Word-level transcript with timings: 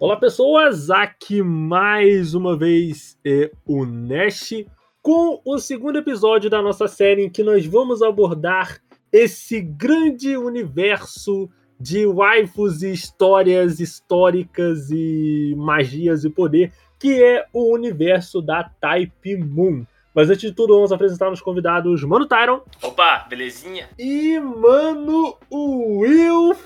Olá 0.00 0.16
pessoas, 0.16 0.90
aqui 0.90 1.42
mais 1.42 2.32
uma 2.32 2.56
vez 2.56 3.18
é 3.24 3.50
o 3.66 3.84
Nash 3.84 4.64
com 5.02 5.40
o 5.44 5.58
segundo 5.58 5.98
episódio 5.98 6.48
da 6.48 6.62
nossa 6.62 6.86
série 6.86 7.24
em 7.24 7.28
que 7.28 7.42
nós 7.42 7.66
vamos 7.66 8.00
abordar 8.00 8.80
esse 9.12 9.60
grande 9.60 10.36
universo 10.36 11.50
de 11.80 12.06
waifus 12.06 12.82
e 12.82 12.92
histórias 12.92 13.80
históricas 13.80 14.88
e 14.92 15.52
magias 15.56 16.24
e 16.24 16.30
poder 16.30 16.72
que 16.96 17.20
é 17.20 17.46
o 17.52 17.74
universo 17.74 18.40
da 18.40 18.70
Type 18.80 19.36
Moon. 19.36 19.84
Mas 20.14 20.30
antes 20.30 20.42
de 20.42 20.52
tudo, 20.52 20.76
vamos 20.76 20.92
apresentar 20.92 21.28
os 21.32 21.40
convidados 21.40 22.04
Mano 22.04 22.26
Tyron. 22.26 22.60
Opa, 22.82 23.26
belezinha? 23.28 23.88
E 23.98 24.38
Mano 24.38 25.36
Will 25.50 26.56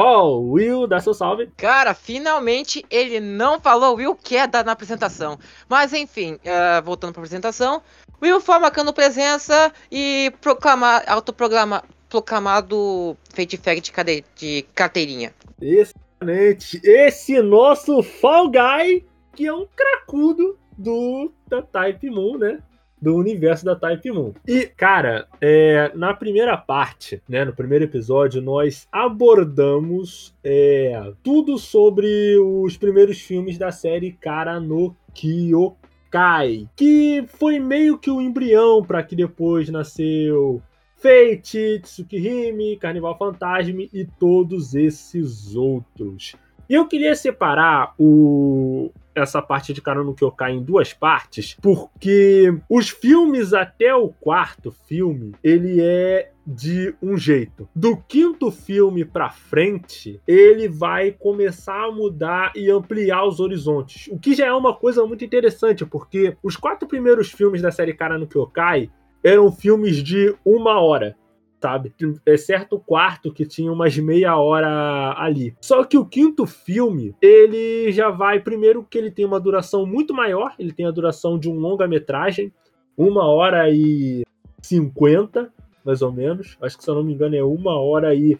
Paul, 0.00 0.50
Will, 0.52 0.86
dá 0.86 0.98
seu 0.98 1.12
salve. 1.12 1.50
Cara, 1.58 1.92
finalmente 1.92 2.82
ele 2.88 3.20
não 3.20 3.60
falou 3.60 3.96
Will 3.96 4.16
quer 4.16 4.48
dar 4.48 4.64
na 4.64 4.72
apresentação. 4.72 5.38
Mas 5.68 5.92
enfim, 5.92 6.36
uh, 6.36 6.82
voltando 6.82 7.12
para 7.12 7.20
apresentação, 7.20 7.82
Will 8.22 8.40
foi 8.40 8.58
marcando 8.58 8.94
presença 8.94 9.70
e 9.92 10.32
proclamar, 10.40 11.04
autoprograma, 11.06 11.84
proclamado 12.08 13.14
Fate 13.34 13.58
Fact 13.58 13.92
de, 14.02 14.24
de 14.34 14.62
carteirinha. 14.74 15.34
Excelente. 15.60 16.80
Esse 16.82 17.42
nosso 17.42 18.02
Fall 18.02 18.50
Guy, 18.50 19.04
que 19.36 19.46
é 19.46 19.52
um 19.52 19.66
cracudo 19.76 20.58
do 20.78 21.30
da 21.46 21.60
Type 21.60 22.08
Moon, 22.08 22.38
né? 22.38 22.58
Do 23.00 23.16
universo 23.16 23.64
da 23.64 23.74
Type 23.74 24.10
Moon. 24.10 24.32
E, 24.46 24.66
cara, 24.66 25.26
é, 25.40 25.90
na 25.94 26.12
primeira 26.12 26.56
parte, 26.56 27.22
né, 27.28 27.44
no 27.44 27.52
primeiro 27.52 27.84
episódio, 27.84 28.42
nós 28.42 28.86
abordamos 28.92 30.34
é, 30.44 31.12
tudo 31.22 31.58
sobre 31.58 32.36
os 32.38 32.76
primeiros 32.76 33.20
filmes 33.20 33.56
da 33.56 33.72
série 33.72 34.12
Cara 34.12 34.60
no 34.60 34.94
Kyokai, 35.14 36.68
que 36.76 37.24
foi 37.28 37.58
meio 37.58 37.98
que 37.98 38.10
o 38.10 38.20
embrião 38.20 38.82
para 38.82 39.02
que 39.02 39.16
depois 39.16 39.68
nasceu 39.68 40.62
Fate, 40.96 41.80
Tsukihime, 41.82 42.76
Carnival 42.76 43.16
Fantasma 43.16 43.82
e 43.92 44.06
todos 44.18 44.74
esses 44.74 45.56
outros. 45.56 46.34
E 46.68 46.74
eu 46.74 46.86
queria 46.86 47.16
separar 47.16 47.94
o, 47.98 48.92
essa 49.14 49.42
parte 49.42 49.72
de 49.72 49.82
Cara 49.82 50.02
no 50.02 50.14
Kyokai 50.14 50.52
em 50.52 50.62
duas 50.62 50.92
partes, 50.92 51.56
porque 51.60 52.54
os 52.68 52.88
filmes 52.88 53.52
até 53.52 53.94
o 53.94 54.08
quarto 54.08 54.72
filme, 54.86 55.34
ele 55.42 55.80
é 55.80 56.30
de 56.46 56.94
um 57.00 57.16
jeito. 57.16 57.68
Do 57.74 57.96
quinto 57.96 58.50
filme 58.50 59.04
para 59.04 59.30
frente, 59.30 60.20
ele 60.26 60.68
vai 60.68 61.12
começar 61.12 61.84
a 61.84 61.92
mudar 61.92 62.52
e 62.56 62.70
ampliar 62.70 63.24
os 63.24 63.40
horizontes. 63.40 64.08
O 64.10 64.18
que 64.18 64.34
já 64.34 64.46
é 64.46 64.52
uma 64.52 64.74
coisa 64.74 65.06
muito 65.06 65.24
interessante, 65.24 65.84
porque 65.84 66.36
os 66.42 66.56
quatro 66.56 66.88
primeiros 66.88 67.30
filmes 67.30 67.62
da 67.62 67.70
série 67.70 67.94
Cara 67.94 68.18
no 68.18 68.26
Kyokai 68.26 68.90
eram 69.22 69.52
filmes 69.52 70.02
de 70.02 70.34
uma 70.44 70.80
hora 70.80 71.16
sabe? 71.60 71.92
Exceto 72.26 72.76
o 72.76 72.80
quarto, 72.80 73.32
que 73.32 73.44
tinha 73.44 73.72
umas 73.72 73.96
meia 73.98 74.36
hora 74.36 75.14
ali. 75.16 75.54
Só 75.60 75.84
que 75.84 75.98
o 75.98 76.06
quinto 76.06 76.46
filme, 76.46 77.14
ele 77.20 77.92
já 77.92 78.10
vai, 78.10 78.40
primeiro, 78.40 78.86
que 78.88 78.96
ele 78.96 79.10
tem 79.10 79.24
uma 79.24 79.38
duração 79.38 79.84
muito 79.84 80.14
maior, 80.14 80.54
ele 80.58 80.72
tem 80.72 80.86
a 80.86 80.90
duração 80.90 81.38
de 81.38 81.48
um 81.48 81.54
longa-metragem, 81.54 82.52
uma 82.96 83.26
hora 83.26 83.70
e 83.70 84.22
cinquenta, 84.62 85.52
mais 85.84 86.02
ou 86.02 86.12
menos. 86.12 86.56
Acho 86.60 86.78
que, 86.78 86.84
se 86.84 86.90
eu 86.90 86.94
não 86.94 87.04
me 87.04 87.12
engano, 87.12 87.36
é 87.36 87.42
uma 87.42 87.78
hora 87.78 88.14
e 88.14 88.38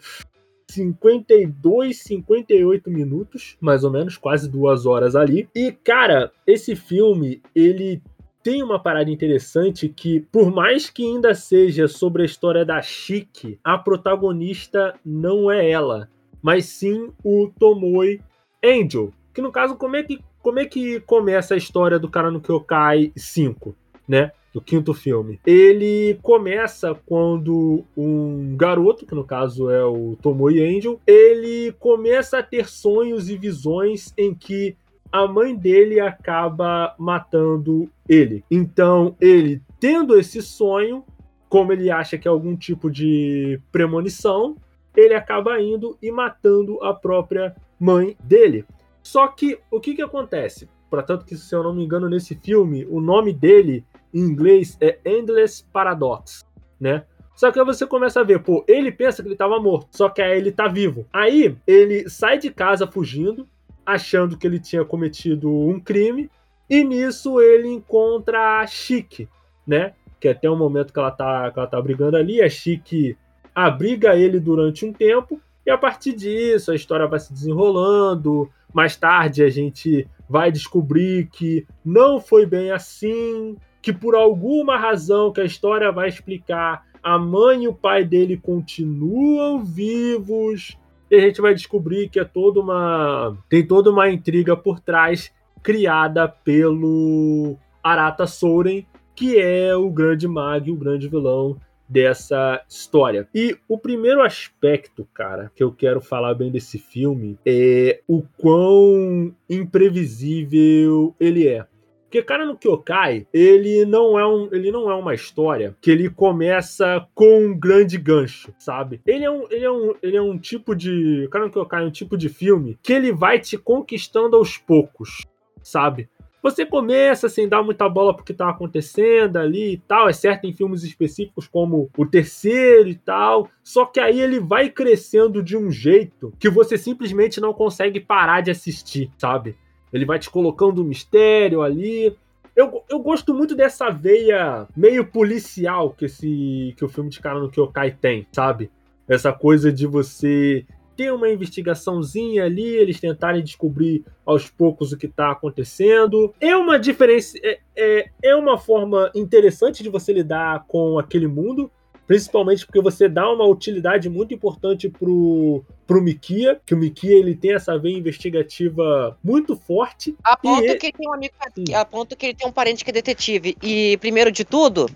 52, 0.71 1.97
58 1.97 2.89
minutos, 2.89 3.57
mais 3.59 3.83
ou 3.83 3.91
menos, 3.91 4.17
quase 4.17 4.49
duas 4.49 4.85
horas 4.85 5.15
ali. 5.15 5.47
E, 5.53 5.71
cara, 5.71 6.31
esse 6.47 6.75
filme, 6.75 7.41
ele 7.53 8.01
tem 8.43 8.63
uma 8.63 8.79
parada 8.79 9.09
interessante 9.09 9.87
que, 9.87 10.21
por 10.31 10.51
mais 10.51 10.89
que 10.89 11.03
ainda 11.03 11.33
seja 11.33 11.87
sobre 11.87 12.23
a 12.23 12.25
história 12.25 12.65
da 12.65 12.81
Chique, 12.81 13.59
a 13.63 13.77
protagonista 13.77 14.95
não 15.05 15.51
é 15.51 15.69
ela, 15.69 16.09
mas 16.41 16.65
sim 16.65 17.11
o 17.23 17.51
Tomoe 17.59 18.21
Angel. 18.63 19.11
Que 19.33 19.41
no 19.41 19.51
caso, 19.51 19.75
como 19.75 19.95
é 19.95 20.03
que, 20.03 20.19
como 20.41 20.59
é 20.59 20.65
que 20.65 20.99
começa 21.01 21.53
a 21.53 21.57
história 21.57 21.99
do 21.99 22.09
cara 22.09 22.31
no 22.31 22.41
Kyokai 22.41 23.11
5, 23.15 23.75
né? 24.07 24.31
Do 24.53 24.59
quinto 24.59 24.93
filme. 24.93 25.39
Ele 25.45 26.19
começa 26.21 26.93
quando 27.05 27.85
um 27.95 28.57
garoto, 28.57 29.05
que 29.05 29.15
no 29.15 29.23
caso 29.23 29.69
é 29.69 29.85
o 29.85 30.17
Tomoe 30.21 30.61
Angel, 30.61 30.99
ele 31.07 31.73
começa 31.79 32.39
a 32.39 32.43
ter 32.43 32.67
sonhos 32.67 33.29
e 33.29 33.37
visões 33.37 34.13
em 34.17 34.33
que 34.33 34.75
a 35.11 35.27
mãe 35.27 35.55
dele 35.55 35.99
acaba 35.99 36.95
matando 36.97 37.89
ele. 38.07 38.43
Então, 38.49 39.15
ele 39.19 39.61
tendo 39.79 40.17
esse 40.17 40.41
sonho, 40.41 41.03
como 41.49 41.73
ele 41.73 41.91
acha 41.91 42.17
que 42.17 42.27
é 42.27 42.31
algum 42.31 42.55
tipo 42.55 42.89
de 42.89 43.59
premonição, 43.71 44.55
ele 44.95 45.13
acaba 45.13 45.59
indo 45.61 45.97
e 46.01 46.11
matando 46.11 46.81
a 46.83 46.93
própria 46.93 47.55
mãe 47.79 48.15
dele. 48.23 48.65
Só 49.03 49.27
que 49.27 49.59
o 49.69 49.79
que, 49.79 49.95
que 49.95 50.01
acontece? 50.01 50.69
Portanto, 50.89 51.25
que 51.25 51.35
se 51.35 51.55
eu 51.55 51.63
não 51.63 51.73
me 51.73 51.83
engano, 51.83 52.09
nesse 52.09 52.35
filme, 52.35 52.85
o 52.89 52.99
nome 52.99 53.33
dele 53.33 53.83
em 54.13 54.19
inglês 54.19 54.77
é 54.79 54.99
Endless 55.05 55.63
Paradox, 55.71 56.45
né? 56.79 57.05
Só 57.33 57.51
que 57.51 57.59
aí 57.59 57.65
você 57.65 57.87
começa 57.87 58.19
a 58.19 58.23
ver, 58.23 58.43
pô, 58.43 58.63
ele 58.67 58.91
pensa 58.91 59.21
que 59.23 59.27
ele 59.27 59.35
estava 59.35 59.59
morto, 59.59 59.87
só 59.91 60.09
que 60.09 60.21
aí 60.21 60.37
ele 60.37 60.51
tá 60.51 60.67
vivo. 60.67 61.07
Aí 61.11 61.57
ele 61.65 62.07
sai 62.09 62.37
de 62.37 62.51
casa 62.51 62.85
fugindo, 62.85 63.47
achando 63.85 64.37
que 64.37 64.45
ele 64.45 64.59
tinha 64.59 64.85
cometido 64.85 65.49
um 65.49 65.79
crime, 65.79 66.29
e 66.69 66.83
nisso 66.83 67.41
ele 67.41 67.67
encontra 67.67 68.61
a 68.61 68.67
Chique, 68.67 69.27
né? 69.65 69.93
Que 70.19 70.27
até 70.27 70.49
o 70.49 70.55
momento 70.55 70.93
que 70.93 70.99
ela 70.99 71.11
tá, 71.11 71.51
que 71.51 71.59
ela 71.59 71.67
tá 71.67 71.81
brigando 71.81 72.17
ali, 72.17 72.41
a 72.41 72.49
Chique 72.49 73.17
abriga 73.53 74.15
ele 74.15 74.39
durante 74.39 74.85
um 74.85 74.93
tempo, 74.93 75.41
e 75.65 75.69
a 75.69 75.77
partir 75.77 76.13
disso 76.13 76.71
a 76.71 76.75
história 76.75 77.07
vai 77.07 77.19
se 77.19 77.33
desenrolando. 77.33 78.49
Mais 78.73 78.95
tarde 78.95 79.43
a 79.43 79.49
gente 79.49 80.07
vai 80.29 80.51
descobrir 80.51 81.27
que 81.27 81.67
não 81.83 82.19
foi 82.19 82.45
bem 82.45 82.71
assim, 82.71 83.57
que 83.81 83.91
por 83.91 84.15
alguma 84.15 84.77
razão 84.77 85.31
que 85.31 85.41
a 85.41 85.45
história 85.45 85.91
vai 85.91 86.07
explicar, 86.07 86.85
a 87.03 87.17
mãe 87.17 87.63
e 87.63 87.67
o 87.67 87.73
pai 87.73 88.05
dele 88.05 88.37
continuam 88.37 89.63
vivos 89.63 90.77
e 91.11 91.15
a 91.15 91.19
gente 91.19 91.41
vai 91.41 91.53
descobrir 91.53 92.09
que 92.09 92.19
é 92.19 92.23
toda 92.23 92.61
uma. 92.61 93.37
tem 93.49 93.67
toda 93.67 93.91
uma 93.91 94.09
intriga 94.09 94.55
por 94.55 94.79
trás 94.79 95.29
criada 95.61 96.27
pelo 96.27 97.57
Arata 97.83 98.25
Soren, 98.25 98.85
que 99.13 99.37
é 99.37 99.75
o 99.75 99.89
grande 99.89 100.25
mago, 100.25 100.71
o 100.71 100.77
grande 100.77 101.09
vilão 101.09 101.59
dessa 101.87 102.63
história. 102.69 103.27
E 103.35 103.57
o 103.67 103.77
primeiro 103.77 104.21
aspecto, 104.21 105.05
cara, 105.13 105.51
que 105.53 105.61
eu 105.61 105.73
quero 105.73 105.99
falar 105.99 106.33
bem 106.33 106.49
desse 106.49 106.79
filme 106.79 107.37
é 107.45 107.99
o 108.07 108.23
quão 108.37 109.35
imprevisível 109.49 111.13
ele 111.19 111.45
é. 111.45 111.65
Porque 112.11 112.21
Cara 112.23 112.45
no 112.45 112.57
Kyokai, 112.57 113.25
ele 113.33 113.85
não 113.85 114.19
é 114.19 114.27
um, 114.27 114.49
ele 114.51 114.69
não 114.69 114.91
é 114.91 114.93
uma 114.93 115.13
história 115.13 115.77
que 115.79 115.89
ele 115.89 116.09
começa 116.09 117.07
com 117.15 117.45
um 117.45 117.57
grande 117.57 117.97
gancho, 117.97 118.53
sabe? 118.59 118.99
Ele 119.07 119.23
é 119.23 119.31
um, 119.31 119.47
ele 119.49 119.63
é 119.63 119.71
um, 119.71 119.95
ele 120.03 120.17
é 120.17 120.21
um 120.21 120.37
tipo 120.37 120.75
de, 120.75 121.29
Cara 121.31 121.45
no 121.45 121.51
Kyokai 121.51 121.81
é 121.81 121.87
um 121.87 121.89
tipo 121.91 122.17
de 122.17 122.27
filme 122.27 122.77
que 122.83 122.91
ele 122.91 123.13
vai 123.13 123.39
te 123.39 123.57
conquistando 123.57 124.35
aos 124.35 124.57
poucos, 124.57 125.25
sabe? 125.63 126.09
Você 126.43 126.65
começa 126.65 127.29
sem 127.29 127.47
dar 127.47 127.63
muita 127.63 127.87
bola 127.87 128.13
pro 128.13 128.25
que 128.25 128.33
tá 128.33 128.49
acontecendo 128.49 129.37
ali 129.37 129.75
e 129.75 129.77
tal, 129.77 130.09
é 130.09 130.13
certo 130.13 130.45
em 130.45 130.51
filmes 130.51 130.83
específicos 130.83 131.47
como 131.47 131.89
o 131.97 132.05
terceiro 132.05 132.89
e 132.89 132.95
tal, 132.95 133.47
só 133.63 133.85
que 133.85 134.01
aí 134.01 134.19
ele 134.19 134.37
vai 134.37 134.69
crescendo 134.69 135.41
de 135.41 135.55
um 135.55 135.71
jeito 135.71 136.33
que 136.37 136.49
você 136.49 136.77
simplesmente 136.77 137.39
não 137.39 137.53
consegue 137.53 138.01
parar 138.01 138.41
de 138.41 138.51
assistir, 138.51 139.09
sabe? 139.17 139.55
Ele 139.91 140.05
vai 140.05 140.19
te 140.19 140.29
colocando 140.29 140.81
um 140.81 140.85
mistério 140.85 141.61
ali. 141.61 142.15
Eu, 142.55 142.83
eu 142.89 142.99
gosto 142.99 143.33
muito 143.33 143.55
dessa 143.55 143.89
veia 143.89 144.67
meio 144.75 145.05
policial 145.05 145.91
que, 145.91 146.05
esse, 146.05 146.73
que 146.77 146.83
o 146.83 146.89
filme 146.89 147.09
de 147.09 147.19
cara 147.19 147.39
no 147.39 147.49
Kyokai 147.49 147.91
tem, 147.91 148.27
sabe? 148.31 148.69
Essa 149.07 149.31
coisa 149.31 149.71
de 149.71 149.87
você 149.87 150.65
ter 150.95 151.11
uma 151.11 151.29
investigaçãozinha 151.29 152.43
ali, 152.43 152.67
eles 152.67 152.99
tentarem 152.99 153.43
descobrir 153.43 154.03
aos 154.25 154.49
poucos 154.49 154.91
o 154.91 154.97
que 154.97 155.07
está 155.07 155.31
acontecendo. 155.31 156.33
É 156.39 156.55
uma 156.55 156.77
diferença, 156.77 157.37
é, 157.41 157.59
é, 157.75 158.09
é 158.21 158.35
uma 158.35 158.57
forma 158.57 159.09
interessante 159.15 159.81
de 159.81 159.89
você 159.89 160.13
lidar 160.13 160.65
com 160.67 160.99
aquele 160.99 161.27
mundo, 161.27 161.71
principalmente 162.11 162.65
porque 162.65 162.81
você 162.81 163.07
dá 163.07 163.31
uma 163.31 163.45
utilidade 163.45 164.09
muito 164.09 164.33
importante 164.33 164.89
pro, 164.89 165.63
pro 165.87 166.01
Mikia, 166.01 166.59
que 166.65 166.73
o 166.73 166.77
Mikia 166.77 167.17
ele 167.17 167.33
tem 167.33 167.53
essa 167.53 167.79
veia 167.79 167.97
investigativa 167.97 169.17
muito 169.23 169.55
forte. 169.55 170.13
A 170.21 170.35
ponto 170.35 170.65
e... 170.65 170.75
que 170.75 170.87
ele 170.87 170.93
tem 170.97 171.07
um 171.07 171.13
amigo, 171.13 171.33
a 171.73 171.85
ponto 171.85 172.17
que 172.17 172.25
ele 172.25 172.35
tem 172.35 172.45
um 172.45 172.51
parente 172.51 172.83
que 172.83 172.89
é 172.89 172.93
detetive. 172.93 173.55
E 173.63 173.97
primeiro 174.01 174.29
de 174.29 174.43
tudo, 174.43 174.89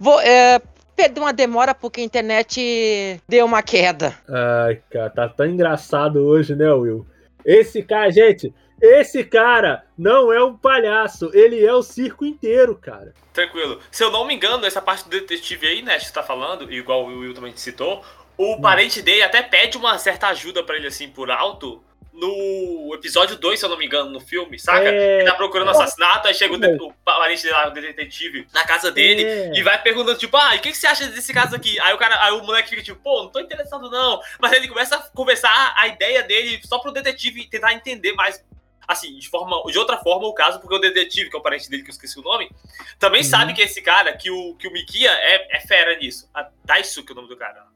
vou, 0.00 0.18
é, 0.22 0.58
perdeu 0.96 1.24
uma 1.24 1.32
demora 1.34 1.74
porque 1.74 2.00
a 2.00 2.04
internet 2.04 3.20
deu 3.28 3.44
uma 3.44 3.62
queda. 3.62 4.14
Ai, 4.26 4.80
cara, 4.88 5.10
tá 5.10 5.28
tão 5.28 5.44
engraçado 5.44 6.24
hoje, 6.24 6.56
né, 6.56 6.72
Will? 6.72 7.04
Esse 7.44 7.82
cara, 7.82 8.10
gente, 8.10 8.50
esse 8.80 9.24
cara 9.24 9.84
não 9.96 10.32
é 10.32 10.42
um 10.42 10.56
palhaço, 10.56 11.30
ele 11.32 11.64
é 11.64 11.72
o 11.72 11.82
circo 11.82 12.24
inteiro, 12.24 12.74
cara. 12.76 13.14
Tranquilo. 13.32 13.80
Se 13.90 14.04
eu 14.04 14.10
não 14.10 14.26
me 14.26 14.34
engano, 14.34 14.66
essa 14.66 14.82
parte 14.82 15.04
do 15.04 15.10
detetive 15.10 15.66
aí, 15.66 15.82
né, 15.82 15.98
que 15.98 16.06
você 16.06 16.12
tá 16.12 16.22
falando, 16.22 16.70
igual 16.72 17.04
o 17.04 17.20
Will 17.20 17.34
também 17.34 17.56
citou, 17.56 18.04
o 18.36 18.54
hum. 18.54 18.60
parente 18.60 19.00
dele 19.00 19.22
até 19.22 19.42
pede 19.42 19.76
uma 19.76 19.98
certa 19.98 20.28
ajuda 20.28 20.62
para 20.62 20.76
ele, 20.76 20.86
assim, 20.86 21.08
por 21.08 21.30
alto, 21.30 21.82
no 22.16 22.94
episódio 22.94 23.36
2, 23.36 23.58
se 23.58 23.64
eu 23.64 23.68
não 23.68 23.76
me 23.76 23.84
engano, 23.84 24.10
no 24.10 24.20
filme, 24.20 24.58
saca? 24.58 24.88
É... 24.88 25.18
Ele 25.18 25.24
tá 25.24 25.34
procurando 25.34 25.70
assassinato, 25.70 26.26
aí 26.26 26.34
chega 26.34 26.54
o, 26.54 26.58
de... 26.58 26.66
o 26.82 26.92
parente 27.04 27.42
dele 27.42 27.54
lá, 27.54 27.68
o 27.68 27.70
detetive, 27.70 28.48
na 28.52 28.64
casa 28.64 28.90
dele 28.90 29.22
é... 29.22 29.52
e 29.54 29.62
vai 29.62 29.80
perguntando, 29.80 30.18
tipo, 30.18 30.36
ah, 30.36 30.54
o 30.54 30.58
que, 30.58 30.70
que 30.70 30.76
você 30.76 30.86
acha 30.86 31.06
desse 31.08 31.32
caso 31.32 31.54
aqui? 31.54 31.78
Aí 31.80 31.94
o 31.94 31.98
cara, 31.98 32.22
aí 32.24 32.32
o 32.32 32.42
moleque 32.42 32.70
fica 32.70 32.82
tipo, 32.82 32.98
pô, 33.00 33.24
não 33.24 33.28
tô 33.28 33.38
interessado 33.38 33.90
não. 33.90 34.20
Mas 34.40 34.52
ele 34.52 34.68
começa 34.68 34.96
a 34.96 35.02
conversar 35.10 35.74
a 35.76 35.86
ideia 35.88 36.22
dele 36.22 36.58
só 36.64 36.78
pro 36.78 36.92
detetive 36.92 37.46
tentar 37.48 37.74
entender 37.74 38.12
mais 38.14 38.42
assim, 38.86 39.18
de 39.18 39.28
forma 39.28 39.62
de 39.70 39.78
outra 39.78 39.96
forma 39.98 40.26
o 40.26 40.34
caso, 40.34 40.60
porque 40.60 40.74
o 40.74 40.78
detetive, 40.78 41.30
que 41.30 41.36
é 41.36 41.38
o 41.38 41.42
parente 41.42 41.68
dele, 41.68 41.82
que 41.82 41.90
eu 41.90 41.92
esqueci 41.92 42.18
o 42.18 42.22
nome, 42.22 42.50
também 42.98 43.22
uhum. 43.22 43.28
sabe 43.28 43.54
que 43.54 43.62
esse 43.62 43.82
cara, 43.82 44.16
que 44.16 44.30
o, 44.30 44.54
que 44.56 44.68
o 44.68 44.72
Mikia 44.72 45.10
é, 45.10 45.56
é 45.56 45.60
fera 45.60 45.96
nisso. 45.96 46.28
A 46.34 46.48
Daisuke 46.64 47.10
é 47.10 47.12
o 47.12 47.16
nome 47.16 47.28
do 47.28 47.36
cara 47.36 47.66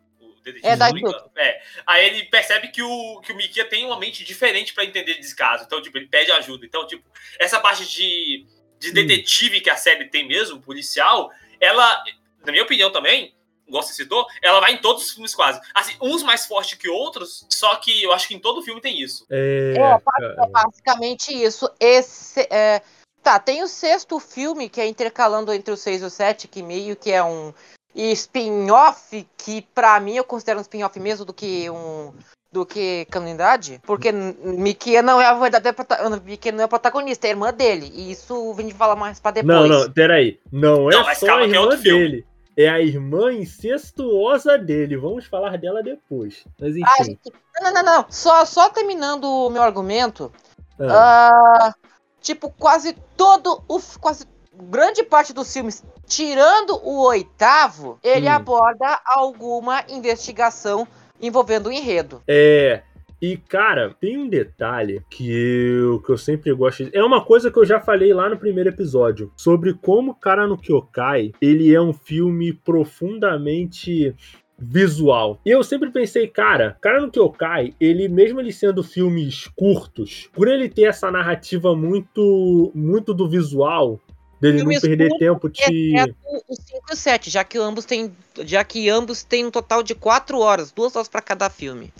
detetive. 0.42 0.66
É, 0.66 0.76
Daisuke. 0.76 1.30
É. 1.36 1.62
Aí 1.86 2.06
ele 2.06 2.24
percebe 2.24 2.68
que 2.68 2.82
o, 2.82 3.20
que 3.20 3.32
o 3.32 3.36
Mikia 3.36 3.64
tem 3.64 3.86
uma 3.86 3.98
mente 3.98 4.24
diferente 4.24 4.74
para 4.74 4.84
entender 4.84 5.14
descaso. 5.14 5.64
Então, 5.64 5.80
tipo, 5.80 5.96
ele 5.96 6.06
pede 6.06 6.32
ajuda. 6.32 6.64
Então, 6.64 6.86
tipo, 6.86 7.04
essa 7.38 7.60
parte 7.60 7.86
de, 7.86 8.46
de 8.78 8.92
detetive 8.92 9.60
que 9.60 9.70
a 9.70 9.76
série 9.76 10.06
tem 10.06 10.26
mesmo, 10.26 10.60
policial, 10.60 11.30
ela, 11.60 12.02
na 12.44 12.52
minha 12.52 12.64
opinião 12.64 12.90
também, 12.90 13.34
igual 13.70 13.82
você 13.82 13.94
citou, 13.94 14.26
ela 14.42 14.60
vai 14.60 14.72
em 14.72 14.78
todos 14.78 15.06
os 15.06 15.12
filmes 15.12 15.34
quase. 15.34 15.60
Assim, 15.74 15.94
uns 16.00 16.22
mais 16.22 16.46
fortes 16.46 16.78
que 16.78 16.88
outros, 16.88 17.46
só 17.48 17.76
que 17.76 18.02
eu 18.02 18.12
acho 18.12 18.28
que 18.28 18.34
em 18.34 18.38
todo 18.38 18.62
filme 18.62 18.80
tem 18.80 19.00
isso. 19.00 19.24
É, 19.30 19.74
é, 19.78 20.44
é 20.44 20.48
basicamente 20.48 21.32
isso. 21.32 21.70
Esse. 21.80 22.46
É... 22.50 22.82
Tá, 23.22 23.38
tem 23.38 23.62
o 23.62 23.68
sexto 23.68 24.18
filme, 24.18 24.70
que 24.70 24.80
é 24.80 24.86
intercalando 24.86 25.52
entre 25.52 25.74
o 25.74 25.76
6 25.76 26.00
e 26.00 26.04
o 26.06 26.10
7, 26.10 26.48
que 26.48 26.62
meio 26.62 26.96
que 26.96 27.12
é 27.12 27.22
um 27.22 27.52
spin-off, 27.94 29.26
que 29.36 29.60
para 29.74 30.00
mim 30.00 30.16
eu 30.16 30.24
considero 30.24 30.58
um 30.58 30.62
spin-off 30.62 30.98
mesmo 30.98 31.26
do 31.26 31.34
que 31.34 31.68
um 31.68 32.14
do 32.52 32.66
que 32.66 33.06
canonidade, 33.10 33.80
porque 33.84 34.10
Mikia 34.10 35.02
não 35.02 35.20
é 35.20 35.26
a 35.26 35.34
verdadeira 35.34 35.76
Mikia 36.24 36.50
não 36.50 36.62
é 36.62 36.64
a 36.64 36.68
protagonista, 36.68 37.26
é 37.26 37.30
a 37.30 37.32
irmã 37.32 37.52
dele, 37.52 37.92
e 37.94 38.10
isso 38.10 38.52
vem 38.54 38.66
de 38.66 38.74
falar 38.74 38.96
mais 38.96 39.20
pra 39.20 39.30
depois. 39.30 39.56
Não, 39.56 39.68
não, 39.68 39.92
peraí, 39.92 40.40
não 40.50 40.90
é 40.90 40.96
não, 40.96 41.14
só 41.14 41.36
a 41.36 41.42
é 41.42 41.44
irmã 41.44 41.72
é 41.72 41.76
dele, 41.76 42.26
é 42.62 42.68
a 42.68 42.80
irmã 42.80 43.32
incestuosa 43.32 44.58
dele, 44.58 44.96
vamos 44.96 45.26
falar 45.26 45.56
dela 45.58 45.82
depois, 45.82 46.44
mas 46.58 46.76
enfim. 46.76 47.04
Gente, 47.04 47.32
não, 47.60 47.72
não, 47.72 47.82
não, 47.82 48.06
só, 48.08 48.44
só 48.44 48.68
terminando 48.68 49.24
o 49.24 49.50
meu 49.50 49.62
argumento, 49.62 50.32
ah. 50.78 51.72
uh, 51.72 51.88
tipo, 52.20 52.50
quase 52.50 52.94
todo 53.16 53.62
o, 53.68 53.80
quase 54.00 54.26
grande 54.52 55.02
parte 55.02 55.32
dos 55.32 55.52
filmes, 55.52 55.82
tirando 56.06 56.78
o 56.82 57.02
oitavo, 57.06 57.98
ele 58.02 58.28
hum. 58.28 58.32
aborda 58.32 59.00
alguma 59.06 59.84
investigação 59.88 60.86
envolvendo 61.20 61.68
o 61.68 61.72
enredo. 61.72 62.22
É. 62.26 62.82
E, 63.20 63.36
cara, 63.36 63.94
tem 64.00 64.16
um 64.16 64.28
detalhe 64.28 65.02
que 65.10 65.30
eu, 65.30 66.00
que 66.00 66.10
eu 66.10 66.16
sempre 66.16 66.52
gosto 66.54 66.84
de... 66.84 66.96
É 66.96 67.04
uma 67.04 67.22
coisa 67.22 67.50
que 67.50 67.58
eu 67.58 67.66
já 67.66 67.78
falei 67.78 68.14
lá 68.14 68.28
no 68.28 68.38
primeiro 68.38 68.70
episódio. 68.70 69.30
Sobre 69.36 69.74
como 69.74 70.14
Cara 70.14 70.46
no 70.46 70.56
Kyokai, 70.56 71.32
ele 71.40 71.74
é 71.74 71.80
um 71.80 71.92
filme 71.92 72.52
profundamente 72.52 74.14
visual. 74.58 75.40
E 75.44 75.50
eu 75.50 75.62
sempre 75.62 75.90
pensei, 75.90 76.26
cara, 76.28 76.76
Cara 76.80 77.00
no 77.00 77.10
Kyokai, 77.10 77.74
ele 77.80 78.08
mesmo 78.08 78.40
ele 78.40 78.52
sendo 78.52 78.82
filmes 78.82 79.48
curtos, 79.56 80.28
por 80.32 80.48
ele 80.48 80.68
ter 80.68 80.84
essa 80.84 81.10
narrativa 81.10 81.74
muito 81.74 82.70
muito 82.74 83.14
do 83.14 83.28
visual, 83.28 83.98
dele 84.40 84.62
não 84.62 84.80
perder 84.80 85.16
tempo 85.18 85.48
de. 85.48 85.98
É, 85.98 86.04
o 86.48 86.54
5 86.54 86.86
e 86.90 86.92
o 86.92 86.96
7, 86.96 87.30
já 87.30 87.44
que 87.44 87.58
ambos 87.58 87.84
têm. 87.84 88.12
Já 88.40 88.64
que 88.64 88.88
ambos 88.88 89.22
têm 89.22 89.46
um 89.46 89.50
total 89.50 89.82
de 89.82 89.94
4 89.94 90.38
horas, 90.38 90.72
duas 90.72 90.94
horas 90.94 91.08
para 91.08 91.22
cada 91.22 91.48
filme. 91.48 91.92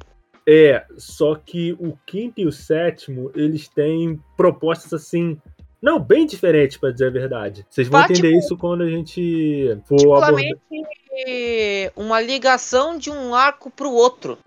É, 0.52 0.84
só 0.98 1.36
que 1.36 1.74
o 1.74 1.96
quinto 2.04 2.40
e 2.40 2.44
o 2.44 2.50
sétimo, 2.50 3.30
eles 3.36 3.68
têm 3.68 4.20
propostas 4.36 4.92
assim. 4.92 5.40
Não, 5.80 6.00
bem 6.00 6.26
diferentes, 6.26 6.76
para 6.76 6.90
dizer 6.90 7.06
a 7.06 7.10
verdade. 7.10 7.64
Vocês 7.70 7.86
vão 7.86 8.02
entender 8.02 8.32
tipo, 8.32 8.38
isso 8.40 8.56
quando 8.56 8.82
a 8.82 8.90
gente 8.90 9.78
for 9.86 10.00
abordar. 10.00 10.44
uma 11.94 12.20
ligação 12.20 12.98
de 12.98 13.12
um 13.12 13.32
arco 13.32 13.70
pro 13.70 13.92
outro. 13.92 14.38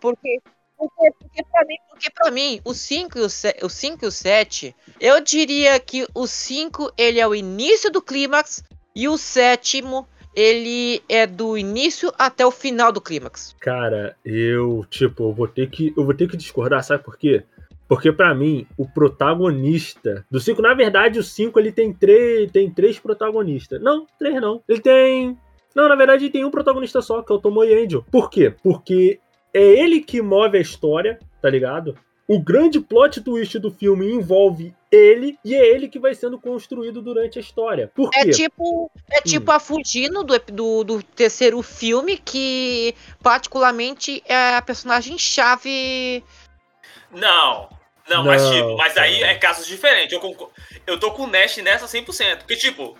Porque 0.00 0.40
porque, 0.76 1.12
porque 1.16 1.44
pra 1.44 1.64
mim, 1.64 1.76
porque 1.88 2.10
pra 2.10 2.30
mim 2.32 2.60
o 2.64 2.74
5 2.74 3.18
e 3.18 3.20
o, 3.20 3.30
7, 3.30 3.64
o 3.64 3.68
5 3.68 4.04
e 4.04 4.08
o 4.08 4.10
7, 4.10 4.76
eu 4.98 5.20
diria 5.20 5.78
que 5.78 6.04
o 6.12 6.26
5 6.26 6.92
ele 6.98 7.20
é 7.20 7.26
o 7.26 7.36
início 7.36 7.88
do 7.88 8.02
clímax 8.02 8.64
e 8.96 9.08
o 9.08 9.16
sétimo 9.16 10.08
ele 10.34 11.02
é 11.08 11.26
do 11.26 11.56
início 11.56 12.12
até 12.18 12.44
o 12.44 12.50
final 12.50 12.90
do 12.92 13.00
clímax. 13.00 13.54
Cara, 13.60 14.16
eu, 14.24 14.84
tipo, 14.88 15.24
eu 15.24 15.32
vou 15.32 15.48
ter 15.48 15.68
que 15.70 15.92
eu 15.96 16.04
vou 16.04 16.14
ter 16.14 16.28
que 16.28 16.36
discordar, 16.36 16.82
sabe 16.82 17.04
por 17.04 17.16
quê? 17.16 17.44
Porque 17.88 18.10
para 18.10 18.34
mim, 18.34 18.66
o 18.78 18.88
protagonista 18.88 20.24
do 20.30 20.40
5, 20.40 20.62
na 20.62 20.72
verdade, 20.72 21.18
o 21.18 21.22
5 21.22 21.58
ele 21.58 21.70
tem 21.70 21.92
três, 21.92 22.50
tem 22.50 22.70
três 22.70 22.98
protagonistas. 22.98 23.82
Não, 23.82 24.06
três 24.18 24.40
não. 24.40 24.62
Ele 24.66 24.80
tem 24.80 25.36
não, 25.74 25.88
na 25.88 25.94
verdade, 25.94 26.24
ele 26.24 26.32
tem 26.32 26.44
um 26.44 26.50
protagonista 26.50 27.00
só, 27.00 27.22
que 27.22 27.32
é 27.32 27.34
o 27.34 27.38
Tomoe 27.38 27.72
Angel. 27.74 28.04
Por 28.10 28.30
quê? 28.30 28.54
Porque 28.62 29.18
é 29.52 29.62
ele 29.62 30.00
que 30.00 30.20
move 30.20 30.56
a 30.58 30.60
história, 30.60 31.18
tá 31.40 31.48
ligado? 31.48 31.96
O 32.28 32.40
grande 32.40 32.80
plot 32.80 33.20
twist 33.20 33.58
do 33.58 33.70
filme 33.70 34.12
envolve 34.12 34.74
ele 34.92 35.38
e 35.42 35.54
é 35.54 35.66
ele 35.66 35.88
que 35.88 35.98
vai 35.98 36.14
sendo 36.14 36.38
construído 36.38 37.00
durante 37.00 37.38
a 37.38 37.40
história. 37.40 37.90
Por 37.94 38.10
é 38.14 38.24
quê? 38.24 38.28
É 38.28 38.32
tipo, 38.32 38.90
é 39.10 39.18
hum. 39.18 39.22
tipo 39.24 39.50
hum. 39.50 39.54
a 39.54 39.58
Fugino 39.58 40.22
do, 40.22 40.38
do, 40.38 40.84
do, 40.84 41.02
terceiro 41.02 41.62
filme, 41.62 42.18
que 42.18 42.94
particularmente 43.22 44.22
é 44.26 44.56
a 44.56 44.62
personagem-chave. 44.62 46.22
Não, 47.10 47.68
não, 48.08 48.18
não, 48.18 48.24
mas 48.24 48.46
tipo, 48.50 48.76
mas 48.76 48.96
aí 48.98 49.22
é 49.22 49.34
casos 49.34 49.66
diferentes. 49.66 50.12
Eu, 50.12 50.52
eu 50.86 51.00
tô 51.00 51.10
com 51.12 51.22
o 51.22 51.26
Nash 51.26 51.56
nessa 51.58 51.86
100%. 51.86 52.38
Porque, 52.38 52.56
tipo, 52.56 52.96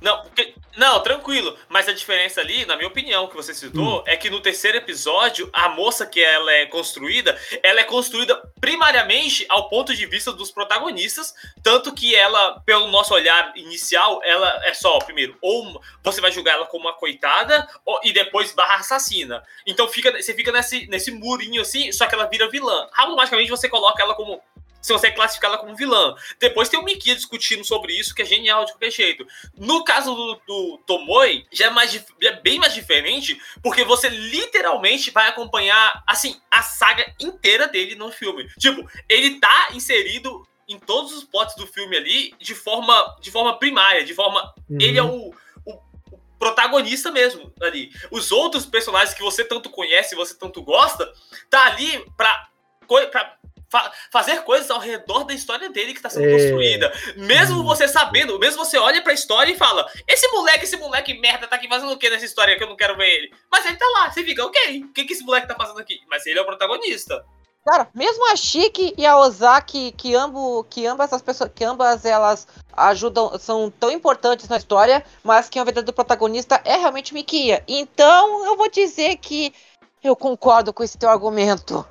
não, 0.00 0.22
porque, 0.22 0.54
não, 0.76 1.02
tranquilo. 1.02 1.56
Mas 1.68 1.88
a 1.88 1.92
diferença 1.92 2.40
ali, 2.40 2.64
na 2.64 2.76
minha 2.76 2.88
opinião, 2.88 3.26
que 3.26 3.34
você 3.34 3.52
citou, 3.52 4.00
hum. 4.00 4.02
é 4.06 4.16
que 4.16 4.30
no 4.30 4.40
terceiro 4.40 4.78
episódio, 4.78 5.50
a 5.52 5.68
moça 5.68 6.06
que 6.06 6.22
ela 6.22 6.52
é 6.52 6.66
construída, 6.66 7.38
ela 7.62 7.80
é 7.80 7.84
construída 7.84 8.40
primariamente 8.60 9.44
ao 9.48 9.68
ponto 9.68 9.94
de 9.94 10.06
vista 10.06 10.32
dos 10.32 10.50
protagonistas, 10.50 11.34
tanto 11.62 11.92
que 11.92 12.14
ela, 12.14 12.60
pelo 12.60 12.86
nosso 12.88 13.12
olhar 13.12 13.52
inicial, 13.56 14.20
ela 14.24 14.60
é 14.64 14.72
só, 14.74 14.98
primeiro, 15.00 15.36
ou 15.42 15.82
você 16.02 16.20
vai 16.20 16.30
julgar 16.30 16.54
ela 16.54 16.66
como 16.66 16.84
uma 16.84 16.94
coitada, 16.94 17.68
ou, 17.84 18.00
e 18.04 18.12
depois 18.12 18.52
barra 18.52 18.76
assassina. 18.76 19.42
Então 19.66 19.88
fica, 19.88 20.12
você 20.12 20.32
fica 20.32 20.52
nesse, 20.52 20.86
nesse 20.86 21.10
murinho 21.10 21.62
assim, 21.62 21.90
só 21.90 22.06
que 22.06 22.14
ela 22.14 22.26
vira 22.26 22.48
vilã. 22.48 22.88
Automaticamente 22.96 23.50
você 23.50 23.68
coloca 23.68 24.02
ela 24.02 24.14
como 24.14 24.40
se 24.80 24.92
você 24.92 25.10
classificar 25.10 25.50
ela 25.50 25.58
como 25.58 25.76
vilã. 25.76 26.14
Depois 26.38 26.68
tem 26.68 26.78
o 26.78 26.84
Mikia 26.84 27.14
discutindo 27.14 27.64
sobre 27.64 27.92
isso, 27.92 28.14
que 28.14 28.22
é 28.22 28.24
genial 28.24 28.64
de 28.64 28.72
qualquer 28.72 28.90
jeito. 28.90 29.26
No 29.56 29.84
caso 29.84 30.14
do, 30.14 30.40
do 30.46 30.78
Tomoe, 30.86 31.46
já 31.52 31.66
é, 31.66 31.70
mais, 31.70 32.04
é 32.22 32.32
bem 32.40 32.58
mais 32.58 32.74
diferente, 32.74 33.40
porque 33.62 33.84
você 33.84 34.08
literalmente 34.08 35.10
vai 35.10 35.28
acompanhar, 35.28 36.02
assim, 36.06 36.40
a 36.50 36.62
saga 36.62 37.12
inteira 37.20 37.66
dele 37.66 37.94
no 37.94 38.10
filme. 38.10 38.48
Tipo, 38.58 38.88
ele 39.08 39.40
tá 39.40 39.68
inserido 39.72 40.46
em 40.68 40.78
todos 40.78 41.12
os 41.12 41.24
plots 41.24 41.54
do 41.56 41.66
filme 41.66 41.96
ali 41.96 42.34
de 42.38 42.54
forma, 42.54 43.16
de 43.20 43.30
forma 43.30 43.58
primária, 43.58 44.04
de 44.04 44.14
forma... 44.14 44.54
Uhum. 44.68 44.78
Ele 44.80 44.98
é 44.98 45.02
o, 45.02 45.34
o 45.64 45.80
protagonista 46.38 47.10
mesmo 47.10 47.52
ali. 47.60 47.90
Os 48.10 48.30
outros 48.30 48.64
personagens 48.64 49.14
que 49.14 49.22
você 49.22 49.44
tanto 49.44 49.70
conhece, 49.70 50.14
você 50.14 50.34
tanto 50.34 50.62
gosta, 50.62 51.10
tá 51.50 51.66
ali 51.66 52.04
pra, 52.16 52.48
pra 53.10 53.38
fa 53.68 53.92
fazer 54.10 54.42
coisas 54.42 54.70
ao 54.70 54.80
redor 54.80 55.24
da 55.24 55.34
história 55.34 55.68
dele 55.70 55.94
que 55.94 56.02
tá 56.02 56.10
sendo 56.10 56.28
é... 56.28 56.32
construída. 56.32 56.92
Mesmo 57.16 57.62
você 57.62 57.86
sabendo, 57.86 58.38
mesmo 58.38 58.64
você 58.64 58.78
olha 58.78 59.02
pra 59.02 59.12
história 59.12 59.52
e 59.52 59.56
fala: 59.56 59.86
esse 60.06 60.26
moleque, 60.28 60.64
esse 60.64 60.76
moleque 60.76 61.14
merda 61.14 61.46
tá 61.46 61.56
aqui 61.56 61.68
fazendo 61.68 61.92
o 61.92 61.98
que 61.98 62.10
nessa 62.10 62.24
história 62.24 62.56
que 62.56 62.62
eu 62.62 62.68
não 62.68 62.76
quero 62.76 62.96
ver 62.96 63.08
ele? 63.08 63.32
Mas 63.50 63.66
ele 63.66 63.76
tá 63.76 63.86
lá, 63.94 64.10
você 64.10 64.24
fica, 64.24 64.44
ok, 64.44 64.84
o 64.84 64.92
que, 64.92 65.04
que 65.04 65.12
esse 65.12 65.24
moleque 65.24 65.48
tá 65.48 65.54
fazendo 65.54 65.80
aqui? 65.80 66.00
Mas 66.08 66.26
ele 66.26 66.38
é 66.38 66.42
o 66.42 66.46
protagonista. 66.46 67.24
Cara, 67.64 67.86
mesmo 67.94 68.32
a 68.32 68.36
Chique 68.36 68.94
e 68.96 69.04
a 69.04 69.18
Ozaki, 69.18 69.92
que, 69.92 70.14
ambo, 70.14 70.64
que 70.70 70.86
ambas 70.86 71.12
as 71.12 71.20
pessoas, 71.20 71.50
que 71.54 71.62
ambas 71.62 72.02
elas 72.06 72.48
ajudam, 72.72 73.38
são 73.38 73.70
tão 73.70 73.90
importantes 73.90 74.48
na 74.48 74.56
história, 74.56 75.04
mas 75.22 75.50
que 75.50 75.60
o 75.60 75.64
verdadeiro 75.66 75.92
protagonista 75.92 76.62
é 76.64 76.76
realmente 76.76 77.12
Mikia. 77.12 77.62
Então, 77.68 78.46
eu 78.46 78.56
vou 78.56 78.70
dizer 78.70 79.16
que 79.16 79.52
eu 80.02 80.16
concordo 80.16 80.72
com 80.72 80.82
esse 80.82 80.96
teu 80.96 81.10
argumento. 81.10 81.84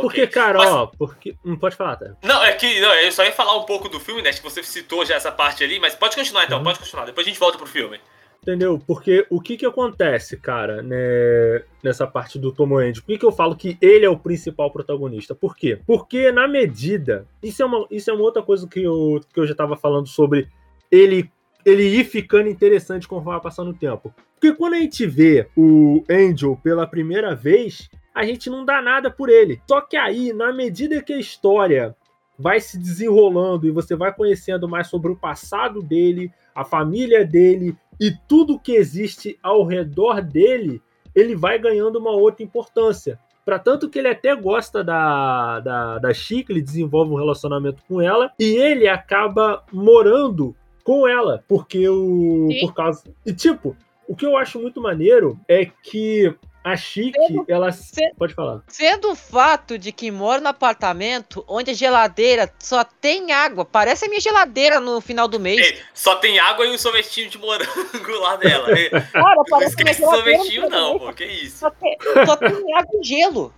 Porque, 0.00 0.26
cara, 0.26 0.58
Mas... 0.58 0.68
ó, 0.68 0.86
porque. 0.86 1.36
Não 1.44 1.56
pode 1.56 1.76
falar, 1.76 1.96
tá? 1.96 2.14
Não, 2.22 2.42
é 2.44 2.52
que 2.52 2.80
não, 2.80 2.92
eu 2.94 3.12
só 3.12 3.24
ia 3.24 3.32
falar 3.32 3.56
um 3.56 3.64
pouco 3.64 3.88
do 3.88 4.00
filme, 4.00 4.22
né? 4.22 4.32
Que 4.32 4.42
você 4.42 4.62
citou 4.62 5.04
já 5.04 5.14
essa 5.14 5.30
parte 5.30 5.62
ali, 5.62 5.78
mas 5.78 5.94
pode 5.94 6.16
continuar 6.16 6.44
então, 6.44 6.58
uhum. 6.58 6.64
pode 6.64 6.78
continuar. 6.78 7.04
Depois 7.04 7.26
a 7.26 7.30
gente 7.30 7.38
volta 7.38 7.58
pro 7.58 7.66
filme. 7.66 8.00
Entendeu? 8.44 8.78
Porque 8.86 9.26
o 9.30 9.40
que 9.40 9.56
que 9.56 9.64
acontece, 9.64 10.36
cara, 10.36 10.82
né, 10.82 11.62
nessa 11.82 12.06
parte 12.06 12.38
do 12.38 12.52
Tomoendi? 12.52 13.00
Por 13.00 13.06
que, 13.06 13.18
que 13.18 13.24
eu 13.24 13.32
falo 13.32 13.56
que 13.56 13.78
ele 13.80 14.04
é 14.04 14.10
o 14.10 14.18
principal 14.18 14.70
protagonista? 14.70 15.34
Por 15.34 15.56
quê? 15.56 15.78
Porque 15.86 16.30
na 16.30 16.46
medida. 16.46 17.26
Isso 17.42 17.62
é 17.62 17.66
uma, 17.66 17.86
isso 17.90 18.10
é 18.10 18.12
uma 18.12 18.22
outra 18.22 18.42
coisa 18.42 18.68
que 18.68 18.82
eu, 18.82 19.18
que 19.32 19.40
eu 19.40 19.46
já 19.46 19.54
tava 19.54 19.78
falando 19.78 20.06
sobre 20.06 20.46
ele, 20.90 21.30
ele 21.64 21.84
ir 21.84 22.04
ficando 22.04 22.50
interessante 22.50 23.08
conforme 23.08 23.32
vai 23.32 23.40
passando 23.40 23.70
o 23.70 23.74
tempo. 23.74 24.14
Porque 24.34 24.54
quando 24.54 24.74
a 24.74 24.78
gente 24.78 25.06
vê 25.06 25.48
o 25.56 26.04
Angel 26.10 26.60
pela 26.62 26.86
primeira 26.86 27.34
vez, 27.34 27.88
a 28.14 28.24
gente 28.24 28.48
não 28.48 28.64
dá 28.64 28.80
nada 28.80 29.10
por 29.10 29.28
ele. 29.28 29.60
Só 29.68 29.80
que 29.80 29.96
aí, 29.96 30.32
na 30.32 30.52
medida 30.52 31.02
que 31.02 31.12
a 31.12 31.18
história 31.18 31.96
vai 32.38 32.60
se 32.60 32.78
desenrolando 32.78 33.66
e 33.66 33.70
você 33.70 33.96
vai 33.96 34.14
conhecendo 34.14 34.68
mais 34.68 34.86
sobre 34.86 35.10
o 35.10 35.16
passado 35.16 35.82
dele, 35.82 36.30
a 36.54 36.64
família 36.64 37.24
dele 37.24 37.76
e 38.00 38.12
tudo 38.28 38.58
que 38.58 38.72
existe 38.72 39.38
ao 39.42 39.64
redor 39.64 40.20
dele, 40.22 40.80
ele 41.14 41.34
vai 41.34 41.58
ganhando 41.58 41.98
uma 41.98 42.10
outra 42.10 42.44
importância. 42.44 43.18
Para 43.44 43.58
tanto 43.58 43.90
que 43.90 43.98
ele 43.98 44.08
até 44.08 44.34
gosta 44.34 44.82
da, 44.82 45.60
da, 45.60 45.98
da 45.98 46.14
Chica, 46.14 46.52
ele 46.52 46.62
desenvolve 46.62 47.12
um 47.12 47.18
relacionamento 47.18 47.82
com 47.86 48.00
ela 48.00 48.32
e 48.38 48.56
ele 48.56 48.88
acaba 48.88 49.62
morando 49.70 50.56
com 50.82 51.06
ela, 51.06 51.44
porque 51.46 51.88
o. 51.88 52.48
Sim. 52.50 52.60
Por 52.60 52.74
causa. 52.74 53.04
E 53.24 53.32
tipo, 53.32 53.76
o 54.08 54.16
que 54.16 54.24
eu 54.24 54.36
acho 54.36 54.60
muito 54.60 54.80
maneiro 54.80 55.38
é 55.46 55.66
que 55.66 56.34
a 56.64 56.78
Chique, 56.78 57.20
sendo, 57.26 57.44
ela. 57.46 57.70
Sendo, 57.70 58.14
pode 58.16 58.32
falar. 58.32 58.62
Sendo 58.68 59.10
o 59.10 59.14
fato 59.14 59.76
de 59.76 59.92
que 59.92 60.10
mora 60.10 60.40
no 60.40 60.48
apartamento 60.48 61.44
onde 61.46 61.70
a 61.70 61.74
geladeira 61.74 62.50
só 62.58 62.82
tem 62.82 63.32
água. 63.32 63.66
Parece 63.66 64.06
a 64.06 64.08
minha 64.08 64.20
geladeira 64.20 64.80
no 64.80 64.98
final 64.98 65.28
do 65.28 65.38
mês. 65.38 65.60
Ei, 65.60 65.78
só 65.92 66.16
tem 66.16 66.38
água 66.38 66.64
e 66.64 66.70
um 66.70 66.78
sorvetinho 66.78 67.28
de 67.28 67.36
morango 67.36 67.68
lá 68.18 68.36
dela. 68.36 68.68
Cara, 69.12 69.42
não 69.46 69.62
esquece 69.62 70.00
sorvetinho, 70.00 70.70
não, 70.70 70.98
pô. 70.98 71.12
Que 71.12 71.26
isso? 71.26 71.58
Só 71.58 71.70
tem, 71.70 71.98
só 72.24 72.34
tem 72.34 72.74
água 72.74 72.98
e 72.98 73.06
gelo. 73.06 73.54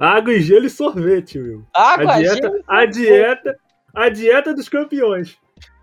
água 0.00 0.34
e 0.34 0.40
gelo 0.42 0.66
e 0.66 0.70
sorvete, 0.70 1.38
Will. 1.38 1.64
Água, 1.72 2.14
a 2.14 2.18
dieta, 2.18 2.34
gelo 2.34 2.64
a 2.66 2.84
dieta, 2.86 3.58
a 3.94 4.08
dieta 4.08 4.52
dos 4.52 4.68
campeões. 4.68 5.38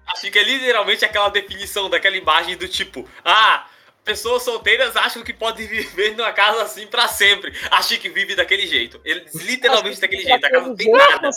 Acho 0.08 0.30
que 0.30 0.38
é 0.38 0.44
literalmente 0.44 1.06
aquela 1.06 1.30
definição 1.30 1.90
daquela 1.90 2.18
imagem 2.18 2.58
do 2.58 2.68
tipo, 2.68 3.08
ah, 3.24 3.66
pessoas 4.06 4.44
solteiras 4.44 4.96
acham 4.96 5.24
que 5.24 5.34
podem 5.34 5.68
viver 5.68 6.16
numa 6.16 6.32
casa 6.32 6.62
assim 6.62 6.86
para 6.86 7.08
sempre. 7.08 7.52
Acham 7.72 7.98
que 7.98 8.08
vive 8.08 8.36
daquele 8.36 8.68
jeito. 8.68 9.02
Eles 9.04 9.34
literalmente 9.44 10.00
daquele 10.00 10.22
jeito. 10.22 10.46
A 10.46 10.50
casa 10.50 10.68
não 10.68 10.76
tem 10.76 10.92
nada. 10.92 11.30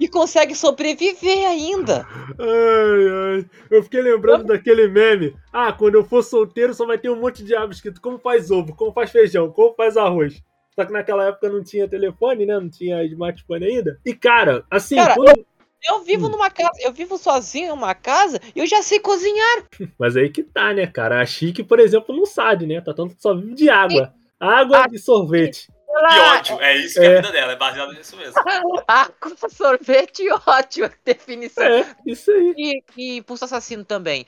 E 0.00 0.08
consegue 0.08 0.54
sobreviver 0.54 1.46
ainda. 1.46 2.06
Ai, 2.38 3.36
ai. 3.38 3.46
Eu 3.70 3.82
fiquei 3.82 4.00
lembrando 4.02 4.42
eu... 4.42 4.46
daquele 4.48 4.88
meme. 4.88 5.36
Ah, 5.52 5.72
quando 5.72 5.94
eu 5.94 6.04
for 6.04 6.22
solteiro 6.22 6.74
só 6.74 6.86
vai 6.86 6.98
ter 6.98 7.10
um 7.10 7.20
monte 7.20 7.44
de 7.44 7.54
árvore 7.54 7.74
escrito 7.74 8.00
como 8.00 8.18
faz 8.18 8.50
ovo, 8.50 8.74
como 8.74 8.92
faz 8.92 9.10
feijão, 9.10 9.50
como 9.52 9.74
faz 9.74 9.96
arroz. 9.96 10.42
Só 10.74 10.84
que 10.84 10.92
naquela 10.92 11.26
época 11.26 11.48
não 11.48 11.62
tinha 11.62 11.88
telefone, 11.88 12.44
né? 12.44 12.58
Não 12.58 12.68
tinha 12.68 13.02
smartphone 13.04 13.64
ainda. 13.64 13.98
E, 14.04 14.14
cara, 14.14 14.64
assim, 14.70 14.96
cara, 14.96 15.14
quando... 15.14 15.38
eu 15.38 15.46
eu 15.84 16.02
vivo 16.02 16.26
hum. 16.26 16.30
numa 16.30 16.50
casa, 16.50 16.72
eu 16.80 16.92
vivo 16.92 17.16
sozinho 17.18 17.70
numa 17.70 17.94
casa 17.94 18.40
e 18.54 18.60
eu 18.60 18.66
já 18.66 18.82
sei 18.82 19.00
cozinhar. 19.00 19.64
Mas 19.98 20.16
aí 20.16 20.28
que 20.28 20.42
tá, 20.42 20.72
né, 20.72 20.86
cara? 20.86 21.20
A 21.20 21.26
Chique, 21.26 21.62
por 21.62 21.78
exemplo, 21.78 22.16
não 22.16 22.26
sabe, 22.26 22.66
né? 22.66 22.80
Tá 22.80 22.92
tanto 22.92 23.16
só 23.18 23.34
vive 23.34 23.54
de 23.54 23.70
água. 23.70 24.12
Água 24.38 24.84
a... 24.84 24.88
e 24.92 24.98
sorvete. 24.98 25.68
E 25.98 26.18
ódio, 26.18 26.60
é 26.60 26.76
isso 26.76 27.00
que 27.00 27.06
é, 27.06 27.12
é 27.12 27.12
a 27.12 27.22
vida 27.22 27.32
dela, 27.32 27.52
é 27.52 27.56
baseado 27.56 27.92
nisso 27.94 28.16
mesmo. 28.16 28.34
Água, 28.86 29.34
sorvete 29.48 30.20
e 30.24 30.30
ódio, 30.46 30.90
definição. 31.04 31.64
É, 31.64 31.96
isso 32.06 32.30
aí. 32.30 32.54
E, 32.56 33.16
e 33.16 33.22
pulso 33.22 33.46
assassino 33.46 33.84
também. 33.84 34.26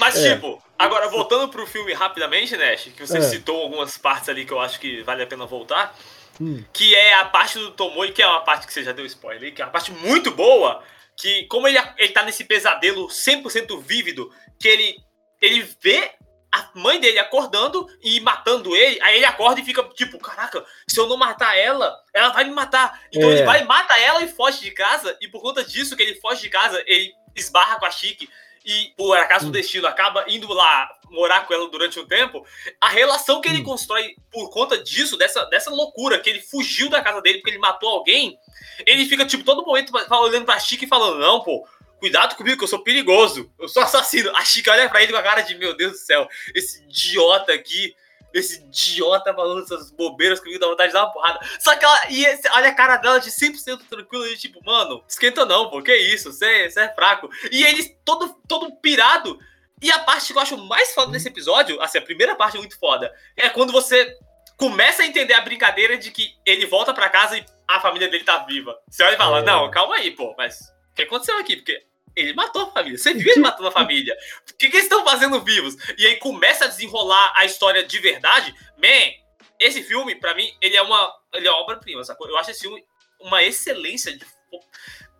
Mas, 0.00 0.16
é. 0.16 0.34
tipo, 0.34 0.60
agora 0.76 1.08
voltando 1.08 1.48
pro 1.50 1.66
filme 1.66 1.92
rapidamente, 1.92 2.56
Nash, 2.56 2.90
que 2.96 3.06
você 3.06 3.18
é. 3.18 3.22
citou 3.22 3.62
algumas 3.62 3.96
partes 3.96 4.28
ali 4.28 4.44
que 4.44 4.52
eu 4.52 4.58
acho 4.58 4.80
que 4.80 5.02
vale 5.02 5.22
a 5.22 5.26
pena 5.26 5.46
voltar. 5.46 5.94
Hum. 6.40 6.64
Que 6.72 6.94
é 6.94 7.14
a 7.14 7.24
parte 7.24 7.58
do 7.58 7.72
Tomoe, 7.72 8.12
que 8.12 8.22
é 8.22 8.26
uma 8.26 8.40
parte 8.40 8.66
que 8.66 8.72
você 8.72 8.82
já 8.82 8.92
deu 8.92 9.06
spoiler, 9.06 9.54
que 9.54 9.62
é 9.62 9.64
uma 9.64 9.72
parte 9.72 9.92
muito 9.92 10.30
boa. 10.30 10.82
Que, 11.16 11.44
como 11.44 11.66
ele, 11.66 11.78
ele 11.96 12.12
tá 12.12 12.22
nesse 12.22 12.44
pesadelo 12.44 13.08
100% 13.08 13.80
vívido, 13.82 14.32
que 14.58 14.68
ele, 14.68 14.96
ele 15.40 15.68
vê 15.80 16.12
a 16.50 16.70
mãe 16.74 16.98
dele 16.98 17.18
acordando 17.18 17.86
e 18.02 18.20
matando 18.20 18.74
ele, 18.74 19.00
aí 19.02 19.16
ele 19.16 19.24
acorda 19.24 19.60
e 19.60 19.64
fica 19.64 19.82
tipo, 19.90 20.18
caraca, 20.18 20.64
se 20.88 20.98
eu 20.98 21.06
não 21.06 21.16
matar 21.16 21.56
ela, 21.56 21.94
ela 22.14 22.30
vai 22.30 22.44
me 22.44 22.52
matar. 22.52 23.02
Então 23.12 23.28
é. 23.28 23.34
ele 23.34 23.42
vai, 23.42 23.64
mata 23.64 23.98
ela 23.98 24.22
e 24.22 24.28
foge 24.28 24.60
de 24.60 24.70
casa, 24.70 25.16
e 25.20 25.28
por 25.28 25.42
conta 25.42 25.62
disso 25.62 25.96
que 25.96 26.02
ele 26.02 26.20
foge 26.20 26.42
de 26.42 26.48
casa, 26.48 26.82
ele 26.86 27.12
esbarra 27.36 27.78
com 27.78 27.84
a 27.84 27.90
Chique 27.90 28.28
e 28.64 28.92
por 28.96 29.16
acaso 29.16 29.46
do 29.46 29.48
hum. 29.48 29.52
destino 29.52 29.86
acaba 29.86 30.24
indo 30.28 30.52
lá 30.52 30.88
morar 31.10 31.46
com 31.46 31.54
ela 31.54 31.68
durante 31.68 31.98
um 31.98 32.06
tempo, 32.06 32.44
a 32.80 32.88
relação 32.88 33.40
que 33.40 33.48
ele 33.48 33.60
hum. 33.60 33.64
constrói 33.64 34.14
por 34.30 34.50
conta 34.50 34.82
disso, 34.82 35.16
dessa, 35.16 35.44
dessa 35.44 35.70
loucura, 35.70 36.18
que 36.18 36.28
ele 36.28 36.40
fugiu 36.40 36.88
da 36.88 37.02
casa 37.02 37.20
dele 37.22 37.38
porque 37.38 37.50
ele 37.50 37.58
matou 37.58 37.88
alguém, 37.88 38.38
ele 38.86 39.06
fica, 39.06 39.24
tipo, 39.24 39.44
todo 39.44 39.64
momento 39.64 39.92
olhando 40.10 40.44
pra 40.44 40.58
Chica 40.58 40.84
e 40.84 40.88
falando, 40.88 41.18
não, 41.18 41.40
pô, 41.40 41.66
cuidado 41.98 42.36
comigo 42.36 42.58
que 42.58 42.64
eu 42.64 42.68
sou 42.68 42.82
perigoso, 42.82 43.50
eu 43.58 43.68
sou 43.68 43.82
assassino. 43.82 44.30
A 44.36 44.44
Chica 44.44 44.72
olha 44.72 44.88
pra 44.88 45.02
ele 45.02 45.12
com 45.12 45.18
a 45.18 45.22
cara 45.22 45.42
de, 45.42 45.54
meu 45.54 45.76
Deus 45.76 45.92
do 45.92 45.98
céu, 45.98 46.28
esse 46.54 46.82
idiota 46.84 47.52
aqui 47.52 47.94
esse 48.38 48.60
idiota 48.60 49.34
falando 49.34 49.62
essas 49.62 49.90
bobeiras 49.90 50.40
comigo, 50.40 50.58
dá 50.58 50.66
vontade 50.66 50.88
de 50.88 50.94
dar 50.94 51.04
uma 51.04 51.12
porrada. 51.12 51.40
Só 51.58 51.74
que 51.76 51.84
ela, 51.84 52.10
e 52.10 52.24
esse, 52.24 52.48
olha 52.50 52.68
a 52.68 52.74
cara 52.74 52.96
dela 52.96 53.18
de 53.18 53.30
100% 53.30 53.80
tranquilo 53.88 54.26
e 54.26 54.36
tipo, 54.36 54.64
mano, 54.64 55.04
esquenta 55.08 55.44
não, 55.44 55.70
pô, 55.70 55.82
que 55.82 55.94
isso, 55.94 56.32
você 56.32 56.70
é 56.76 56.88
fraco. 56.94 57.28
E 57.50 57.64
ele 57.64 57.88
todo, 58.04 58.34
todo 58.46 58.74
pirado. 58.76 59.38
E 59.80 59.90
a 59.92 59.98
parte 60.00 60.32
que 60.32 60.38
eu 60.38 60.42
acho 60.42 60.56
mais 60.56 60.92
foda 60.92 61.12
desse 61.12 61.28
episódio, 61.28 61.80
assim, 61.80 61.98
a 61.98 62.02
primeira 62.02 62.34
parte 62.34 62.56
é 62.56 62.60
muito 62.60 62.78
foda, 62.78 63.14
é 63.36 63.48
quando 63.48 63.72
você 63.72 64.16
começa 64.56 65.02
a 65.02 65.06
entender 65.06 65.34
a 65.34 65.40
brincadeira 65.40 65.96
de 65.96 66.10
que 66.10 66.34
ele 66.44 66.66
volta 66.66 66.92
para 66.92 67.08
casa 67.08 67.38
e 67.38 67.46
a 67.66 67.80
família 67.80 68.08
dele 68.08 68.24
tá 68.24 68.38
viva. 68.38 68.76
Você 68.90 69.04
olha 69.04 69.14
e 69.14 69.16
fala, 69.16 69.38
é. 69.38 69.42
não, 69.42 69.70
calma 69.70 69.96
aí, 69.96 70.10
pô, 70.10 70.34
mas 70.36 70.58
o 70.90 70.94
que 70.96 71.02
aconteceu 71.02 71.38
aqui? 71.38 71.56
Porque 71.56 71.80
ele 72.18 72.34
matou 72.34 72.62
a 72.62 72.70
família. 72.70 72.98
Você 72.98 73.14
viu 73.14 73.30
ele 73.30 73.40
matando 73.40 73.68
a 73.68 73.72
família. 73.72 74.16
O 74.50 74.56
que, 74.56 74.68
que 74.68 74.76
eles 74.76 74.84
estão 74.84 75.04
fazendo 75.04 75.40
vivos? 75.40 75.76
E 75.96 76.06
aí 76.06 76.16
começa 76.16 76.64
a 76.64 76.68
desenrolar 76.68 77.32
a 77.36 77.44
história 77.44 77.84
de 77.84 77.98
verdade. 77.98 78.54
Man, 78.76 79.12
esse 79.58 79.82
filme, 79.82 80.14
para 80.14 80.34
mim, 80.34 80.50
ele 80.60 80.76
é 80.76 80.82
uma, 80.82 81.12
ele 81.34 81.46
é 81.46 81.50
uma 81.50 81.60
obra-prima, 81.60 82.04
sacou? 82.04 82.28
Eu 82.28 82.38
acho 82.38 82.50
esse 82.50 82.60
filme 82.60 82.84
uma 83.20 83.42
excelência 83.42 84.16
de, 84.16 84.24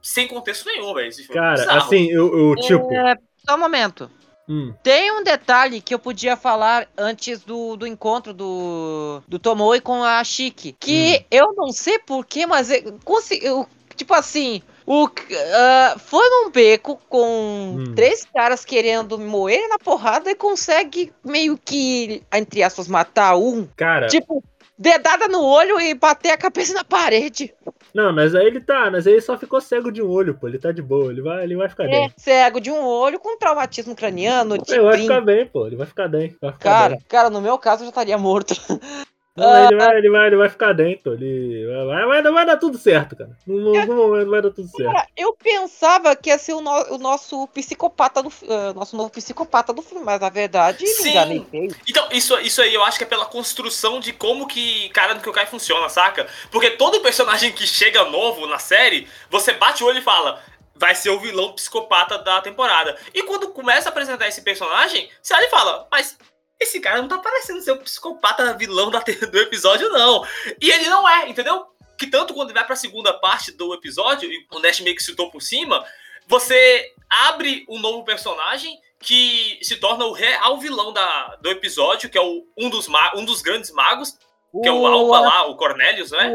sem 0.00 0.28
contexto 0.28 0.66
nenhum, 0.66 0.94
velho. 0.94 1.10
Cara, 1.28 1.60
Bizarro. 1.60 1.78
assim, 1.78 2.10
eu, 2.10 2.50
eu 2.50 2.56
tipo. 2.56 2.92
É, 2.92 3.16
só 3.46 3.56
um 3.56 3.58
momento. 3.58 4.10
Hum. 4.48 4.72
Tem 4.82 5.12
um 5.12 5.22
detalhe 5.22 5.80
que 5.80 5.92
eu 5.92 5.98
podia 5.98 6.34
falar 6.34 6.88
antes 6.96 7.40
do, 7.40 7.76
do 7.76 7.86
encontro 7.86 8.32
do, 8.32 9.22
do 9.28 9.38
Tomoe 9.38 9.80
com 9.80 10.02
a 10.02 10.24
Chique. 10.24 10.74
Que 10.80 11.18
hum. 11.18 11.24
eu 11.30 11.52
não 11.54 11.70
sei 11.70 11.98
porquê, 11.98 12.46
mas 12.46 12.70
eu, 12.70 12.98
eu, 13.42 13.68
tipo 13.94 14.14
assim, 14.14 14.62
o, 14.90 15.04
uh, 15.04 15.98
foi 15.98 16.26
num 16.30 16.50
beco 16.50 16.98
com 17.10 17.76
hum. 17.76 17.94
três 17.94 18.24
caras 18.24 18.64
querendo 18.64 19.18
moer 19.18 19.68
na 19.68 19.78
porrada 19.78 20.30
e 20.30 20.34
consegue 20.34 21.12
meio 21.22 21.58
que, 21.62 22.22
entre 22.32 22.62
aspas, 22.62 22.88
matar 22.88 23.36
um. 23.36 23.68
Cara. 23.76 24.06
Tipo, 24.06 24.42
dedada 24.78 25.28
no 25.28 25.44
olho 25.44 25.78
e 25.78 25.92
bater 25.92 26.30
a 26.30 26.38
cabeça 26.38 26.72
na 26.72 26.84
parede. 26.84 27.52
Não, 27.92 28.14
mas 28.14 28.34
aí 28.34 28.46
ele 28.46 28.60
tá, 28.60 28.90
mas 28.90 29.06
aí 29.06 29.12
ele 29.12 29.20
só 29.20 29.36
ficou 29.36 29.60
cego 29.60 29.92
de 29.92 30.00
um 30.00 30.08
olho, 30.08 30.32
pô. 30.32 30.48
Ele 30.48 30.58
tá 30.58 30.72
de 30.72 30.80
boa, 30.80 31.12
ele 31.12 31.20
vai, 31.20 31.44
ele 31.44 31.54
vai 31.54 31.68
ficar 31.68 31.84
é, 31.84 31.88
bem. 31.88 32.14
Cego 32.16 32.58
de 32.58 32.70
um 32.70 32.82
olho 32.82 33.20
com 33.20 33.36
traumatismo 33.36 33.94
craniano. 33.94 34.56
Ele 34.66 34.80
vai 34.80 34.98
ficar 34.98 35.20
bem, 35.20 35.44
pô. 35.44 35.66
Ele 35.66 35.76
vai 35.76 35.86
ficar 35.86 36.08
bem. 36.08 36.34
Vai 36.40 36.52
ficar 36.52 36.58
cara, 36.58 36.94
bem. 36.94 37.04
cara, 37.06 37.28
no 37.28 37.42
meu 37.42 37.58
caso 37.58 37.82
eu 37.82 37.86
já 37.86 37.90
estaria 37.90 38.16
morto. 38.16 38.54
Ele, 39.38 39.76
vai, 39.76 39.96
ele, 39.96 40.10
vai, 40.10 40.26
ele 40.26 40.36
vai 40.36 40.48
ficar 40.48 40.72
dentro. 40.72 41.14
Ele 41.14 41.66
vai, 41.86 42.06
vai, 42.06 42.22
vai, 42.22 42.46
dar 42.46 42.56
tudo 42.56 42.78
certo, 42.78 43.16
cara. 43.16 43.30
No, 43.46 43.78
algum 43.78 43.96
momento 43.96 44.30
vai 44.30 44.42
dar 44.42 44.50
tudo 44.50 44.68
certo. 44.68 44.92
Cara, 44.92 45.06
eu 45.16 45.34
pensava 45.34 46.14
que 46.16 46.30
ia 46.30 46.38
ser 46.38 46.54
o, 46.54 46.60
no, 46.60 46.94
o 46.94 46.98
nosso 46.98 47.46
psicopata 47.48 48.22
do 48.22 48.28
uh, 48.28 48.74
nosso 48.74 48.96
novo 48.96 49.10
psicopata 49.10 49.72
do 49.72 49.82
filme, 49.82 50.04
mas 50.04 50.20
na 50.20 50.28
verdade 50.28 50.86
Sim. 50.86 51.46
Então, 51.88 52.08
isso, 52.10 52.38
isso 52.40 52.60
aí 52.62 52.74
eu 52.74 52.82
acho 52.82 52.98
que 52.98 53.04
é 53.04 53.06
pela 53.06 53.26
construção 53.26 54.00
de 54.00 54.12
como 54.12 54.46
que 54.46 54.88
cara 54.90 55.14
do 55.14 55.20
Kyokai 55.20 55.46
funciona, 55.46 55.88
saca? 55.88 56.26
Porque 56.50 56.70
todo 56.70 57.00
personagem 57.00 57.52
que 57.52 57.66
chega 57.66 58.04
novo 58.04 58.46
na 58.46 58.58
série, 58.58 59.06
você 59.30 59.52
bate 59.52 59.82
o 59.82 59.86
olho 59.86 59.98
e 59.98 60.02
fala. 60.02 60.42
Vai 60.74 60.94
ser 60.94 61.10
o 61.10 61.18
vilão 61.18 61.54
psicopata 61.54 62.18
da 62.18 62.40
temporada. 62.40 62.96
E 63.12 63.24
quando 63.24 63.48
começa 63.48 63.88
a 63.88 63.90
apresentar 63.90 64.28
esse 64.28 64.42
personagem, 64.42 65.10
você 65.20 65.34
olha 65.34 65.46
e 65.46 65.50
fala, 65.50 65.88
mas 65.90 66.16
esse 66.60 66.80
cara 66.80 67.00
não 67.00 67.08
tá 67.08 67.18
parecendo 67.18 67.60
ser 67.60 67.72
o 67.72 67.78
psicopata 67.78 68.52
vilão 68.54 68.90
da, 68.90 69.00
do 69.00 69.38
episódio, 69.38 69.88
não. 69.90 70.26
E 70.60 70.70
ele 70.70 70.88
não 70.88 71.08
é, 71.08 71.28
entendeu? 71.28 71.66
Que 71.96 72.06
tanto 72.06 72.34
quando 72.34 72.52
vai 72.52 72.66
pra 72.66 72.76
segunda 72.76 73.12
parte 73.12 73.52
do 73.52 73.74
episódio, 73.74 74.30
e 74.30 74.46
o 74.52 74.58
Nash 74.58 74.80
meio 74.80 74.96
que 74.96 75.02
citou 75.02 75.30
por 75.30 75.42
cima, 75.42 75.84
você 76.26 76.92
abre 77.08 77.64
um 77.68 77.78
novo 77.78 78.04
personagem 78.04 78.78
que 79.00 79.58
se 79.62 79.76
torna 79.76 80.04
o 80.04 80.12
real 80.12 80.58
vilão 80.58 80.92
da, 80.92 81.36
do 81.40 81.48
episódio, 81.50 82.10
que 82.10 82.18
é 82.18 82.20
o, 82.20 82.44
um, 82.56 82.68
dos 82.68 82.88
um 83.16 83.24
dos 83.24 83.40
grandes 83.40 83.70
magos, 83.70 84.16
que 84.62 84.68
é 84.68 84.72
o 84.72 84.86
Alba 84.86 85.20
lá, 85.20 85.46
o 85.46 85.56
Cornelius, 85.56 86.10
né? 86.10 86.34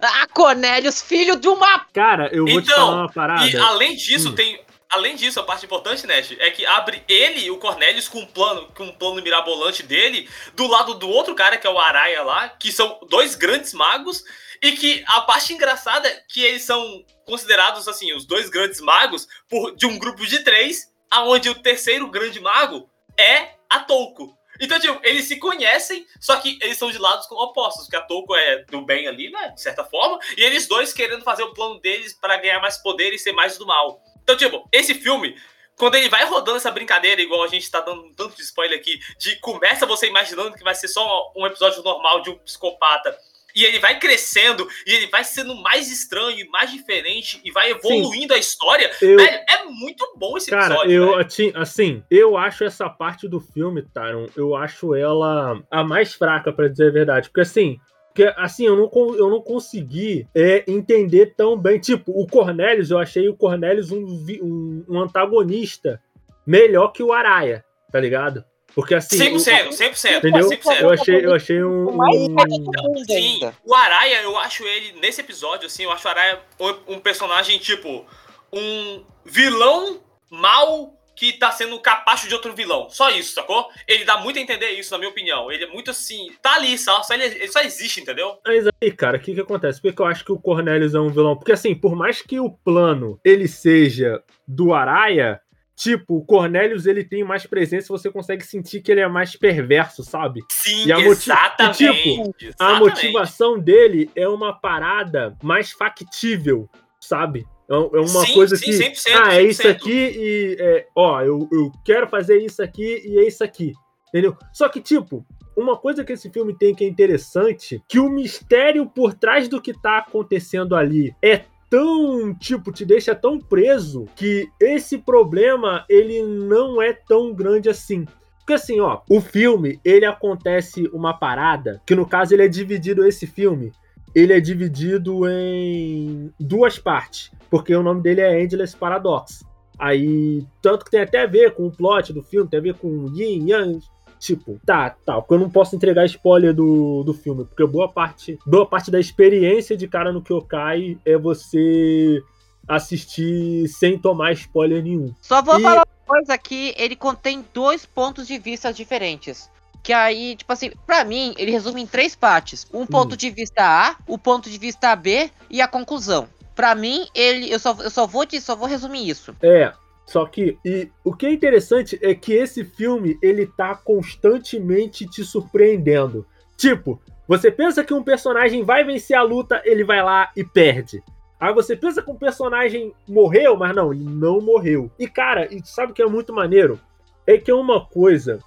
Ah, 0.00 0.26
Cornelius, 0.32 1.02
filho 1.02 1.36
de 1.36 1.48
uma. 1.48 1.80
Cara, 1.92 2.28
eu 2.32 2.44
vou 2.44 2.60
então, 2.60 2.62
te 2.62 2.74
falar 2.74 2.96
uma 2.96 3.12
parada. 3.12 3.46
E 3.46 3.56
além 3.56 3.94
disso, 3.94 4.30
hum. 4.30 4.34
tem 4.34 4.58
além 4.90 5.16
disso, 5.16 5.40
a 5.40 5.44
parte 5.44 5.64
importante, 5.64 6.06
Nash, 6.06 6.32
é 6.38 6.50
que 6.50 6.64
abre 6.64 7.02
ele 7.08 7.50
o 7.50 7.58
Cornelius 7.58 8.08
com 8.08 8.20
um 8.20 8.26
plano, 8.26 8.70
com 8.74 8.84
um 8.84 8.92
plano 8.92 9.22
mirabolante 9.22 9.82
dele, 9.82 10.28
do 10.54 10.66
lado 10.66 10.94
do 10.94 11.08
outro 11.08 11.34
cara, 11.34 11.56
que 11.56 11.66
é 11.66 11.70
o 11.70 11.78
Araya 11.78 12.22
lá, 12.22 12.48
que 12.48 12.72
são 12.72 13.00
dois 13.08 13.34
grandes 13.34 13.72
magos, 13.72 14.24
e 14.62 14.72
que 14.72 15.04
a 15.06 15.20
parte 15.22 15.52
engraçada 15.52 16.08
é 16.08 16.22
que 16.28 16.42
eles 16.42 16.62
são 16.62 17.04
considerados, 17.24 17.88
assim, 17.88 18.12
os 18.14 18.24
dois 18.24 18.48
grandes 18.48 18.80
magos 18.80 19.26
por, 19.48 19.74
de 19.76 19.86
um 19.86 19.98
grupo 19.98 20.26
de 20.26 20.40
três, 20.40 20.92
aonde 21.10 21.48
o 21.48 21.54
terceiro 21.54 22.08
grande 22.10 22.40
mago 22.40 22.88
é 23.18 23.54
a 23.68 23.80
Touko. 23.80 24.36
Então, 24.60 24.80
tipo, 24.80 24.98
eles 25.02 25.26
se 25.26 25.38
conhecem, 25.38 26.06
só 26.18 26.36
que 26.36 26.58
eles 26.62 26.78
são 26.78 26.90
de 26.90 26.98
lados 26.98 27.30
opostos, 27.30 27.84
porque 27.84 27.96
a 27.96 28.02
Touko 28.02 28.34
é 28.34 28.64
do 28.64 28.82
bem 28.82 29.06
ali, 29.06 29.30
né, 29.30 29.50
de 29.50 29.60
certa 29.60 29.84
forma, 29.84 30.18
e 30.36 30.42
eles 30.42 30.66
dois 30.66 30.92
querendo 30.92 31.24
fazer 31.24 31.42
o 31.42 31.52
plano 31.52 31.78
deles 31.80 32.14
para 32.14 32.38
ganhar 32.38 32.60
mais 32.60 32.78
poder 32.78 33.12
e 33.12 33.18
ser 33.18 33.32
mais 33.32 33.58
do 33.58 33.66
mal. 33.66 34.02
Então, 34.26 34.36
tipo, 34.36 34.68
esse 34.72 34.92
filme, 34.92 35.36
quando 35.76 35.94
ele 35.94 36.08
vai 36.08 36.24
rodando 36.24 36.56
essa 36.56 36.70
brincadeira, 36.72 37.22
igual 37.22 37.44
a 37.44 37.48
gente 37.48 37.70
tá 37.70 37.80
dando 37.80 38.02
um 38.02 38.12
tanto 38.12 38.34
de 38.34 38.42
spoiler 38.42 38.76
aqui, 38.76 38.98
de 39.20 39.36
começa 39.36 39.86
você 39.86 40.08
imaginando 40.08 40.56
que 40.56 40.64
vai 40.64 40.74
ser 40.74 40.88
só 40.88 41.32
um 41.36 41.46
episódio 41.46 41.80
normal 41.84 42.22
de 42.22 42.30
um 42.30 42.38
psicopata. 42.38 43.16
E 43.54 43.64
ele 43.64 43.78
vai 43.78 43.98
crescendo, 43.98 44.68
e 44.84 44.92
ele 44.92 45.06
vai 45.06 45.24
sendo 45.24 45.54
mais 45.54 45.90
estranho 45.90 46.40
e 46.40 46.48
mais 46.48 46.72
diferente, 46.72 47.40
e 47.42 47.50
vai 47.52 47.70
evoluindo 47.70 48.34
Sim. 48.34 48.34
a 48.34 48.38
história. 48.38 48.90
Eu... 49.00 49.16
Velho, 49.16 49.44
é 49.48 49.64
muito 49.64 50.12
bom 50.16 50.36
esse 50.36 50.50
Cara, 50.50 50.74
episódio. 50.74 50.92
Eu, 50.92 51.18
assim, 51.54 52.04
eu 52.10 52.36
acho 52.36 52.64
essa 52.64 52.90
parte 52.90 53.28
do 53.28 53.40
filme, 53.40 53.82
Taron, 53.82 54.26
eu 54.36 54.56
acho 54.56 54.94
ela 54.94 55.62
a 55.70 55.84
mais 55.84 56.14
fraca, 56.14 56.52
para 56.52 56.68
dizer 56.68 56.88
a 56.88 56.92
verdade. 56.92 57.28
Porque 57.30 57.42
assim, 57.42 57.78
porque, 58.16 58.32
assim, 58.38 58.64
eu 58.64 58.74
não, 58.74 58.90
eu 59.14 59.28
não 59.28 59.42
consegui 59.42 60.26
é, 60.34 60.64
entender 60.66 61.34
tão 61.36 61.54
bem. 61.54 61.78
Tipo, 61.78 62.18
o 62.18 62.26
Cornelius, 62.26 62.90
eu 62.90 62.98
achei 62.98 63.28
o 63.28 63.36
Cornelius 63.36 63.92
um, 63.92 64.06
um, 64.42 64.84
um 64.88 65.00
antagonista 65.00 66.02
melhor 66.46 66.88
que 66.88 67.02
o 67.02 67.12
Araya, 67.12 67.62
tá 67.92 68.00
ligado? 68.00 68.42
Porque 68.74 68.94
assim. 68.94 69.18
100%, 69.18 69.68
100%. 69.68 70.16
Entendeu? 70.16 70.48
100%. 70.48 70.80
Eu 70.80 70.90
achei, 70.90 71.26
eu 71.26 71.34
achei 71.34 71.62
um. 71.62 71.90
um... 71.90 73.04
Sim, 73.04 73.40
o 73.62 73.74
Araya, 73.74 74.22
eu 74.22 74.38
acho 74.38 74.64
ele, 74.64 74.98
nesse 74.98 75.20
episódio, 75.20 75.66
assim, 75.66 75.82
eu 75.82 75.92
acho 75.92 76.08
o 76.08 76.10
Araya 76.10 76.40
um 76.88 76.98
personagem, 76.98 77.58
tipo, 77.58 78.06
um 78.50 79.04
vilão 79.26 80.00
mal 80.30 80.95
que 81.16 81.32
tá 81.32 81.50
sendo 81.50 81.80
capacho 81.80 82.28
de 82.28 82.34
outro 82.34 82.54
vilão. 82.54 82.88
Só 82.90 83.10
isso, 83.10 83.32
sacou? 83.32 83.68
Ele 83.88 84.04
dá 84.04 84.18
muito 84.18 84.38
a 84.38 84.42
entender 84.42 84.70
isso, 84.72 84.92
na 84.92 84.98
minha 84.98 85.10
opinião. 85.10 85.50
Ele 85.50 85.64
é 85.64 85.66
muito 85.66 85.90
assim. 85.90 86.30
Tá 86.42 86.54
ali, 86.54 86.76
só, 86.76 87.02
só 87.02 87.14
ele, 87.14 87.24
ele, 87.24 87.48
só 87.48 87.60
existe, 87.60 88.02
entendeu? 88.02 88.38
Mas 88.44 88.66
aí, 88.80 88.92
cara, 88.92 89.16
o 89.16 89.20
que 89.20 89.34
que 89.34 89.40
acontece? 89.40 89.80
Por 89.80 89.92
que 89.92 90.00
eu 90.02 90.06
acho 90.06 90.24
que 90.24 90.32
o 90.32 90.38
Cornelius 90.38 90.94
é 90.94 91.00
um 91.00 91.10
vilão? 91.10 91.34
Porque 91.34 91.52
assim, 91.52 91.74
por 91.74 91.96
mais 91.96 92.20
que 92.20 92.38
o 92.38 92.50
plano 92.50 93.18
ele 93.24 93.48
seja 93.48 94.22
do 94.46 94.74
Araya. 94.74 95.40
Tipo, 95.74 96.16
o 96.16 96.24
Cornelius 96.24 96.86
ele 96.86 97.04
tem 97.04 97.22
mais 97.22 97.46
presença, 97.46 97.88
você 97.88 98.10
consegue 98.10 98.42
sentir 98.42 98.80
que 98.80 98.90
ele 98.90 99.02
é 99.02 99.08
mais 99.08 99.36
perverso, 99.36 100.02
sabe? 100.02 100.40
Sim, 100.50 100.90
exatamente. 100.90 101.84
E, 101.84 101.92
tipo, 101.92 102.34
exatamente. 102.40 102.56
a 102.58 102.78
motivação 102.78 103.58
dele 103.58 104.10
é 104.16 104.26
uma 104.26 104.58
parada 104.58 105.36
mais 105.42 105.72
factível, 105.72 106.66
sabe? 106.98 107.46
É, 107.68 107.74
é 107.74 108.00
uma 108.00 108.24
sim, 108.24 108.34
coisa 108.34 108.56
sim, 108.56 108.66
que. 108.66 108.72
100%, 108.72 109.00
ah, 109.14 109.34
é 109.34 109.42
100%. 109.42 109.48
isso 109.48 109.68
aqui 109.68 110.12
e. 110.16 110.56
É, 110.58 110.86
ó, 110.94 111.20
eu, 111.22 111.48
eu 111.52 111.72
quero 111.84 112.08
fazer 112.08 112.38
isso 112.38 112.62
aqui 112.62 113.02
e 113.04 113.18
é 113.18 113.26
isso 113.26 113.42
aqui. 113.42 113.72
Entendeu? 114.08 114.36
Só 114.52 114.68
que, 114.68 114.80
tipo, 114.80 115.26
uma 115.56 115.76
coisa 115.76 116.04
que 116.04 116.12
esse 116.12 116.30
filme 116.30 116.56
tem 116.56 116.74
que 116.74 116.84
é 116.84 116.88
interessante, 116.88 117.82
que 117.88 117.98
o 117.98 118.08
mistério 118.08 118.86
por 118.86 119.14
trás 119.14 119.48
do 119.48 119.60
que 119.60 119.72
tá 119.72 119.98
acontecendo 119.98 120.76
ali 120.76 121.14
é 121.22 121.42
tão, 121.68 122.34
tipo, 122.34 122.70
te 122.70 122.84
deixa 122.84 123.14
tão 123.14 123.40
preso 123.40 124.06
que 124.14 124.48
esse 124.60 124.98
problema 124.98 125.84
ele 125.88 126.22
não 126.22 126.80
é 126.80 126.92
tão 126.92 127.34
grande 127.34 127.68
assim. 127.68 128.06
Porque 128.38 128.52
assim, 128.52 128.78
ó, 128.78 129.00
o 129.10 129.20
filme, 129.20 129.80
ele 129.84 130.06
acontece 130.06 130.88
uma 130.92 131.12
parada, 131.12 131.82
que 131.84 131.96
no 131.96 132.06
caso 132.06 132.32
ele 132.32 132.44
é 132.44 132.48
dividido 132.48 133.04
esse 133.04 133.26
filme, 133.26 133.72
ele 134.16 134.32
é 134.32 134.40
dividido 134.40 135.28
em 135.28 136.32
duas 136.40 136.78
partes 136.78 137.30
porque 137.50 137.74
o 137.74 137.82
nome 137.82 138.02
dele 138.02 138.20
é 138.20 138.42
Endless 138.42 138.76
Paradox. 138.76 139.44
Aí, 139.78 140.44
tanto 140.62 140.84
que 140.84 140.90
tem 140.90 141.00
até 141.00 141.22
a 141.22 141.26
ver 141.26 141.54
com 141.54 141.66
o 141.66 141.70
plot 141.70 142.12
do 142.12 142.22
filme, 142.22 142.48
tem 142.48 142.58
a 142.58 142.62
ver 142.62 142.74
com 142.74 143.12
Yin 143.14 143.50
Yang, 143.50 143.84
tipo, 144.18 144.58
tá, 144.64 144.90
tá, 145.04 145.20
porque 145.20 145.34
eu 145.34 145.38
não 145.38 145.50
posso 145.50 145.76
entregar 145.76 146.06
spoiler 146.06 146.54
do, 146.54 147.02
do 147.04 147.12
filme, 147.12 147.44
porque 147.44 147.66
boa 147.66 147.90
parte, 147.90 148.38
boa 148.46 148.64
parte 148.64 148.90
da 148.90 148.98
experiência 148.98 149.76
de 149.76 149.86
cara 149.86 150.12
no 150.12 150.22
Kyokai 150.22 150.98
é 151.04 151.18
você 151.18 152.22
assistir 152.66 153.68
sem 153.68 153.98
tomar 153.98 154.32
spoiler 154.32 154.82
nenhum. 154.82 155.14
Só 155.20 155.42
vou 155.42 155.60
e... 155.60 155.62
falar 155.62 155.86
uma 155.86 156.06
coisa 156.06 156.32
aqui, 156.32 156.74
ele 156.78 156.96
contém 156.96 157.44
dois 157.52 157.84
pontos 157.84 158.26
de 158.26 158.38
vista 158.38 158.72
diferentes. 158.72 159.50
Que 159.86 159.92
aí, 159.92 160.34
tipo 160.34 160.52
assim, 160.52 160.72
pra 160.84 161.04
mim, 161.04 161.32
ele 161.38 161.52
resume 161.52 161.80
em 161.80 161.86
três 161.86 162.16
partes. 162.16 162.66
Um 162.74 162.84
ponto 162.84 163.12
hum. 163.12 163.16
de 163.16 163.30
vista 163.30 163.62
A, 163.62 163.94
o 164.08 164.18
ponto 164.18 164.50
de 164.50 164.58
vista 164.58 164.96
B 164.96 165.30
e 165.48 165.60
a 165.60 165.68
conclusão. 165.68 166.26
Para 166.56 166.74
mim, 166.74 167.06
ele. 167.14 167.52
Eu 167.52 167.60
só, 167.60 167.76
eu 167.80 167.88
só 167.88 168.04
vou 168.04 168.26
te, 168.26 168.40
só 168.40 168.56
vou 168.56 168.66
resumir 168.66 169.08
isso. 169.08 169.32
É. 169.40 169.72
Só 170.04 170.26
que, 170.26 170.58
e 170.64 170.90
o 171.04 171.14
que 171.14 171.26
é 171.26 171.32
interessante 171.32 171.96
é 172.02 172.16
que 172.16 172.32
esse 172.32 172.64
filme, 172.64 173.16
ele 173.22 173.46
tá 173.46 173.76
constantemente 173.76 175.06
te 175.06 175.22
surpreendendo. 175.22 176.26
Tipo, 176.56 177.00
você 177.28 177.48
pensa 177.48 177.84
que 177.84 177.94
um 177.94 178.02
personagem 178.02 178.64
vai 178.64 178.82
vencer 178.82 179.16
a 179.16 179.22
luta, 179.22 179.62
ele 179.64 179.84
vai 179.84 180.02
lá 180.02 180.32
e 180.36 180.42
perde. 180.42 181.00
Aí 181.38 181.54
você 181.54 181.76
pensa 181.76 182.02
que 182.02 182.10
um 182.10 182.16
personagem 182.16 182.92
morreu, 183.06 183.56
mas 183.56 183.72
não, 183.72 183.92
ele 183.92 184.02
não 184.02 184.40
morreu. 184.40 184.90
E 184.98 185.06
cara, 185.06 185.46
e 185.54 185.64
sabe 185.64 185.92
o 185.92 185.94
que 185.94 186.02
é 186.02 186.06
muito 186.06 186.32
maneiro? 186.32 186.80
É 187.24 187.38
que 187.38 187.52
é 187.52 187.54
uma 187.54 187.86
coisa 187.86 188.40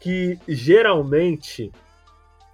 que 0.00 0.38
geralmente 0.48 1.72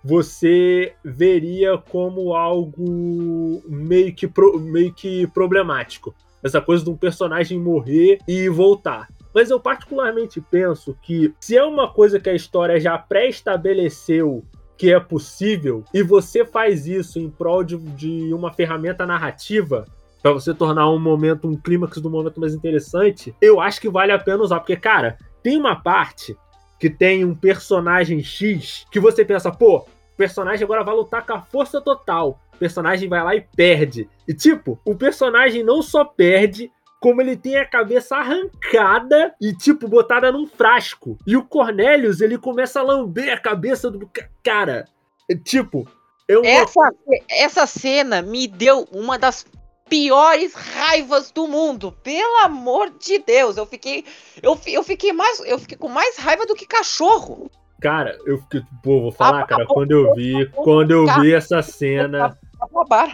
você 0.04 0.94
veria 1.04 1.78
como 1.78 2.34
algo 2.34 3.62
meio 3.68 4.14
que, 4.14 4.26
pro, 4.26 4.58
meio 4.58 4.92
que 4.92 5.26
problemático. 5.28 6.14
Essa 6.42 6.60
coisa 6.60 6.82
de 6.82 6.90
um 6.90 6.96
personagem 6.96 7.58
morrer 7.58 8.18
e 8.26 8.48
voltar. 8.48 9.08
Mas 9.34 9.48
eu 9.48 9.60
particularmente 9.60 10.40
penso 10.40 10.96
que 11.02 11.32
se 11.40 11.56
é 11.56 11.64
uma 11.64 11.88
coisa 11.88 12.18
que 12.18 12.28
a 12.28 12.34
história 12.34 12.80
já 12.80 12.98
pré-estabeleceu 12.98 14.44
que 14.76 14.92
é 14.92 14.98
possível, 14.98 15.84
e 15.94 16.02
você 16.02 16.44
faz 16.44 16.88
isso 16.88 17.20
em 17.20 17.30
prol 17.30 17.62
de, 17.62 17.76
de 17.76 18.34
uma 18.34 18.52
ferramenta 18.52 19.06
narrativa, 19.06 19.86
para 20.20 20.32
você 20.32 20.52
tornar 20.52 20.90
um 20.90 20.98
momento, 20.98 21.48
um 21.48 21.56
clímax 21.56 21.98
do 21.98 22.10
momento 22.10 22.40
mais 22.40 22.52
interessante, 22.52 23.32
eu 23.40 23.60
acho 23.60 23.80
que 23.80 23.88
vale 23.88 24.10
a 24.10 24.18
pena 24.18 24.42
usar. 24.42 24.58
Porque, 24.58 24.76
cara, 24.76 25.18
tem 25.42 25.56
uma 25.56 25.76
parte 25.76 26.36
que 26.82 26.90
tem 26.90 27.24
um 27.24 27.32
personagem 27.32 28.24
X 28.24 28.84
que 28.90 28.98
você 28.98 29.24
pensa, 29.24 29.52
pô, 29.52 29.76
o 29.76 30.16
personagem 30.16 30.64
agora 30.64 30.82
vai 30.82 30.92
lutar 30.92 31.24
com 31.24 31.32
a 31.32 31.40
força 31.40 31.80
total. 31.80 32.40
O 32.52 32.56
personagem 32.56 33.08
vai 33.08 33.22
lá 33.22 33.36
e 33.36 33.40
perde. 33.40 34.10
E 34.26 34.34
tipo, 34.34 34.76
o 34.84 34.96
personagem 34.96 35.62
não 35.62 35.80
só 35.80 36.04
perde, 36.04 36.72
como 36.98 37.20
ele 37.20 37.36
tem 37.36 37.56
a 37.56 37.64
cabeça 37.64 38.16
arrancada 38.16 39.32
e, 39.40 39.52
tipo, 39.52 39.86
botada 39.86 40.32
num 40.32 40.44
frasco. 40.44 41.16
E 41.24 41.36
o 41.36 41.44
Cornelius, 41.44 42.20
ele 42.20 42.36
começa 42.36 42.80
a 42.80 42.82
lamber 42.82 43.32
a 43.32 43.38
cabeça 43.38 43.88
do 43.88 44.10
cara. 44.42 44.88
É, 45.30 45.36
tipo, 45.36 45.86
é 46.26 46.36
uma... 46.36 46.48
essa, 46.48 46.90
essa 47.30 47.64
cena 47.64 48.22
me 48.22 48.48
deu 48.48 48.88
uma 48.90 49.16
das 49.16 49.46
piores 49.92 50.54
raivas 50.54 51.30
do 51.30 51.46
mundo. 51.46 51.92
Pelo 52.02 52.38
amor 52.44 52.90
de 52.98 53.18
Deus, 53.18 53.58
eu 53.58 53.66
fiquei 53.66 54.06
eu, 54.42 54.58
eu 54.66 54.82
fiquei 54.82 55.12
mais 55.12 55.38
eu 55.40 55.58
fiquei 55.58 55.76
com 55.76 55.88
mais 55.88 56.16
raiva 56.16 56.46
do 56.46 56.54
que 56.54 56.64
cachorro. 56.64 57.50
Cara, 57.78 58.16
eu 58.24 58.38
fiquei, 58.38 58.62
pô, 58.82 59.02
vou 59.02 59.12
falar, 59.12 59.44
cara, 59.44 59.66
quando 59.66 59.90
eu 59.90 60.14
vi, 60.14 60.48
quando 60.54 60.92
eu 60.92 61.04
vi 61.20 61.34
essa 61.34 61.60
cena, 61.60 62.38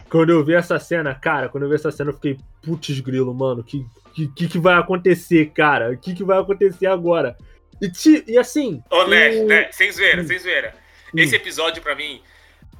quando 0.08 0.30
eu 0.30 0.44
vi 0.44 0.54
essa 0.54 0.78
cena, 0.78 1.14
cara, 1.14 1.48
quando 1.48 1.64
eu 1.64 1.68
vi 1.68 1.74
essa 1.74 1.90
cena, 1.90 2.10
eu 2.10 2.14
fiquei, 2.14 2.38
putz 2.62 3.00
grilo, 3.00 3.34
mano, 3.34 3.64
que 3.64 3.84
que, 4.14 4.48
que 4.48 4.58
vai 4.58 4.74
acontecer, 4.74 5.50
cara? 5.50 5.90
O 5.90 5.98
que, 5.98 6.14
que 6.14 6.22
vai 6.22 6.38
acontecer 6.38 6.86
agora? 6.86 7.36
E, 7.80 7.90
ti, 7.90 8.24
e 8.26 8.38
assim. 8.38 8.82
Ô, 8.90 9.04
Nash, 9.04 9.36
né? 9.46 9.68
Sem 9.72 9.90
zoeira, 9.90 10.22
hum. 10.22 10.26
sem 10.26 10.38
zoeira. 10.38 10.74
Esse 11.14 11.36
episódio, 11.36 11.82
para 11.82 11.94
mim, 11.94 12.20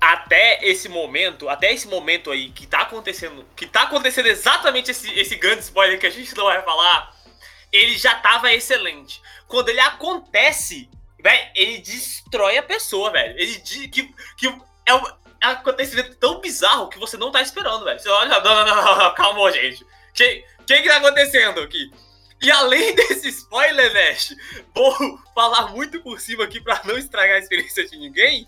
até 0.00 0.60
esse 0.62 0.88
momento, 0.88 1.48
até 1.48 1.72
esse 1.72 1.88
momento 1.88 2.30
aí 2.30 2.50
que 2.50 2.66
tá 2.66 2.82
acontecendo, 2.82 3.44
que 3.56 3.66
tá 3.66 3.82
acontecendo 3.82 4.26
exatamente 4.26 4.90
esse, 4.90 5.12
esse 5.18 5.36
grande 5.36 5.62
spoiler 5.62 5.98
que 5.98 6.06
a 6.06 6.10
gente 6.10 6.36
não 6.36 6.44
vai 6.44 6.62
falar, 6.62 7.14
ele 7.72 7.98
já 7.98 8.14
tava 8.16 8.52
excelente. 8.52 9.20
Quando 9.46 9.68
ele 9.70 9.80
acontece, 9.80 10.88
velho, 11.20 11.50
ele 11.54 11.78
destrói 11.78 12.58
a 12.58 12.62
pessoa, 12.62 13.10
velho. 13.10 13.38
Ele 13.38 13.58
que, 13.88 14.14
que 14.36 14.46
é 14.86 14.94
um, 14.94 15.12
é 15.40 15.48
um 15.48 15.50
acontecimento 15.50 16.14
tão 16.16 16.40
bizarro 16.40 16.88
que 16.88 16.98
você 16.98 17.16
não 17.16 17.32
tá 17.32 17.42
esperando, 17.42 17.84
velho. 17.84 17.98
Você 17.98 18.08
olha, 18.08 18.40
não, 18.40 18.54
não, 18.54 18.66
não, 18.66 18.98
não, 18.98 19.14
calma, 19.14 19.50
gente. 19.52 19.82
O 19.82 20.12
que 20.14 20.44
que 20.82 20.88
tá 20.88 20.96
acontecendo 20.96 21.60
aqui? 21.60 21.90
E 22.40 22.50
além 22.50 22.94
desse 22.96 23.28
spoiler, 23.28 23.92
Nash, 23.92 24.34
vou 24.74 25.18
falar 25.34 25.68
muito 25.68 26.00
por 26.02 26.20
cima 26.20 26.44
aqui 26.44 26.60
para 26.60 26.82
não 26.84 26.96
estragar 26.96 27.36
a 27.36 27.40
experiência 27.40 27.86
de 27.86 27.96
ninguém. 27.98 28.46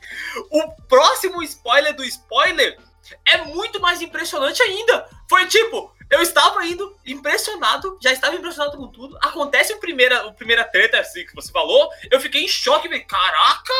O 0.51 0.69
próximo 0.89 1.43
spoiler 1.43 1.95
do 1.95 2.05
spoiler 2.05 2.79
é 3.27 3.39
muito 3.45 3.81
mais 3.81 4.01
impressionante 4.01 4.63
ainda. 4.63 5.09
Foi 5.29 5.47
tipo, 5.47 5.93
Eu 6.11 6.21
estava 6.21 6.67
indo 6.67 6.93
impressionado, 7.07 7.97
já 8.03 8.13
estava 8.13 8.35
impressionado 8.35 8.77
com 8.77 8.89
tudo. 8.89 9.17
Acontece 9.23 9.73
a 9.73 9.77
primeira, 9.77 10.27
a 10.27 10.33
primeira 10.33 10.65
treta, 10.65 10.99
assim, 10.99 11.25
que 11.25 11.35
você 11.35 11.53
falou. 11.53 11.89
Eu 12.11 12.21
fiquei 12.21 12.43
em 12.43 12.49
choque, 12.49 12.89
falei, 12.89 13.05
caraca, 13.05 13.73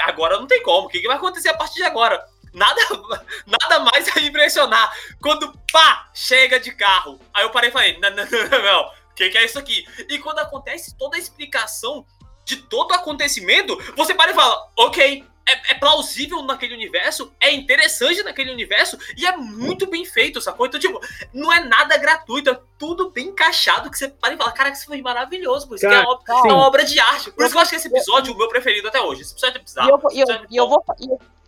agora 0.00 0.36
não 0.36 0.48
tem 0.48 0.60
como. 0.64 0.88
O 0.88 0.90
que, 0.90 0.98
que 0.98 1.06
vai 1.06 1.16
acontecer 1.16 1.48
a 1.48 1.56
partir 1.56 1.76
de 1.76 1.84
agora? 1.84 2.24
Nada, 2.52 2.80
nada 3.46 3.78
mais 3.78 4.16
a 4.16 4.20
impressionar. 4.20 4.92
Quando, 5.22 5.56
pá, 5.70 6.10
chega 6.12 6.58
de 6.58 6.72
carro. 6.72 7.20
Aí 7.32 7.44
eu 7.44 7.50
parei 7.50 7.70
e 7.70 7.72
falei, 7.72 7.98
não, 8.00 8.10
não, 8.10 8.24
não, 8.24 8.62
não. 8.62 8.90
O 9.16 9.18
que, 9.24 9.30
que 9.30 9.38
é 9.38 9.46
isso 9.46 9.58
aqui? 9.58 9.86
E 10.10 10.18
quando 10.18 10.40
acontece 10.40 10.94
toda 10.94 11.16
a 11.16 11.18
explicação 11.18 12.04
de 12.44 12.56
todo 12.56 12.90
o 12.90 12.94
acontecimento, 12.94 13.74
você 13.96 14.14
para 14.14 14.30
e 14.30 14.34
fala, 14.34 14.70
ok, 14.76 15.24
é, 15.48 15.72
é, 15.72 15.74
plausível 15.74 16.42
naquele 16.42 16.74
universo, 16.74 17.32
é 17.40 17.50
interessante 17.50 18.22
naquele 18.22 18.52
universo 18.52 18.98
e 19.16 19.24
é 19.24 19.34
muito 19.34 19.86
bem 19.86 20.04
feito, 20.04 20.38
sacou? 20.38 20.66
Então, 20.66 20.78
tipo, 20.78 21.00
não 21.32 21.50
é 21.50 21.60
nada 21.60 21.96
gratuito, 21.96 22.50
é 22.50 22.60
tudo 22.78 23.10
bem 23.10 23.28
encaixado 23.28 23.90
que 23.90 23.96
você 23.96 24.06
para 24.06 24.34
e 24.34 24.36
fala, 24.36 24.52
cara, 24.52 24.68
isso 24.68 24.84
foi 24.84 25.00
maravilhoso, 25.00 25.66
por 25.66 25.76
isso 25.76 25.88
cara, 25.88 26.02
que 26.02 26.30
é 26.30 26.34
uma, 26.34 26.48
é 26.48 26.52
uma, 26.52 26.66
obra 26.66 26.84
de 26.84 27.00
arte. 27.00 27.30
Por 27.30 27.42
isso 27.42 27.52
que 27.52 27.56
eu 27.56 27.62
acho 27.62 27.70
que 27.70 27.76
esse 27.76 27.88
episódio 27.88 28.32
é 28.32 28.34
o 28.34 28.36
meu 28.36 28.48
preferido 28.48 28.88
até 28.88 29.00
hoje. 29.00 29.22
Esse 29.22 29.32
episódio 29.32 29.60
é 29.60 29.62
bizarro. 29.62 30.02
E 30.12 30.20
eu, 30.20 30.26
e 30.26 30.30
eu, 30.30 30.30
é 30.30 30.46
e 30.50 30.56
eu 30.58 30.68
vou, 30.68 30.84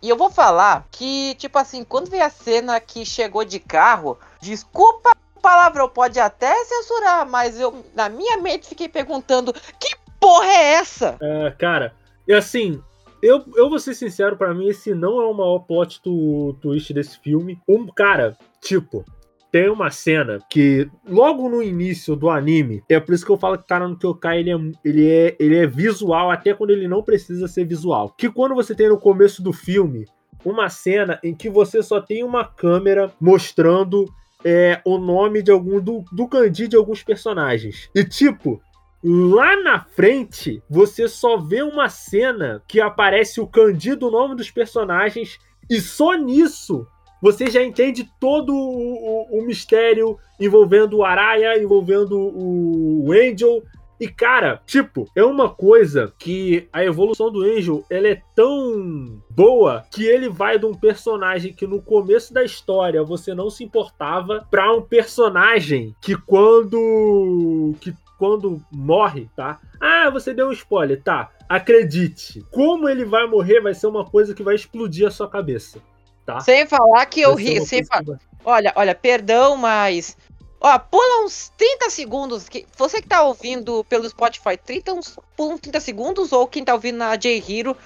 e 0.01 0.09
eu 0.09 0.17
vou 0.17 0.31
falar 0.31 0.87
que, 0.89 1.35
tipo 1.35 1.59
assim, 1.59 1.83
quando 1.83 2.09
vem 2.09 2.23
a 2.23 2.31
cena 2.31 2.79
que 2.79 3.05
chegou 3.05 3.45
de 3.45 3.59
carro, 3.59 4.17
desculpa 4.41 5.11
palavrão, 5.39 5.89
pode 5.89 6.19
até 6.19 6.53
censurar, 6.65 7.27
mas 7.27 7.59
eu, 7.59 7.83
na 7.95 8.09
minha 8.09 8.37
mente, 8.37 8.67
fiquei 8.67 8.87
perguntando: 8.87 9.53
que 9.53 9.95
porra 10.19 10.47
é 10.47 10.73
essa? 10.73 11.17
É, 11.21 11.51
cara, 11.51 11.93
e 12.27 12.33
assim, 12.33 12.81
eu, 13.21 13.43
eu 13.55 13.69
vou 13.69 13.79
ser 13.79 13.93
sincero, 13.93 14.37
para 14.37 14.53
mim, 14.53 14.67
esse 14.67 14.93
não 14.93 15.21
é 15.21 15.25
o 15.25 15.33
maior 15.33 15.59
plot 15.59 16.01
tu, 16.01 16.55
twist 16.61 16.93
desse 16.93 17.19
filme. 17.19 17.59
Um 17.67 17.87
cara, 17.87 18.37
tipo, 18.61 19.03
tem 19.51 19.69
uma 19.69 19.89
cena 19.89 20.39
que 20.49 20.89
logo 21.07 21.49
no 21.49 21.61
início 21.61 22.15
do 22.15 22.29
anime, 22.29 22.83
é 22.87 22.99
por 22.99 23.13
isso 23.13 23.25
que 23.25 23.31
eu 23.31 23.37
falo 23.37 23.57
que 23.57 23.63
o 23.63 23.67
cara 23.67 23.87
no 23.87 23.97
Kyokai 23.97 24.39
ele 24.39 24.51
é, 24.51 24.55
ele, 24.85 25.09
é, 25.09 25.35
ele 25.39 25.57
é 25.57 25.67
visual 25.67 26.29
até 26.29 26.53
quando 26.53 26.69
ele 26.69 26.87
não 26.87 27.03
precisa 27.03 27.47
ser 27.47 27.65
visual. 27.65 28.13
Que 28.17 28.29
quando 28.29 28.55
você 28.55 28.75
tem 28.75 28.89
no 28.89 28.99
começo 28.99 29.41
do 29.41 29.51
filme 29.51 30.05
uma 30.45 30.69
cena 30.69 31.19
em 31.23 31.35
que 31.35 31.49
você 31.49 31.83
só 31.83 31.99
tem 31.99 32.23
uma 32.23 32.45
câmera 32.45 33.11
mostrando 33.19 34.05
é, 34.43 34.81
o 34.85 34.97
nome 34.97 35.41
de 35.41 35.51
algum 35.51 35.79
do, 35.79 36.03
do 36.11 36.27
kanji 36.27 36.67
de 36.67 36.75
alguns 36.75 37.03
personagens. 37.03 37.89
E 37.93 38.03
tipo, 38.03 38.61
Lá 39.01 39.55
na 39.55 39.79
frente, 39.79 40.61
você 40.69 41.07
só 41.07 41.37
vê 41.37 41.61
uma 41.61 41.87
cena 41.87 42.61
que 42.67 42.81
aparece 42.81 43.39
o 43.39 43.47
kanji 43.47 43.95
do 43.95 44.11
nome 44.11 44.35
dos 44.35 44.51
personagens 44.51 45.39
e 45.69 45.79
só 45.79 46.15
nisso 46.15 46.85
você 47.21 47.49
já 47.49 47.63
entende 47.63 48.09
todo 48.19 48.53
o, 48.53 49.37
o, 49.37 49.39
o 49.39 49.45
mistério 49.45 50.17
envolvendo 50.37 50.97
o 50.97 51.05
Araya, 51.05 51.61
envolvendo 51.61 52.17
o 52.17 53.11
Angel. 53.13 53.63
E 53.99 54.07
cara, 54.07 54.61
tipo, 54.65 55.09
é 55.13 55.23
uma 55.23 55.49
coisa 55.49 56.13
que 56.17 56.69
a 56.71 56.83
evolução 56.85 57.29
do 57.29 57.43
Angel 57.43 57.83
ela 57.89 58.07
é 58.07 58.21
tão 58.33 59.21
boa 59.29 59.85
que 59.91 60.05
ele 60.05 60.29
vai 60.29 60.57
de 60.57 60.65
um 60.65 60.73
personagem 60.73 61.53
que 61.53 61.67
no 61.67 61.81
começo 61.81 62.33
da 62.33 62.43
história 62.43 63.03
você 63.03 63.33
não 63.33 63.49
se 63.49 63.63
importava 63.63 64.47
para 64.49 64.73
um 64.73 64.81
personagem 64.81 65.93
que 66.01 66.15
quando 66.15 67.75
que 67.81 67.93
quando 68.17 68.61
morre, 68.69 69.29
tá? 69.33 69.59
Ah, 69.79 70.09
você 70.09 70.33
deu 70.33 70.49
um 70.49 70.51
spoiler, 70.51 71.01
tá? 71.01 71.31
Acredite, 71.47 72.45
como 72.51 72.87
ele 72.87 73.05
vai 73.05 73.25
morrer 73.25 73.61
vai 73.61 73.73
ser 73.73 73.87
uma 73.87 74.05
coisa 74.05 74.33
que 74.33 74.43
vai 74.43 74.55
explodir 74.55 75.07
a 75.07 75.11
sua 75.11 75.29
cabeça, 75.29 75.79
tá? 76.25 76.39
Sem 76.41 76.67
falar 76.67 77.05
que 77.05 77.21
eu 77.21 77.33
ri, 77.35 77.65
sem 77.65 77.83
fa... 77.85 78.03
que... 78.03 78.11
Olha, 78.43 78.73
olha, 78.75 78.95
perdão, 78.95 79.57
mas 79.57 80.17
Ó, 80.61 80.79
pula 80.79 81.25
uns 81.25 81.51
30 81.57 81.89
segundos. 81.89 82.49
Que, 82.49 82.65
você 82.77 83.01
que 83.01 83.07
tá 83.07 83.23
ouvindo 83.23 83.83
pelo 83.85 84.09
Spotify, 84.09 84.57
30, 84.57 84.93
uns, 84.93 85.19
pula 85.35 85.53
uns 85.53 85.61
30 85.61 85.79
segundos, 85.79 86.31
ou 86.31 86.47
quem 86.47 86.63
tá 86.63 86.73
ouvindo 86.73 86.97
na 86.97 87.15
J-Hero, 87.15 87.77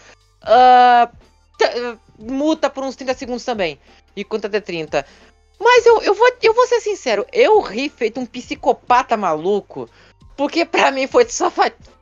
uh, 0.44 1.08
uh, 1.08 2.00
muta 2.18 2.70
por 2.70 2.84
uns 2.84 2.96
30 2.96 3.14
segundos 3.14 3.46
também. 3.46 3.80
E 4.16 4.24
conta 4.24 4.48
até 4.48 4.60
30. 4.60 5.06
Mas 5.60 5.86
eu, 5.86 6.02
eu, 6.02 6.14
vou, 6.14 6.32
eu 6.42 6.54
vou 6.54 6.68
ser 6.68 6.82
sincero, 6.82 7.26
eu 7.32 7.60
ri 7.62 7.90
feito 7.90 8.20
um 8.20 8.26
psicopata 8.26 9.16
maluco 9.16 9.88
porque 10.36 10.66
para 10.66 10.92
mim 10.92 11.08
foi 11.08 11.28
só 11.30 11.52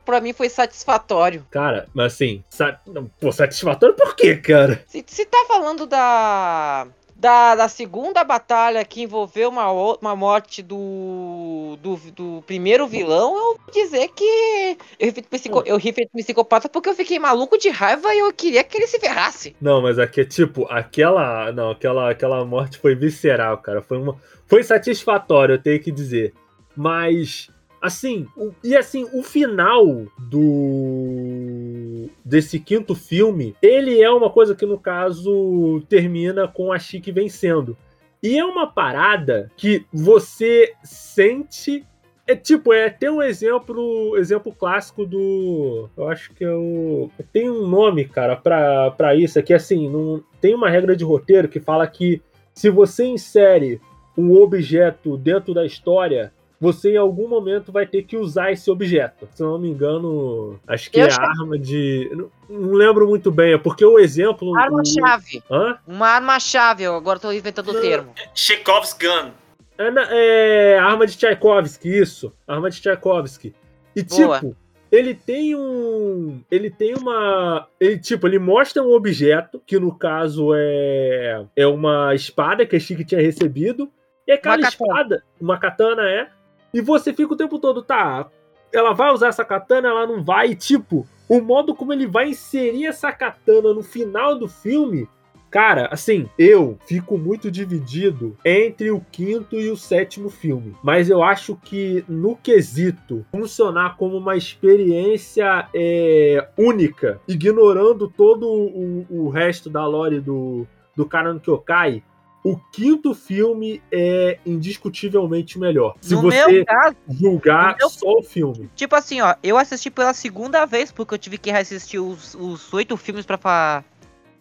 para 0.04 0.20
mim 0.20 0.32
foi 0.32 0.48
satisfatório. 0.48 1.46
Cara, 1.50 1.88
mas 1.94 2.14
assim, 2.14 2.42
sa... 2.50 2.78
pô, 3.20 3.30
satisfatório 3.30 3.94
por 3.94 4.16
quê, 4.16 4.36
cara? 4.36 4.82
Se, 4.88 5.04
se 5.06 5.24
tá 5.26 5.44
falando 5.46 5.86
da, 5.86 6.86
da, 7.22 7.54
da 7.54 7.68
segunda 7.68 8.24
batalha 8.24 8.84
que 8.84 9.00
envolveu 9.00 9.48
uma, 9.48 9.70
uma 9.70 10.16
morte 10.16 10.60
do, 10.60 11.78
do, 11.80 11.96
do 12.10 12.42
primeiro 12.44 12.84
vilão, 12.88 13.36
eu 13.36 13.42
vou 13.42 13.60
dizer 13.72 14.08
que 14.08 14.76
eu 14.98 15.12
ri, 15.12 15.22
psico, 15.22 15.62
eu 15.64 15.78
psicopata 16.12 16.68
porque 16.68 16.88
eu 16.88 16.96
fiquei 16.96 17.20
maluco 17.20 17.56
de 17.56 17.70
raiva 17.70 18.12
e 18.12 18.18
eu 18.18 18.32
queria 18.32 18.64
que 18.64 18.76
ele 18.76 18.88
se 18.88 18.98
ferrasse. 18.98 19.54
Não, 19.60 19.80
mas 19.80 20.00
aqui, 20.00 20.24
tipo, 20.24 20.66
aquela. 20.68 21.52
Não, 21.52 21.70
aquela, 21.70 22.10
aquela 22.10 22.44
morte 22.44 22.76
foi 22.78 22.96
visceral, 22.96 23.56
cara. 23.58 23.80
Foi 23.80 23.98
uma. 23.98 24.16
Foi 24.48 24.64
satisfatório, 24.64 25.54
eu 25.54 25.62
tenho 25.62 25.80
que 25.80 25.92
dizer. 25.92 26.34
Mas 26.76 27.51
Assim, 27.82 28.28
o, 28.36 28.52
e 28.62 28.76
assim, 28.76 29.08
o 29.12 29.24
final 29.24 29.84
do 30.16 32.08
desse 32.24 32.60
quinto 32.60 32.94
filme, 32.94 33.56
ele 33.60 34.00
é 34.00 34.08
uma 34.08 34.30
coisa 34.30 34.54
que 34.54 34.64
no 34.64 34.78
caso 34.78 35.82
termina 35.88 36.46
com 36.46 36.72
a 36.72 36.78
Chique 36.78 37.10
vencendo. 37.10 37.76
E 38.22 38.38
é 38.38 38.44
uma 38.44 38.68
parada 38.68 39.50
que 39.56 39.84
você 39.92 40.72
sente 40.84 41.84
é 42.24 42.36
tipo, 42.36 42.72
é 42.72 42.88
tem 42.88 43.10
um 43.10 43.20
exemplo, 43.20 44.16
exemplo 44.16 44.54
clássico 44.54 45.04
do, 45.04 45.90
eu 45.96 46.08
acho 46.08 46.32
que 46.32 46.44
é 46.44 46.54
o 46.54 47.10
tem 47.32 47.50
um 47.50 47.66
nome, 47.66 48.04
cara, 48.04 48.36
para 48.36 49.14
isso, 49.16 49.40
é 49.40 49.54
assim, 49.54 49.88
não, 49.88 50.22
tem 50.40 50.54
uma 50.54 50.70
regra 50.70 50.94
de 50.94 51.04
roteiro 51.04 51.48
que 51.48 51.58
fala 51.58 51.84
que 51.86 52.22
se 52.54 52.70
você 52.70 53.04
insere 53.06 53.80
um 54.16 54.32
objeto 54.34 55.16
dentro 55.16 55.52
da 55.52 55.66
história, 55.66 56.32
você 56.62 56.92
em 56.92 56.96
algum 56.96 57.26
momento 57.26 57.72
vai 57.72 57.84
ter 57.84 58.04
que 58.04 58.16
usar 58.16 58.52
esse 58.52 58.70
objeto. 58.70 59.28
Se 59.34 59.42
eu 59.42 59.48
não 59.48 59.58
me 59.58 59.68
engano, 59.68 60.60
acho 60.64 60.92
que 60.92 61.00
eu 61.00 61.06
é 61.06 61.10
já... 61.10 61.20
arma 61.20 61.58
de. 61.58 62.08
Não, 62.12 62.30
não, 62.48 62.72
lembro 62.72 63.08
muito 63.08 63.32
bem, 63.32 63.54
é 63.54 63.58
porque 63.58 63.84
o 63.84 63.98
exemplo. 63.98 64.56
Arma-chave. 64.56 65.42
O... 65.50 65.92
Uma 65.92 66.06
arma-chave, 66.10 66.86
agora 66.86 67.16
estou 67.16 67.32
inventando 67.32 67.72
o 67.72 67.80
termo. 67.80 68.14
Chekhov's 68.32 68.92
Gun. 68.92 69.32
É, 69.76 70.74
é, 70.74 70.78
arma 70.78 71.04
de 71.04 71.16
Tchaikovsky, 71.16 71.98
isso. 71.98 72.32
Arma 72.46 72.70
de 72.70 72.80
Tchaikovsky. 72.80 73.52
E 73.96 74.04
Boa. 74.04 74.38
tipo, 74.38 74.56
ele 74.92 75.14
tem 75.14 75.56
um. 75.56 76.44
Ele 76.48 76.70
tem 76.70 76.94
uma. 76.94 77.66
Ele, 77.80 77.98
tipo, 77.98 78.28
ele 78.28 78.38
mostra 78.38 78.84
um 78.84 78.92
objeto, 78.92 79.60
que 79.66 79.80
no 79.80 79.92
caso 79.92 80.50
é. 80.54 81.44
É 81.56 81.66
uma 81.66 82.14
espada 82.14 82.64
que 82.64 82.76
a 82.76 82.78
Chique 82.78 83.04
tinha 83.04 83.20
recebido. 83.20 83.90
E 84.28 84.30
aquela 84.30 84.58
uma 84.58 84.68
espada, 84.68 85.24
uma 85.40 85.58
katana 85.58 86.08
é. 86.08 86.28
E 86.72 86.80
você 86.80 87.12
fica 87.12 87.34
o 87.34 87.36
tempo 87.36 87.58
todo, 87.58 87.82
tá? 87.82 88.28
Ela 88.72 88.92
vai 88.92 89.12
usar 89.12 89.28
essa 89.28 89.44
katana, 89.44 89.88
ela 89.88 90.06
não 90.06 90.24
vai. 90.24 90.50
E, 90.50 90.56
tipo, 90.56 91.06
o 91.28 91.40
modo 91.40 91.74
como 91.74 91.92
ele 91.92 92.06
vai 92.06 92.30
inserir 92.30 92.86
essa 92.86 93.12
katana 93.12 93.72
no 93.72 93.82
final 93.82 94.38
do 94.38 94.48
filme. 94.48 95.08
Cara, 95.50 95.86
assim, 95.92 96.30
eu 96.38 96.78
fico 96.86 97.18
muito 97.18 97.50
dividido 97.50 98.34
entre 98.42 98.90
o 98.90 99.04
quinto 99.12 99.56
e 99.56 99.68
o 99.70 99.76
sétimo 99.76 100.30
filme. 100.30 100.74
Mas 100.82 101.10
eu 101.10 101.22
acho 101.22 101.56
que 101.56 102.02
no 102.08 102.34
quesito 102.36 103.26
funcionar 103.30 103.98
como 103.98 104.16
uma 104.16 104.34
experiência 104.34 105.68
é, 105.74 106.48
única, 106.56 107.20
ignorando 107.28 108.08
todo 108.08 108.48
o, 108.48 109.06
o 109.10 109.28
resto 109.28 109.68
da 109.68 109.86
lore 109.86 110.20
do, 110.20 110.66
do 110.96 111.04
Karan 111.04 111.38
Kyokai, 111.38 112.02
o 112.44 112.56
quinto 112.56 113.14
filme 113.14 113.80
é 113.90 114.38
indiscutivelmente 114.44 115.58
melhor. 115.58 115.94
Se 116.00 116.14
no 116.14 116.22
você 116.22 116.64
caso, 116.64 116.96
julgar 117.08 117.76
meu... 117.78 117.88
só 117.88 118.18
o 118.18 118.22
filme. 118.22 118.68
Tipo 118.74 118.96
assim, 118.96 119.20
ó, 119.20 119.34
eu 119.42 119.56
assisti 119.56 119.90
pela 119.90 120.12
segunda 120.12 120.66
vez, 120.66 120.90
porque 120.90 121.14
eu 121.14 121.18
tive 121.18 121.38
que 121.38 121.52
reassistir 121.52 122.02
os, 122.02 122.34
os 122.34 122.72
oito 122.74 122.96
filmes 122.96 123.24
pra, 123.24 123.84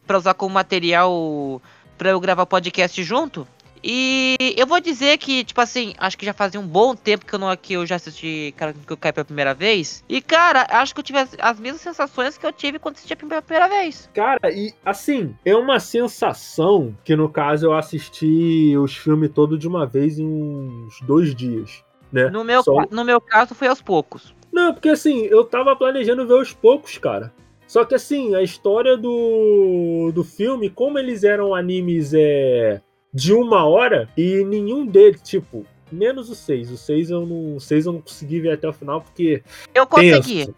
pra 0.07 0.17
usar 0.17 0.33
como 0.33 0.53
material 0.53 1.61
pra 1.97 2.09
eu 2.09 2.19
gravar 2.19 2.45
podcast 2.47 3.03
junto. 3.03 3.47
E 3.83 4.35
eu 4.57 4.67
vou 4.67 4.79
dizer 4.79 5.17
que, 5.17 5.43
tipo 5.43 5.59
assim, 5.59 5.93
acho 5.97 6.17
que 6.17 6.25
já 6.25 6.33
fazia 6.33 6.59
um 6.59 6.67
bom 6.67 6.95
tempo 6.95 7.25
que 7.25 7.33
eu 7.33 7.39
não 7.39 7.55
que 7.55 7.73
eu 7.73 7.85
já 7.85 7.95
assisti 7.95 8.53
cara 8.55 8.73
que 8.73 8.91
eu 8.91 8.97
caí 8.97 9.11
pela 9.11 9.25
primeira 9.25 9.53
vez. 9.53 10.03
E, 10.07 10.21
cara, 10.21 10.67
acho 10.69 10.93
que 10.93 10.99
eu 10.99 11.03
tive 11.03 11.19
as, 11.19 11.35
as, 11.39 11.59
mesmas 11.59 11.81
sensações 11.81 12.37
que 12.37 12.45
eu 12.45 12.51
tive 12.51 12.79
quando 12.79 12.95
assisti 12.95 13.15
pela 13.15 13.41
primeira 13.41 13.67
vez. 13.67 14.09
Cara, 14.13 14.51
e 14.51 14.73
assim, 14.85 15.35
é 15.43 15.55
uma 15.55 15.79
sensação 15.79 16.95
que 17.03 17.15
no 17.15 17.29
caso 17.29 17.67
eu 17.67 17.73
assisti 17.73 18.75
os 18.77 18.95
filmes 18.95 19.31
todos 19.33 19.59
de 19.59 19.67
uma 19.67 19.85
vez 19.85 20.19
em 20.19 20.27
uns 20.27 21.01
dois 21.01 21.33
dias. 21.33 21.83
Né? 22.11 22.29
No, 22.29 22.43
meu, 22.43 22.61
Só... 22.63 22.85
no 22.91 23.03
meu 23.03 23.19
caso 23.19 23.55
foi 23.55 23.67
aos 23.67 23.81
poucos. 23.81 24.35
Não, 24.51 24.73
porque 24.73 24.89
assim, 24.89 25.25
eu 25.25 25.45
tava 25.45 25.75
planejando 25.75 26.27
ver 26.27 26.33
aos 26.33 26.53
poucos, 26.53 26.97
cara. 26.97 27.33
Só 27.65 27.85
que 27.85 27.95
assim, 27.95 28.35
a 28.35 28.43
história 28.43 28.97
do, 28.97 30.11
do 30.13 30.25
filme, 30.25 30.69
como 30.69 30.99
eles 30.99 31.23
eram 31.23 31.55
animes 31.55 32.13
é, 32.13 32.81
de 33.13 33.33
uma 33.33 33.65
hora 33.65 34.09
e 34.17 34.43
nenhum 34.45 34.85
deles, 34.85 35.21
tipo, 35.21 35.65
menos 35.91 36.29
o 36.29 36.35
6. 36.35 36.71
O 36.71 36.77
6 36.77 37.09
eu 37.09 37.25
não, 37.25 37.55
o 37.57 37.59
6 37.59 37.85
eu 37.85 37.93
não 37.93 38.01
consegui 38.01 38.39
ver 38.39 38.53
até 38.53 38.67
o 38.67 38.73
final 38.73 39.01
porque 39.01 39.43
Eu 39.73 39.85
consegui. 39.85 40.45
tenso, 40.45 40.55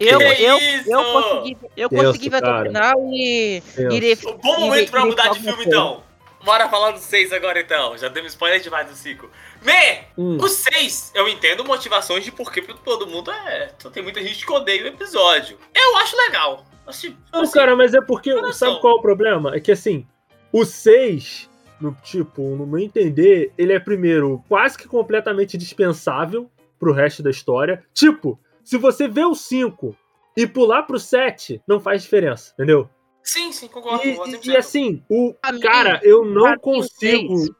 Eu, 0.00 0.18
Que 0.18 0.24
eu, 0.42 0.58
isso? 0.58 0.90
eu 0.92 1.04
consegui, 1.04 1.56
eu 1.76 1.88
Tenso, 1.88 2.04
consegui 2.04 2.28
ver 2.30 2.36
até 2.38 2.46
o 2.46 2.50
cara. 2.50 2.66
final 2.66 2.94
e 3.12 3.62
tenso. 3.74 3.94
irei. 3.96 4.14
Um 4.26 4.32
bom 4.38 4.50
irei- 4.54 4.64
momento 4.64 4.90
pra 4.90 5.00
irei 5.00 5.10
mudar 5.10 5.22
falar 5.24 5.34
de 5.36 5.40
filme, 5.44 5.64
então. 5.66 6.02
Bora 6.44 6.68
falar 6.68 6.90
do 6.90 6.98
6 6.98 7.32
agora, 7.32 7.60
então. 7.60 7.96
Já 7.96 8.08
demos 8.08 8.32
spoiler 8.32 8.60
demais 8.60 8.88
do 8.88 8.96
5. 8.96 9.30
Me, 9.64 10.00
Hum, 10.18 10.38
o 10.40 10.48
6, 10.48 11.12
eu 11.14 11.28
entendo 11.28 11.64
motivações 11.64 12.24
de 12.24 12.32
por 12.32 12.50
que 12.50 12.60
todo 12.84 13.06
mundo 13.06 13.30
é. 13.30 13.70
Só 13.78 13.88
tem 13.90 14.02
muita 14.02 14.20
gente 14.20 14.44
que 14.44 14.52
odeia 14.52 14.82
o 14.82 14.86
episódio. 14.88 15.56
Eu 15.72 15.96
acho 15.98 16.16
legal. 16.16 16.64
Assim, 16.84 17.16
Não, 17.32 17.42
assim, 17.42 17.52
cara, 17.52 17.76
mas 17.76 17.94
é 17.94 18.00
porque. 18.00 18.32
Sabe 18.52 18.80
qual 18.80 18.96
é 18.96 18.98
o 18.98 19.00
problema? 19.02 19.54
É 19.54 19.60
que 19.60 19.70
assim, 19.70 20.04
o 20.50 20.64
6, 20.64 21.48
no, 21.82 21.92
tipo, 22.02 22.42
no 22.56 22.66
meu 22.66 22.78
entender, 22.78 23.52
ele 23.58 23.72
é 23.72 23.80
primeiro 23.80 24.42
quase 24.48 24.78
que 24.78 24.86
completamente 24.86 25.58
dispensável 25.58 26.48
pro 26.78 26.92
resto 26.92 27.22
da 27.22 27.30
história. 27.30 27.82
Tipo, 27.92 28.38
se 28.64 28.78
você 28.78 29.08
vê 29.08 29.24
o 29.24 29.34
5 29.34 29.94
e 30.36 30.46
pular 30.46 30.84
pro 30.84 30.98
7, 30.98 31.60
não 31.66 31.80
faz 31.80 32.02
diferença, 32.02 32.52
entendeu? 32.54 32.88
Sim, 33.22 33.52
sim, 33.52 33.68
concordo. 33.68 34.06
E, 34.06 34.12
concordo 34.12 34.34
e- 34.34 34.38
100%. 34.38 34.46
e 34.52 34.56
assim, 34.56 35.02
o 35.08 35.34
mim- 35.52 35.60
cara, 35.60 36.00
eu 36.02 36.24
não 36.24 36.56
consigo 36.58 37.36
seis. 37.36 37.50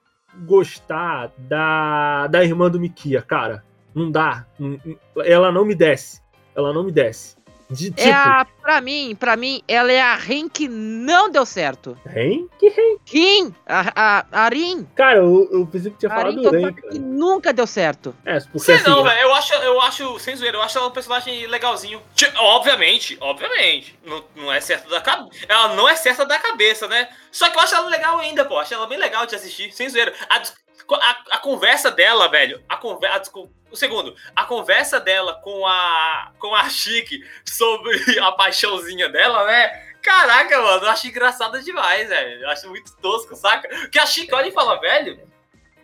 gostar 0.44 1.32
da, 1.38 2.26
da 2.28 2.42
irmã 2.44 2.70
do 2.70 2.80
Mikia, 2.80 3.22
cara. 3.22 3.64
Não 3.94 4.10
dá. 4.10 4.46
Ela 5.24 5.52
não 5.52 5.64
me 5.64 5.74
desce. 5.74 6.22
Ela 6.54 6.72
não 6.72 6.82
me 6.84 6.90
desce. 6.90 7.36
De 7.72 7.90
tipo, 7.90 8.00
É 8.08 8.12
a, 8.12 8.46
pra 8.60 8.80
mim, 8.80 9.16
pra 9.18 9.36
mim, 9.36 9.62
ela 9.66 9.90
é 9.90 10.00
a 10.00 10.14
Rin 10.14 10.48
que 10.48 10.68
não 10.68 11.30
deu 11.30 11.46
certo. 11.46 11.96
hein? 12.14 12.48
Que 12.58 12.68
rei? 12.68 12.98
Rin, 13.06 13.54
a, 13.66 13.92
a, 13.94 14.26
a 14.44 14.48
Rin, 14.48 14.86
Cara, 14.94 15.18
eu, 15.18 15.48
eu 15.50 15.66
pensei 15.66 15.90
que 15.90 15.98
tinha 15.98 16.12
a 16.12 16.16
Rin 16.24 16.36
falado 16.42 16.42
falo 16.60 16.74
cara. 16.74 16.90
que 16.92 16.98
nunca 16.98 17.52
deu 17.52 17.66
certo. 17.66 18.14
É, 18.24 18.38
porque 18.40 18.58
Sei 18.60 18.74
assim, 18.76 18.90
não, 18.90 19.02
velho. 19.02 19.20
Eu 19.20 19.34
acho, 19.34 19.54
eu 19.54 19.80
acho, 19.80 20.18
sem 20.18 20.36
zoeira, 20.36 20.56
eu 20.58 20.62
acho 20.62 20.76
ela 20.78 20.88
um 20.88 20.92
personagem 20.92 21.46
legalzinho. 21.46 22.00
Obviamente, 22.36 23.16
obviamente. 23.20 23.98
Não, 24.04 24.22
não 24.36 24.52
é 24.52 24.60
certa 24.60 24.88
da 24.90 25.00
cabeça. 25.00 25.46
Ela 25.48 25.74
não 25.74 25.88
é 25.88 25.96
certa 25.96 26.24
da 26.26 26.38
cabeça, 26.38 26.86
né? 26.88 27.08
Só 27.30 27.48
que 27.48 27.56
eu 27.56 27.62
acho 27.62 27.74
ela 27.74 27.88
legal 27.88 28.18
ainda, 28.18 28.44
pô. 28.44 28.58
Acho 28.58 28.74
ela 28.74 28.86
bem 28.86 28.98
legal 28.98 29.24
de 29.26 29.34
assistir, 29.34 29.72
sem 29.72 29.88
zoeira. 29.88 30.12
A, 30.28 30.36
a- 30.36 31.22
a 31.32 31.38
conversa 31.38 31.90
dela, 31.90 32.28
velho. 32.28 32.62
A 32.68 32.76
conversa. 32.76 33.30
O 33.72 33.76
segundo, 33.76 34.14
a 34.36 34.44
conversa 34.44 35.00
dela 35.00 35.40
com 35.42 35.66
a. 35.66 36.30
com 36.38 36.54
a 36.54 36.68
Chique 36.68 37.24
sobre 37.44 37.98
a 38.20 38.30
paixãozinha 38.32 39.08
dela, 39.08 39.46
né? 39.46 39.92
Caraca, 40.02 40.60
mano, 40.60 40.84
eu 40.84 40.90
acho 40.90 41.06
engraçada 41.06 41.62
demais, 41.62 42.08
velho. 42.08 42.42
Eu 42.42 42.50
acho 42.50 42.68
muito 42.68 42.94
tosco, 42.98 43.34
saca? 43.34 43.88
Que 43.88 43.98
a 43.98 44.04
Chique 44.04 44.34
olha 44.34 44.48
e 44.48 44.52
fala, 44.52 44.78
velho, 44.80 45.26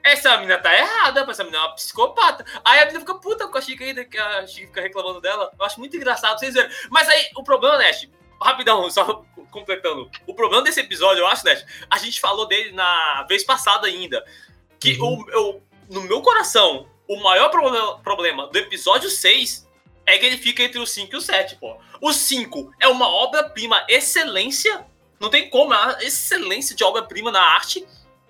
essa 0.03 0.37
menina 0.37 0.59
tá 0.59 0.74
errada, 0.77 1.24
essa 1.31 1.44
menina 1.44 1.62
é 1.62 1.66
uma 1.66 1.74
psicopata. 1.74 2.44
Aí 2.64 2.81
a 2.81 2.83
menina 2.87 3.01
fica 3.01 3.14
puta 3.14 3.48
com 3.48 3.57
a 3.57 3.61
Chica 3.61 3.85
ainda, 3.85 4.05
que 4.05 4.18
a 4.18 4.46
Chica 4.46 4.66
fica 4.66 4.81
reclamando 4.83 5.20
dela. 5.20 5.51
Eu 5.59 5.64
acho 5.64 5.79
muito 5.79 5.96
engraçado, 5.96 6.38
vocês 6.38 6.53
verem. 6.53 6.70
Mas 6.90 7.09
aí, 7.09 7.31
o 7.37 7.42
problema, 7.42 7.79
Nash, 7.79 8.09
rapidão, 8.42 8.90
só 8.90 9.24
completando. 9.51 10.11
O 10.27 10.35
problema 10.35 10.62
desse 10.62 10.81
episódio, 10.81 11.20
eu 11.20 11.27
acho, 11.27 11.44
Nash, 11.46 11.64
a 11.88 11.96
gente 11.98 12.20
falou 12.20 12.46
dele 12.46 12.72
na 12.72 13.24
vez 13.29 13.44
passada 13.44 13.87
ainda. 13.87 14.22
Que 14.81 14.98
Uhum. 15.01 15.22
o, 15.22 15.31
eu, 15.31 15.62
no 15.88 16.03
meu 16.03 16.20
coração, 16.22 16.88
o 17.09 17.16
maior 17.23 17.49
problema, 17.49 17.99
problema 18.01 18.47
do 18.49 18.59
episódio 18.59 19.09
6 19.11 19.66
é 20.07 20.16
que 20.18 20.25
ele 20.27 20.38
fica 20.38 20.62
entre 20.62 20.79
o 20.79 20.87
5 20.87 21.14
e 21.14 21.16
o 21.16 21.21
7, 21.21 21.57
pô. 21.57 21.77
O 22.01 22.12
5 22.12 22.73
é 22.81 22.88
uma 22.88 23.09
obra-prima 23.09 23.85
excelência. 23.88 24.87
Não 25.21 25.29
tem 25.31 25.51
como, 25.51 25.75
é 25.75 25.77
uma 25.77 25.99
excelência 26.03 26.75
de 26.77 26.85
obra-prima 26.85 27.31
na 27.31 27.40
arte. 27.42 27.85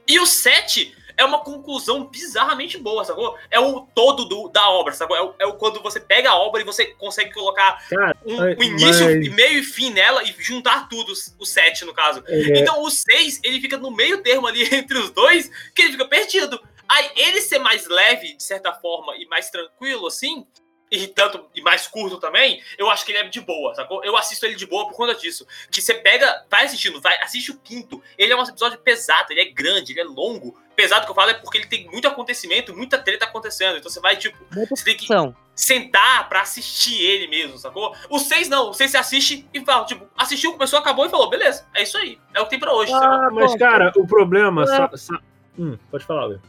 E 0.06 0.18
o 0.18 0.26
7 0.26 0.96
é 1.16 1.24
uma 1.24 1.40
conclusão 1.40 2.04
bizarramente 2.04 2.78
boa, 2.78 3.04
sacou? 3.04 3.36
É 3.50 3.58
o 3.60 3.80
todo 3.94 4.24
do- 4.24 4.48
da 4.48 4.70
obra, 4.70 4.94
sacou? 4.94 5.16
É 5.16 5.22
o, 5.22 5.34
é 5.40 5.46
o 5.46 5.54
quando 5.54 5.82
você 5.82 5.98
pega 6.00 6.30
a 6.30 6.36
obra 6.36 6.60
e 6.62 6.64
você 6.64 6.86
consegue 6.86 7.32
colocar 7.34 7.84
cara, 7.88 8.16
um, 8.24 8.40
um 8.40 8.62
início, 8.62 9.04
mas- 9.04 9.34
meio 9.34 9.58
e 9.58 9.62
fim 9.64 9.90
nela 9.90 10.22
e 10.22 10.34
juntar 10.38 10.88
tudo, 10.88 11.12
o 11.38 11.44
7 11.44 11.84
no 11.84 11.92
caso. 11.92 12.22
é, 12.26 12.58
Então 12.60 12.82
o 12.82 12.90
6, 12.90 13.40
ele 13.44 13.60
fica 13.60 13.76
no 13.76 13.90
meio 13.90 14.22
termo 14.22 14.46
ali 14.46 14.62
entre 14.74 14.96
os 14.98 15.10
dois, 15.10 15.50
que 15.74 15.82
ele 15.82 15.92
fica 15.92 16.06
perdido. 16.06 16.58
Aí 16.90 17.10
ele 17.16 17.40
ser 17.40 17.58
mais 17.58 17.86
leve, 17.86 18.36
de 18.36 18.42
certa 18.42 18.72
forma, 18.72 19.14
e 19.16 19.26
mais 19.26 19.50
tranquilo, 19.50 20.06
assim, 20.06 20.46
e 20.90 21.06
tanto 21.06 21.44
e 21.54 21.60
mais 21.60 21.86
curto 21.86 22.16
também, 22.18 22.62
eu 22.78 22.88
acho 22.90 23.04
que 23.04 23.12
ele 23.12 23.18
é 23.18 23.24
de 23.24 23.42
boa, 23.42 23.74
sacou? 23.74 24.02
Eu 24.02 24.16
assisto 24.16 24.46
ele 24.46 24.54
de 24.54 24.64
boa 24.64 24.86
por 24.88 24.96
conta 24.96 25.14
disso. 25.14 25.46
Que 25.70 25.82
você 25.82 25.92
pega, 25.92 26.46
vai 26.50 26.64
assistindo, 26.64 26.98
vai, 26.98 27.20
assiste 27.22 27.50
o 27.50 27.58
quinto. 27.58 28.02
Ele 28.16 28.32
é 28.32 28.36
um 28.36 28.42
episódio 28.42 28.78
pesado, 28.78 29.30
ele 29.30 29.42
é 29.42 29.50
grande, 29.50 29.92
ele 29.92 30.00
é 30.00 30.04
longo. 30.04 30.58
Pesado 30.74 31.04
que 31.04 31.10
eu 31.10 31.14
falo 31.14 31.30
é 31.30 31.34
porque 31.34 31.58
ele 31.58 31.66
tem 31.66 31.84
muito 31.90 32.08
acontecimento, 32.08 32.74
muita 32.74 32.96
treta 32.96 33.26
acontecendo. 33.26 33.76
Então 33.76 33.90
você 33.90 34.00
vai, 34.00 34.16
tipo, 34.16 34.38
Muita 34.54 34.74
você 34.74 34.84
tem 34.84 34.96
que 34.96 35.04
opção. 35.04 35.36
sentar 35.54 36.26
pra 36.26 36.40
assistir 36.40 37.02
ele 37.02 37.26
mesmo, 37.26 37.58
sacou? 37.58 37.94
O 38.08 38.18
6 38.18 38.48
não, 38.48 38.70
o 38.70 38.72
6 38.72 38.90
você 38.92 38.96
assiste 38.96 39.46
e 39.52 39.60
fala, 39.62 39.84
tipo, 39.84 40.08
assistiu, 40.16 40.52
começou, 40.52 40.78
acabou 40.78 41.04
e 41.04 41.10
falou, 41.10 41.28
beleza, 41.28 41.66
é 41.74 41.82
isso 41.82 41.98
aí, 41.98 42.18
é 42.32 42.40
o 42.40 42.44
que 42.44 42.50
tem 42.50 42.58
pra 42.58 42.72
hoje, 42.72 42.90
sacou? 42.92 43.08
Ah, 43.08 43.30
mas, 43.30 43.54
cara, 43.56 43.92
o 43.94 44.06
problema. 44.06 44.62
É. 44.62 44.66
só- 44.66 44.96
só- 44.96 45.18
Hum, 45.58 45.76
pode 45.90 46.04
falar, 46.06 46.26
Léo. 46.26 46.40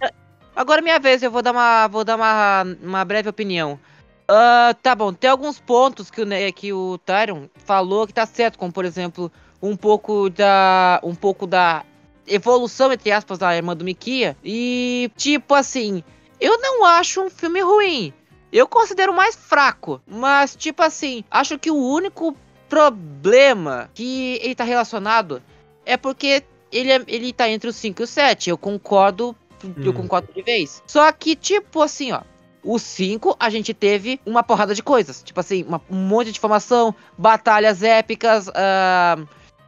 Agora 0.55 0.81
é 0.81 0.83
minha 0.83 0.99
vez, 0.99 1.23
eu 1.23 1.31
vou 1.31 1.41
dar 1.41 1.51
uma, 1.51 1.88
vou 1.88 2.03
dar 2.03 2.15
uma, 2.15 2.63
uma 2.81 3.05
breve 3.05 3.29
opinião. 3.29 3.79
Ah, 4.27 4.75
tá 4.81 4.93
bom, 4.95 5.12
tem 5.13 5.29
alguns 5.29 5.59
pontos 5.59 6.12
que 6.12 6.21
o, 6.21 6.25
que 6.53 6.73
o 6.73 6.97
Tyron 6.99 7.49
falou 7.65 8.05
que 8.05 8.13
tá 8.13 8.25
certo, 8.25 8.59
como 8.59 8.71
por 8.71 8.85
exemplo, 8.85 9.31
um 9.62 9.75
pouco 9.75 10.29
da. 10.29 10.99
um 11.03 11.15
pouco 11.15 11.47
da 11.47 11.83
evolução, 12.27 12.93
entre 12.93 13.12
aspas, 13.12 13.39
da 13.39 13.55
irmã 13.55 13.75
do 13.75 13.83
Mikia. 13.83 14.38
E, 14.43 15.09
tipo 15.17 15.55
assim, 15.55 16.03
eu 16.39 16.59
não 16.62 16.85
acho 16.85 17.21
um 17.21 17.29
filme 17.29 17.59
ruim. 17.62 18.13
Eu 18.51 18.67
considero 18.67 19.13
mais 19.13 19.35
fraco. 19.35 19.99
Mas, 20.05 20.55
tipo 20.55 20.83
assim, 20.83 21.23
acho 21.31 21.57
que 21.57 21.71
o 21.71 21.75
único 21.75 22.35
problema 22.67 23.89
que 23.95 24.39
ele 24.43 24.53
tá 24.55 24.63
relacionado 24.63 25.41
é 25.85 25.97
porque 25.97 26.43
ele, 26.71 26.91
é- 26.91 27.03
ele 27.07 27.33
tá 27.33 27.49
entre 27.49 27.69
os 27.69 27.75
5 27.75 28.01
e 28.01 28.03
o 28.03 28.07
7. 28.07 28.49
Eu 28.49 28.57
concordo. 28.57 29.35
Eu 29.84 29.91
Hum. 29.91 29.93
concordo 29.95 30.32
de 30.34 30.41
vez. 30.41 30.82
Só 30.88 31.12
que, 31.12 31.36
tipo 31.36 31.82
assim, 31.82 32.12
ó. 32.12 32.22
O 32.62 32.78
5, 32.78 33.38
a 33.39 33.50
gente 33.50 33.74
teve 33.74 34.19
uma 34.26 34.43
porrada 34.43 34.76
de 34.76 34.84
coisas. 34.84 35.24
Tipo 35.24 35.39
assim, 35.39 35.63
uma- 35.63 35.82
um 35.89 35.95
monte 35.95 36.32
de 36.32 36.38
informação, 36.38 36.93
batalhas 37.17 37.82
épicas, 37.84 38.50
ah, 38.54 39.17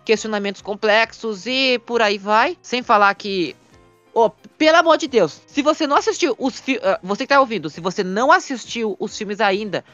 questionamentos 0.04 0.62
complexos 0.62 1.46
e 1.46 1.80
por 1.86 2.02
aí 2.02 2.18
vai. 2.18 2.58
Sem 2.62 2.84
falar 2.84 3.14
que. 3.16 3.56
Ô, 4.14 4.30
pelo 4.30 4.76
amor 4.78 4.98
de 4.98 5.08
Deus, 5.08 5.42
se 5.48 5.62
você 5.62 5.88
não 5.88 5.96
assistiu 5.96 6.36
os 6.38 6.60
filmes. 6.60 6.84
você 7.02 7.24
que 7.24 7.30
tá 7.34 7.40
ouvindo, 7.40 7.70
se 7.70 7.80
você 7.80 8.04
não 8.04 8.30
assistiu 8.30 8.98
os 9.00 9.18
filmes 9.18 9.40
ainda, 9.40 9.86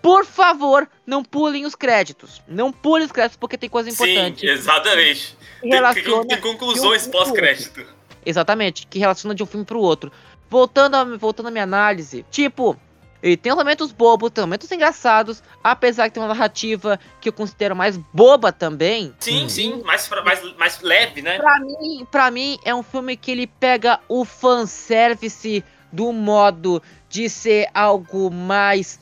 por 0.00 0.24
favor, 0.24 0.88
não 1.04 1.24
pulem 1.24 1.66
os 1.66 1.74
créditos. 1.74 2.40
Não 2.46 2.70
pulem 2.70 3.06
os 3.06 3.10
créditos 3.10 3.36
porque 3.36 3.58
tem 3.58 3.68
coisa 3.68 3.90
importante. 3.90 4.42
Sim, 4.42 4.52
exatamente. 4.52 5.36
Tem, 5.60 5.70
tem, 5.70 6.26
tem 6.28 6.40
conclusões 6.40 7.08
pós-crédito. 7.08 7.84
Exatamente, 8.26 8.86
que 8.86 8.98
relaciona 8.98 9.34
de 9.34 9.42
um 9.42 9.46
filme 9.46 9.64
pro 9.66 9.80
outro. 9.80 10.10
Voltando 10.48 10.94
a, 10.96 11.04
voltando 11.16 11.46
à 11.48 11.50
minha 11.50 11.64
análise, 11.64 12.24
tipo, 12.30 12.76
ele 13.22 13.36
tem 13.36 13.54
momentos 13.54 13.90
bobos, 13.92 14.30
tem 14.30 14.42
momentos 14.44 14.70
engraçados, 14.70 15.42
apesar 15.62 16.08
que 16.08 16.14
tem 16.14 16.22
uma 16.22 16.28
narrativa 16.28 17.00
que 17.20 17.28
eu 17.28 17.32
considero 17.32 17.74
mais 17.74 17.96
boba 18.12 18.52
também. 18.52 19.14
Sim, 19.18 19.44
Hum. 19.44 19.48
sim, 19.48 19.82
mais, 19.82 20.08
mais, 20.24 20.56
mais 20.56 20.80
leve, 20.80 21.22
né? 21.22 21.38
Pra 21.38 21.58
mim, 21.60 22.06
pra 22.10 22.30
mim, 22.30 22.58
é 22.64 22.74
um 22.74 22.82
filme 22.82 23.16
que 23.16 23.30
ele 23.30 23.46
pega 23.46 23.98
o 24.08 24.24
fanservice 24.24 25.64
do 25.92 26.12
modo 26.12 26.82
de 27.08 27.28
ser 27.30 27.68
algo 27.72 28.30
mais 28.30 28.98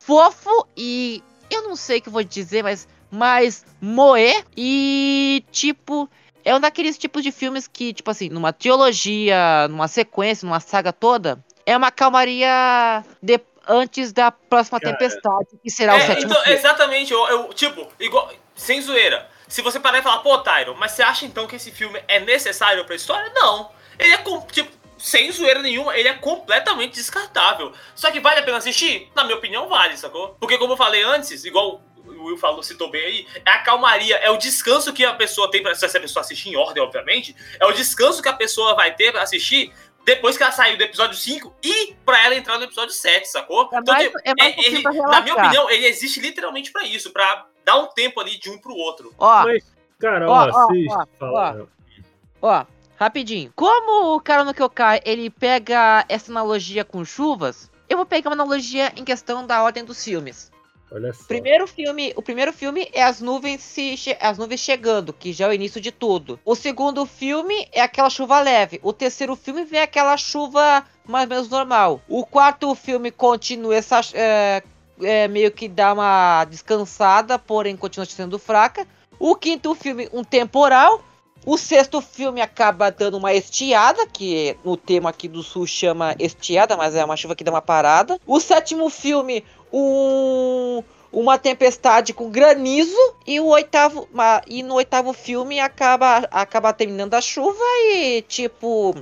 fofo 0.00 0.66
e 0.76 1.22
eu 1.50 1.62
não 1.62 1.76
sei 1.76 1.98
o 1.98 2.02
que 2.02 2.08
eu 2.08 2.12
vou 2.12 2.24
dizer, 2.24 2.62
mas 2.62 2.88
mais 3.10 3.64
moer 3.80 4.44
e 4.56 5.44
tipo 5.52 6.08
é 6.44 6.54
um 6.54 6.60
daqueles 6.60 6.96
tipos 6.98 7.22
de 7.22 7.30
filmes 7.32 7.66
que, 7.66 7.92
tipo 7.92 8.10
assim, 8.10 8.28
numa 8.28 8.52
trilogia, 8.52 9.66
numa 9.68 9.88
sequência, 9.88 10.46
numa 10.46 10.60
saga 10.60 10.92
toda, 10.92 11.38
é 11.64 11.76
uma 11.76 11.90
calmaria 11.90 13.04
de- 13.22 13.40
antes 13.68 14.12
da 14.12 14.30
próxima 14.30 14.80
Cara, 14.80 14.92
tempestade, 14.96 15.46
que 15.62 15.70
será 15.70 15.94
o 15.94 15.96
É, 15.96 16.06
sétimo 16.06 16.32
então, 16.32 16.42
filme. 16.42 16.58
exatamente, 16.58 17.12
eu, 17.12 17.26
eu, 17.28 17.54
tipo, 17.54 17.86
igual, 18.00 18.30
sem 18.56 18.80
zoeira. 18.80 19.28
Se 19.48 19.62
você 19.62 19.78
parar 19.78 19.98
e 19.98 20.02
falar, 20.02 20.18
pô, 20.18 20.38
Tyron, 20.38 20.74
mas 20.74 20.92
você 20.92 21.02
acha 21.02 21.24
então 21.26 21.46
que 21.46 21.56
esse 21.56 21.70
filme 21.70 22.02
é 22.08 22.18
necessário 22.20 22.84
pra 22.84 22.94
história? 22.96 23.30
Não. 23.34 23.70
Ele 23.98 24.14
é, 24.14 24.24
tipo, 24.50 24.70
sem 24.98 25.30
zoeira 25.30 25.60
nenhuma, 25.60 25.96
ele 25.96 26.08
é 26.08 26.14
completamente 26.14 26.94
descartável. 26.94 27.72
Só 27.94 28.10
que 28.10 28.18
vale 28.18 28.40
a 28.40 28.42
pena 28.42 28.56
assistir? 28.56 29.10
Na 29.14 29.24
minha 29.24 29.36
opinião, 29.36 29.68
vale, 29.68 29.96
sacou? 29.96 30.36
Porque 30.40 30.56
como 30.58 30.72
eu 30.72 30.76
falei 30.76 31.02
antes, 31.02 31.44
igual 31.44 31.82
o 32.22 32.26
Will 32.26 32.36
falou, 32.38 32.62
citou 32.62 32.90
bem 32.90 33.04
aí, 33.04 33.26
é 33.44 33.50
a 33.50 33.58
calmaria, 33.58 34.16
é 34.16 34.30
o 34.30 34.36
descanso 34.36 34.92
que 34.92 35.04
a 35.04 35.14
pessoa 35.14 35.50
tem 35.50 35.62
pra 35.62 35.74
se 35.74 35.84
a 35.84 36.00
pessoa 36.00 36.22
assistir 36.22 36.50
em 36.50 36.56
ordem, 36.56 36.82
obviamente, 36.82 37.34
é 37.60 37.66
o 37.66 37.72
descanso 37.72 38.22
que 38.22 38.28
a 38.28 38.32
pessoa 38.32 38.74
vai 38.74 38.94
ter 38.94 39.12
pra 39.12 39.22
assistir 39.22 39.72
depois 40.04 40.36
que 40.36 40.42
ela 40.42 40.50
saiu 40.52 40.76
do 40.76 40.82
episódio 40.82 41.16
5 41.16 41.54
e 41.62 41.94
pra 42.04 42.24
ela 42.24 42.34
entrar 42.34 42.58
no 42.58 42.64
episódio 42.64 42.92
7, 42.92 43.26
sacou? 43.28 43.68
É 43.72 43.80
mais, 43.92 44.04
tipo, 44.06 44.18
é 44.24 44.34
mais 44.36 44.56
é- 44.56 44.60
ele- 44.60 44.82
na 44.82 45.20
minha 45.20 45.34
opinião, 45.34 45.70
ele 45.70 45.86
existe 45.86 46.18
literalmente 46.20 46.72
pra 46.72 46.84
isso, 46.84 47.12
pra 47.12 47.46
dar 47.64 47.76
um 47.76 47.86
tempo 47.88 48.20
ali 48.20 48.36
de 48.38 48.50
um 48.50 48.58
pro 48.58 48.74
outro. 48.74 49.14
Ó, 49.18 49.44
Mas, 49.44 49.64
cara, 50.00 50.28
Ó, 50.28 50.48
ó, 50.50 50.66
ó, 51.20 51.66
ó, 52.42 52.66
Rapidinho. 52.96 53.52
Como 53.56 54.14
o 54.14 54.20
cara 54.20 54.44
no 54.44 54.54
Kyokai, 54.54 55.00
ele 55.04 55.28
pega 55.28 56.04
essa 56.08 56.30
analogia 56.30 56.84
com 56.84 57.04
chuvas, 57.04 57.68
eu 57.88 57.96
vou 57.96 58.06
pegar 58.06 58.30
uma 58.30 58.34
analogia 58.36 58.92
em 58.96 59.04
questão 59.04 59.44
da 59.44 59.60
ordem 59.62 59.84
dos 59.84 60.04
filmes. 60.04 60.51
Olha 60.94 61.12
só. 61.12 61.24
Primeiro 61.24 61.66
filme, 61.66 62.12
o 62.16 62.22
primeiro 62.22 62.52
filme 62.52 62.88
é 62.92 63.02
as 63.02 63.20
nuvens 63.20 63.62
se 63.62 63.96
as 64.20 64.36
nuvens 64.36 64.60
chegando, 64.60 65.12
que 65.12 65.32
já 65.32 65.46
é 65.46 65.48
o 65.48 65.52
início 65.52 65.80
de 65.80 65.90
tudo. 65.90 66.38
O 66.44 66.54
segundo 66.54 67.06
filme 67.06 67.66
é 67.72 67.80
aquela 67.80 68.10
chuva 68.10 68.40
leve. 68.40 68.78
O 68.82 68.92
terceiro 68.92 69.34
filme 69.34 69.64
vem 69.64 69.80
aquela 69.80 70.16
chuva 70.16 70.84
mais 71.06 71.24
ou 71.24 71.30
menos 71.30 71.48
normal. 71.48 72.00
O 72.08 72.24
quarto 72.26 72.74
filme 72.74 73.10
continua 73.10 73.74
essa 73.74 74.00
é, 74.12 74.62
é, 75.00 75.28
meio 75.28 75.50
que 75.50 75.68
dá 75.68 75.92
uma 75.92 76.44
descansada, 76.44 77.38
porém 77.38 77.76
continua 77.76 78.06
sendo 78.06 78.38
fraca. 78.38 78.86
O 79.18 79.34
quinto 79.34 79.74
filme, 79.74 80.08
um 80.12 80.22
temporal. 80.22 81.02
O 81.44 81.58
sexto 81.58 82.00
filme 82.00 82.40
acaba 82.40 82.88
dando 82.88 83.16
uma 83.16 83.34
estiada, 83.34 84.06
que 84.06 84.56
no 84.64 84.76
tema 84.76 85.10
aqui 85.10 85.26
do 85.26 85.42
sul 85.42 85.66
chama 85.66 86.14
estiada, 86.16 86.76
mas 86.76 86.94
é 86.94 87.04
uma 87.04 87.16
chuva 87.16 87.34
que 87.34 87.42
dá 87.42 87.50
uma 87.50 87.60
parada. 87.60 88.20
O 88.24 88.38
sétimo 88.38 88.88
filme, 88.88 89.44
um, 89.72 90.82
uma 91.12 91.38
tempestade 91.38 92.12
com 92.12 92.30
granizo. 92.30 92.96
E 93.26 93.40
o 93.40 93.46
oitavo. 93.46 94.08
Uma, 94.12 94.42
e 94.46 94.62
no 94.62 94.74
oitavo 94.74 95.12
filme 95.12 95.60
acaba, 95.60 96.28
acaba 96.30 96.72
terminando 96.72 97.14
a 97.14 97.20
chuva 97.20 97.64
e 97.94 98.22
tipo. 98.22 98.94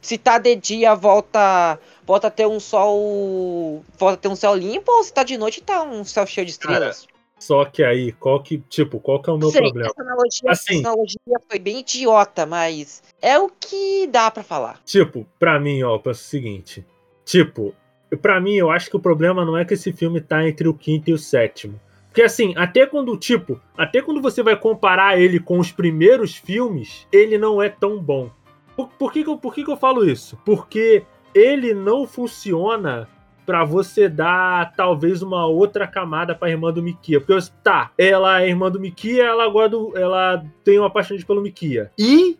Se 0.00 0.16
tá 0.16 0.38
de 0.38 0.54
dia, 0.56 0.94
volta. 0.94 1.78
Volta 2.06 2.28
a 2.28 2.30
ter 2.30 2.46
um 2.46 2.60
sol. 2.60 3.84
Volta 3.98 4.14
a 4.14 4.16
ter 4.16 4.28
um 4.28 4.36
céu 4.36 4.54
limpo, 4.54 4.90
ou 4.90 5.04
se 5.04 5.12
tá 5.12 5.22
de 5.22 5.36
noite, 5.36 5.60
tá 5.60 5.82
um 5.82 6.04
céu 6.04 6.26
cheio 6.26 6.46
de 6.46 6.52
estrelas. 6.52 7.00
Cara, 7.02 7.18
só 7.38 7.64
que 7.64 7.84
aí, 7.84 8.12
qual 8.12 8.42
que, 8.42 8.58
tipo, 8.58 8.98
qual 8.98 9.22
que 9.22 9.30
é 9.30 9.32
o 9.32 9.38
meu 9.38 9.50
Sei, 9.50 9.60
problema? 9.60 9.90
Essa 9.90 10.02
analogia, 10.02 10.50
Assim. 10.50 10.78
essa 10.78 10.88
analogia 10.88 11.40
foi 11.48 11.58
bem 11.58 11.78
idiota, 11.78 12.44
mas 12.44 13.02
é 13.22 13.38
o 13.38 13.48
que 13.48 14.08
dá 14.08 14.30
pra 14.30 14.42
falar. 14.42 14.80
Tipo, 14.84 15.26
pra 15.38 15.60
mim, 15.60 15.82
ó, 15.82 15.98
penso 15.98 16.22
o 16.22 16.24
seguinte. 16.24 16.84
Tipo, 17.24 17.74
pra 18.16 18.40
mim, 18.40 18.54
eu 18.54 18.70
acho 18.70 18.90
que 18.90 18.96
o 18.96 19.00
problema 19.00 19.44
não 19.44 19.56
é 19.56 19.64
que 19.64 19.74
esse 19.74 19.92
filme 19.92 20.20
tá 20.20 20.46
entre 20.46 20.68
o 20.68 20.74
quinto 20.74 21.10
e 21.10 21.12
o 21.12 21.18
sétimo. 21.18 21.78
Porque 22.06 22.22
assim, 22.22 22.52
até 22.56 22.86
quando, 22.86 23.16
tipo, 23.16 23.60
até 23.76 24.02
quando 24.02 24.20
você 24.20 24.42
vai 24.42 24.56
comparar 24.56 25.20
ele 25.20 25.38
com 25.38 25.58
os 25.58 25.70
primeiros 25.70 26.34
filmes, 26.34 27.06
ele 27.12 27.38
não 27.38 27.62
é 27.62 27.68
tão 27.68 27.98
bom. 27.98 28.30
Por, 28.74 28.88
por 28.88 29.12
que, 29.12 29.22
que, 29.22 29.30
eu, 29.30 29.36
por 29.36 29.54
que, 29.54 29.64
que 29.64 29.70
eu 29.70 29.76
falo 29.76 30.04
isso? 30.04 30.36
Porque 30.44 31.04
ele 31.34 31.72
não 31.74 32.06
funciona 32.06 33.08
pra 33.46 33.64
você 33.64 34.08
dar 34.08 34.74
talvez 34.74 35.22
uma 35.22 35.46
outra 35.46 35.86
camada 35.86 36.34
pra 36.34 36.50
irmã 36.50 36.72
do 36.72 36.82
Mikia. 36.82 37.20
Porque, 37.20 37.48
tá, 37.62 37.92
ela 37.96 38.42
é 38.42 38.48
irmã 38.48 38.70
do 38.70 38.80
Mikia, 38.80 39.24
ela 39.24 39.48
gosta 39.48 39.70
do, 39.70 39.96
ela 39.96 40.44
tem 40.64 40.78
uma 40.78 40.90
paixão 40.90 41.16
pelo 41.26 41.40
Mikia. 41.40 41.90
E, 41.96 42.36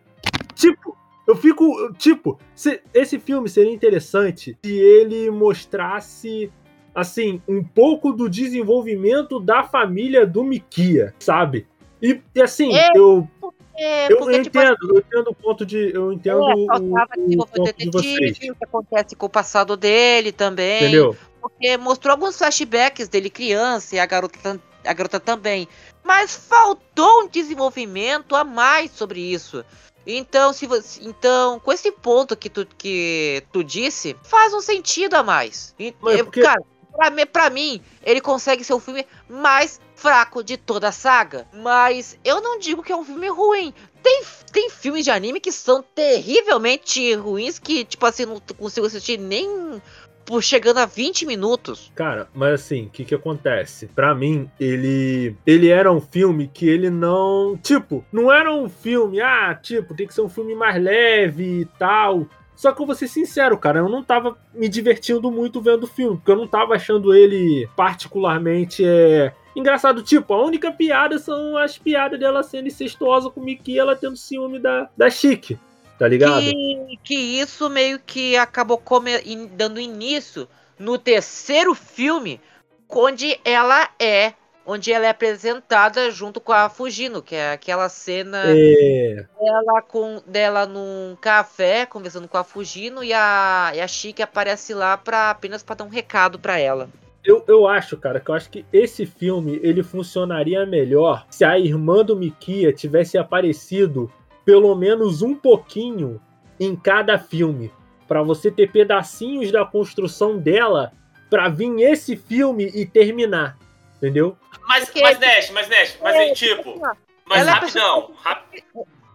tipo, 0.54 0.97
eu 1.28 1.36
fico, 1.36 1.92
tipo, 1.98 2.40
se, 2.54 2.80
esse 2.94 3.18
filme 3.18 3.50
seria 3.50 3.70
interessante 3.70 4.56
se 4.64 4.72
ele 4.72 5.30
mostrasse, 5.30 6.50
assim, 6.94 7.42
um 7.46 7.62
pouco 7.62 8.14
do 8.14 8.30
desenvolvimento 8.30 9.38
da 9.38 9.62
família 9.62 10.26
do 10.26 10.42
Mikia, 10.42 11.14
sabe? 11.18 11.66
E, 12.00 12.18
e 12.34 12.40
assim, 12.40 12.74
É, 12.74 12.88
eu, 12.96 13.28
É, 13.76 14.10
eu, 14.10 14.16
porque, 14.16 14.40
tipo, 14.40 14.58
entendo, 14.58 14.78
eu 14.82 14.98
entendo 14.98 15.28
o 15.28 15.34
ponto 15.34 15.66
de. 15.66 15.92
Eu 15.94 16.12
entendo 16.14 16.48
é, 16.48 16.54
o, 16.54 16.58
o 16.60 17.42
o 17.42 17.46
ponto 17.46 17.76
de 17.76 17.90
vocês. 17.90 18.38
o 18.38 18.40
que 18.40 18.64
acontece 18.64 19.14
com 19.14 19.26
o 19.26 19.30
passado 19.30 19.76
dele 19.76 20.32
também. 20.32 20.78
Entendeu? 20.84 21.14
Porque 21.42 21.76
mostrou 21.76 22.12
alguns 22.12 22.38
flashbacks 22.38 23.06
dele 23.06 23.28
criança 23.28 23.96
e 23.96 23.98
a 23.98 24.06
garota, 24.06 24.58
a 24.82 24.92
garota 24.94 25.20
também. 25.20 25.68
Mas 26.02 26.34
faltou 26.34 27.24
um 27.24 27.28
desenvolvimento 27.28 28.34
a 28.34 28.44
mais 28.44 28.92
sobre 28.92 29.20
isso. 29.20 29.62
Então, 30.10 30.54
se 30.54 30.66
você, 30.66 31.00
então, 31.02 31.60
com 31.60 31.70
esse 31.70 31.92
ponto 31.92 32.34
que 32.34 32.48
tu, 32.48 32.66
que 32.78 33.44
tu 33.52 33.62
disse, 33.62 34.16
faz 34.24 34.54
um 34.54 34.60
sentido 34.62 35.14
a 35.14 35.22
mais. 35.22 35.74
E- 35.78 35.94
Mas 36.00 36.22
porque- 36.22 36.40
Cara, 36.40 36.62
pra, 36.96 37.10
mim- 37.10 37.26
pra 37.26 37.50
mim, 37.50 37.82
ele 38.02 38.20
consegue 38.20 38.64
ser 38.64 38.72
o 38.72 38.80
filme 38.80 39.06
mais 39.28 39.78
fraco 39.94 40.42
de 40.42 40.56
toda 40.56 40.88
a 40.88 40.92
saga. 40.92 41.46
Mas 41.52 42.18
eu 42.24 42.40
não 42.40 42.58
digo 42.58 42.82
que 42.82 42.90
é 42.90 42.96
um 42.96 43.04
filme 43.04 43.28
ruim. 43.28 43.74
Tem, 44.02 44.22
tem 44.52 44.70
filmes 44.70 45.04
de 45.04 45.10
anime 45.10 45.40
que 45.40 45.52
são 45.52 45.82
terrivelmente 45.82 47.14
ruins 47.14 47.58
que, 47.58 47.84
tipo 47.84 48.06
assim, 48.06 48.24
não 48.24 48.40
consigo 48.56 48.86
assistir 48.86 49.18
nem 49.18 49.82
por 50.28 50.42
chegando 50.42 50.76
a 50.76 50.84
20 50.84 51.24
minutos. 51.24 51.90
Cara, 51.94 52.28
mas 52.34 52.60
assim, 52.60 52.84
o 52.84 52.90
que 52.90 53.02
que 53.02 53.14
acontece? 53.14 53.86
Pra 53.86 54.14
mim, 54.14 54.48
ele 54.60 55.34
ele 55.46 55.68
era 55.68 55.90
um 55.90 56.02
filme 56.02 56.46
que 56.52 56.68
ele 56.68 56.90
não, 56.90 57.58
tipo, 57.62 58.04
não 58.12 58.30
era 58.30 58.52
um 58.52 58.68
filme, 58.68 59.22
ah, 59.22 59.54
tipo, 59.54 59.94
tem 59.94 60.06
que 60.06 60.12
ser 60.12 60.20
um 60.20 60.28
filme 60.28 60.54
mais 60.54 60.80
leve 60.80 61.62
e 61.62 61.64
tal. 61.78 62.26
Só 62.54 62.72
que 62.72 62.82
eu 62.82 62.86
vou 62.86 62.94
ser 62.94 63.08
sincero, 63.08 63.56
cara, 63.56 63.78
eu 63.78 63.88
não 63.88 64.02
tava 64.02 64.36
me 64.52 64.68
divertindo 64.68 65.30
muito 65.30 65.62
vendo 65.62 65.84
o 65.84 65.86
filme, 65.86 66.16
porque 66.16 66.32
eu 66.32 66.36
não 66.36 66.46
tava 66.46 66.74
achando 66.74 67.14
ele 67.14 67.66
particularmente 67.74 68.84
é, 68.84 69.32
engraçado. 69.56 70.02
Tipo, 70.02 70.34
a 70.34 70.44
única 70.44 70.70
piada 70.72 71.18
são 71.18 71.56
as 71.56 71.78
piadas 71.78 72.18
dela 72.18 72.42
sendo 72.42 72.66
incestuosa 72.66 73.30
com 73.30 73.40
o 73.40 73.44
Mickey 73.44 73.74
e 73.74 73.78
ela 73.78 73.96
tendo 73.96 74.16
ciúme 74.16 74.58
da, 74.58 74.90
da 74.96 75.08
Chique, 75.08 75.58
tá 75.98 76.06
ligado? 76.06 76.44
Que, 76.44 76.98
que 77.02 77.14
isso 77.14 77.68
meio 77.68 77.98
que 77.98 78.37
acabou 78.37 78.80
in- 79.24 79.48
dando 79.48 79.80
início 79.80 80.48
no 80.78 80.96
terceiro 80.98 81.74
filme, 81.74 82.40
onde 82.88 83.38
ela 83.44 83.90
é. 83.98 84.34
Onde 84.70 84.92
ela 84.92 85.06
é 85.06 85.08
apresentada 85.08 86.11
junto 86.11 86.42
com 86.42 86.52
a 86.52 86.68
Fugino, 86.68 87.22
que 87.22 87.34
é 87.34 87.52
aquela 87.52 87.88
cena 87.88 88.42
É, 88.44 89.24
dela, 89.40 89.80
com, 89.80 90.22
dela 90.26 90.66
num 90.66 91.16
café, 91.18 91.87
conversando 91.87 92.28
com 92.28 92.37
a 92.37 92.44
Fugino, 92.44 93.02
e 93.02 93.11
a, 93.14 93.72
e 93.74 93.80
a 93.80 93.88
Chique 93.88 94.22
aparece 94.22 94.74
lá 94.74 94.94
pra, 94.98 95.30
apenas 95.30 95.62
pra 95.62 95.74
dar 95.74 95.84
um 95.84 95.88
recado 95.88 96.38
pra 96.38 96.58
ela. 96.58 96.90
Eu, 97.24 97.42
eu 97.48 97.66
acho, 97.66 97.96
cara, 97.96 98.20
que 98.20 98.30
eu 98.30 98.34
acho 98.34 98.50
que 98.50 98.64
esse 98.70 99.06
filme 99.06 99.58
ele 99.62 99.82
funcionaria 99.82 100.66
melhor 100.66 101.26
se 101.30 101.46
a 101.46 101.58
irmã 101.58 102.04
do 102.04 102.14
Mikia 102.14 102.70
tivesse 102.70 103.16
aparecido 103.16 104.12
pelo 104.48 104.74
menos 104.74 105.20
um 105.20 105.34
pouquinho 105.34 106.18
em 106.58 106.74
cada 106.74 107.18
filme, 107.18 107.70
Pra 108.08 108.22
você 108.22 108.50
ter 108.50 108.72
pedacinhos 108.72 109.52
da 109.52 109.66
construção 109.66 110.38
dela 110.38 110.90
pra 111.28 111.50
vir 111.50 111.78
esse 111.82 112.16
filme 112.16 112.64
e 112.74 112.87
terminar, 112.87 113.58
entendeu? 113.98 114.34
Mas, 114.66 114.87
Porque- 114.87 115.02
mas 115.02 115.18
Nash, 115.18 115.50
mas 115.50 115.68
Nash, 115.68 115.98
mas 116.02 116.16
aí, 116.16 116.30
É, 116.30 116.32
tipo, 116.32 116.80
mas 117.26 117.42
Ela 117.42 117.50
é 117.50 117.52
rapidão, 117.52 118.14
rap- 118.24 118.64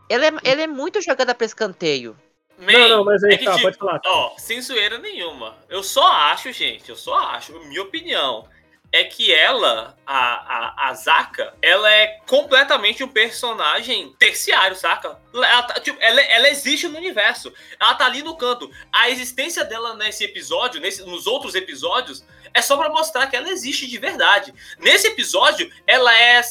Ela 0.08 0.26
é, 0.28 0.32
ela 0.44 0.62
é 0.62 0.68
muito 0.68 1.02
jogada 1.02 1.34
pra 1.34 1.44
escanteio. 1.48 2.16
man, 2.60 2.72
não, 2.72 2.90
não, 2.90 3.04
mas 3.04 3.24
aí 3.24 3.34
é 3.34 3.38
que, 3.38 3.46
tá, 3.46 3.54
tipo, 3.54 3.64
pode 3.64 3.78
falar. 3.80 4.00
Ó, 4.06 4.34
sem 4.38 4.62
zoeira 4.62 5.00
nenhuma. 5.00 5.56
Eu 5.68 5.82
só 5.82 6.06
acho, 6.12 6.52
gente, 6.52 6.88
eu 6.88 6.96
só 6.96 7.18
acho, 7.30 7.52
minha 7.66 7.82
opinião, 7.82 8.46
é 8.94 9.04
que 9.04 9.34
ela, 9.34 9.98
a, 10.06 10.16
a, 10.16 10.90
a 10.90 10.94
Zaka, 10.94 11.56
ela 11.64 11.92
é 11.92 12.20
completamente 12.28 13.04
um 13.04 13.08
personagem 13.08 14.16
terciário, 14.20 14.76
saca? 14.78 15.20
Ela, 15.34 15.64
tá- 15.64 15.80
tipo, 15.80 15.98
ela, 16.00 16.22
ela 16.22 16.48
existe 16.48 16.88
no 16.88 17.00
universo. 17.00 17.52
Ela 17.80 17.96
tá 17.96 18.06
ali 18.06 18.22
no 18.22 18.38
canto. 18.38 18.70
A 18.94 19.10
existência 19.10 19.66
dela 19.66 19.96
nesse 19.96 20.24
episódio, 20.24 20.80
nesse, 20.80 21.02
nos 21.04 21.26
outros 21.26 21.56
episódios, 21.56 22.24
é 22.54 22.62
só 22.62 22.78
pra 22.78 22.88
mostrar 22.90 23.26
que 23.26 23.36
ela 23.36 23.50
existe 23.50 23.88
de 23.88 23.98
verdade. 23.98 24.54
Nesse 24.78 25.08
episódio, 25.08 25.74
ela 25.88 26.16
é 26.16 26.44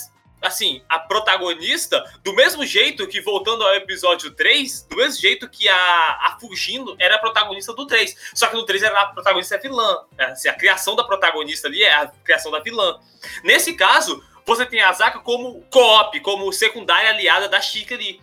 assim, 0.42 0.82
a 0.88 0.98
protagonista, 0.98 2.04
do 2.22 2.34
mesmo 2.34 2.66
jeito 2.66 3.06
que, 3.06 3.20
voltando 3.20 3.64
ao 3.64 3.74
episódio 3.74 4.32
3, 4.32 4.82
do 4.90 4.96
mesmo 4.96 5.20
jeito 5.20 5.48
que 5.48 5.68
a, 5.68 5.76
a 5.76 6.36
Fugino 6.40 6.96
era 6.98 7.14
a 7.14 7.18
protagonista 7.18 7.72
do 7.72 7.86
3. 7.86 8.14
Só 8.34 8.48
que 8.48 8.56
no 8.56 8.66
3 8.66 8.82
era 8.82 9.00
a 9.00 9.06
protagonista 9.06 9.58
vilã. 9.58 10.04
Assim, 10.18 10.48
a 10.48 10.54
criação 10.54 10.96
da 10.96 11.04
protagonista 11.04 11.68
ali 11.68 11.82
é 11.82 11.94
a 11.94 12.08
criação 12.24 12.50
da 12.50 12.58
vilã. 12.58 12.98
Nesse 13.44 13.74
caso, 13.74 14.22
você 14.44 14.66
tem 14.66 14.82
a 14.82 14.92
Zaka 14.92 15.20
como 15.20 15.62
co-op, 15.70 16.18
como 16.20 16.52
secundária 16.52 17.10
aliada 17.10 17.48
da 17.48 17.60
Chica 17.60 17.94
ali. 17.94 18.20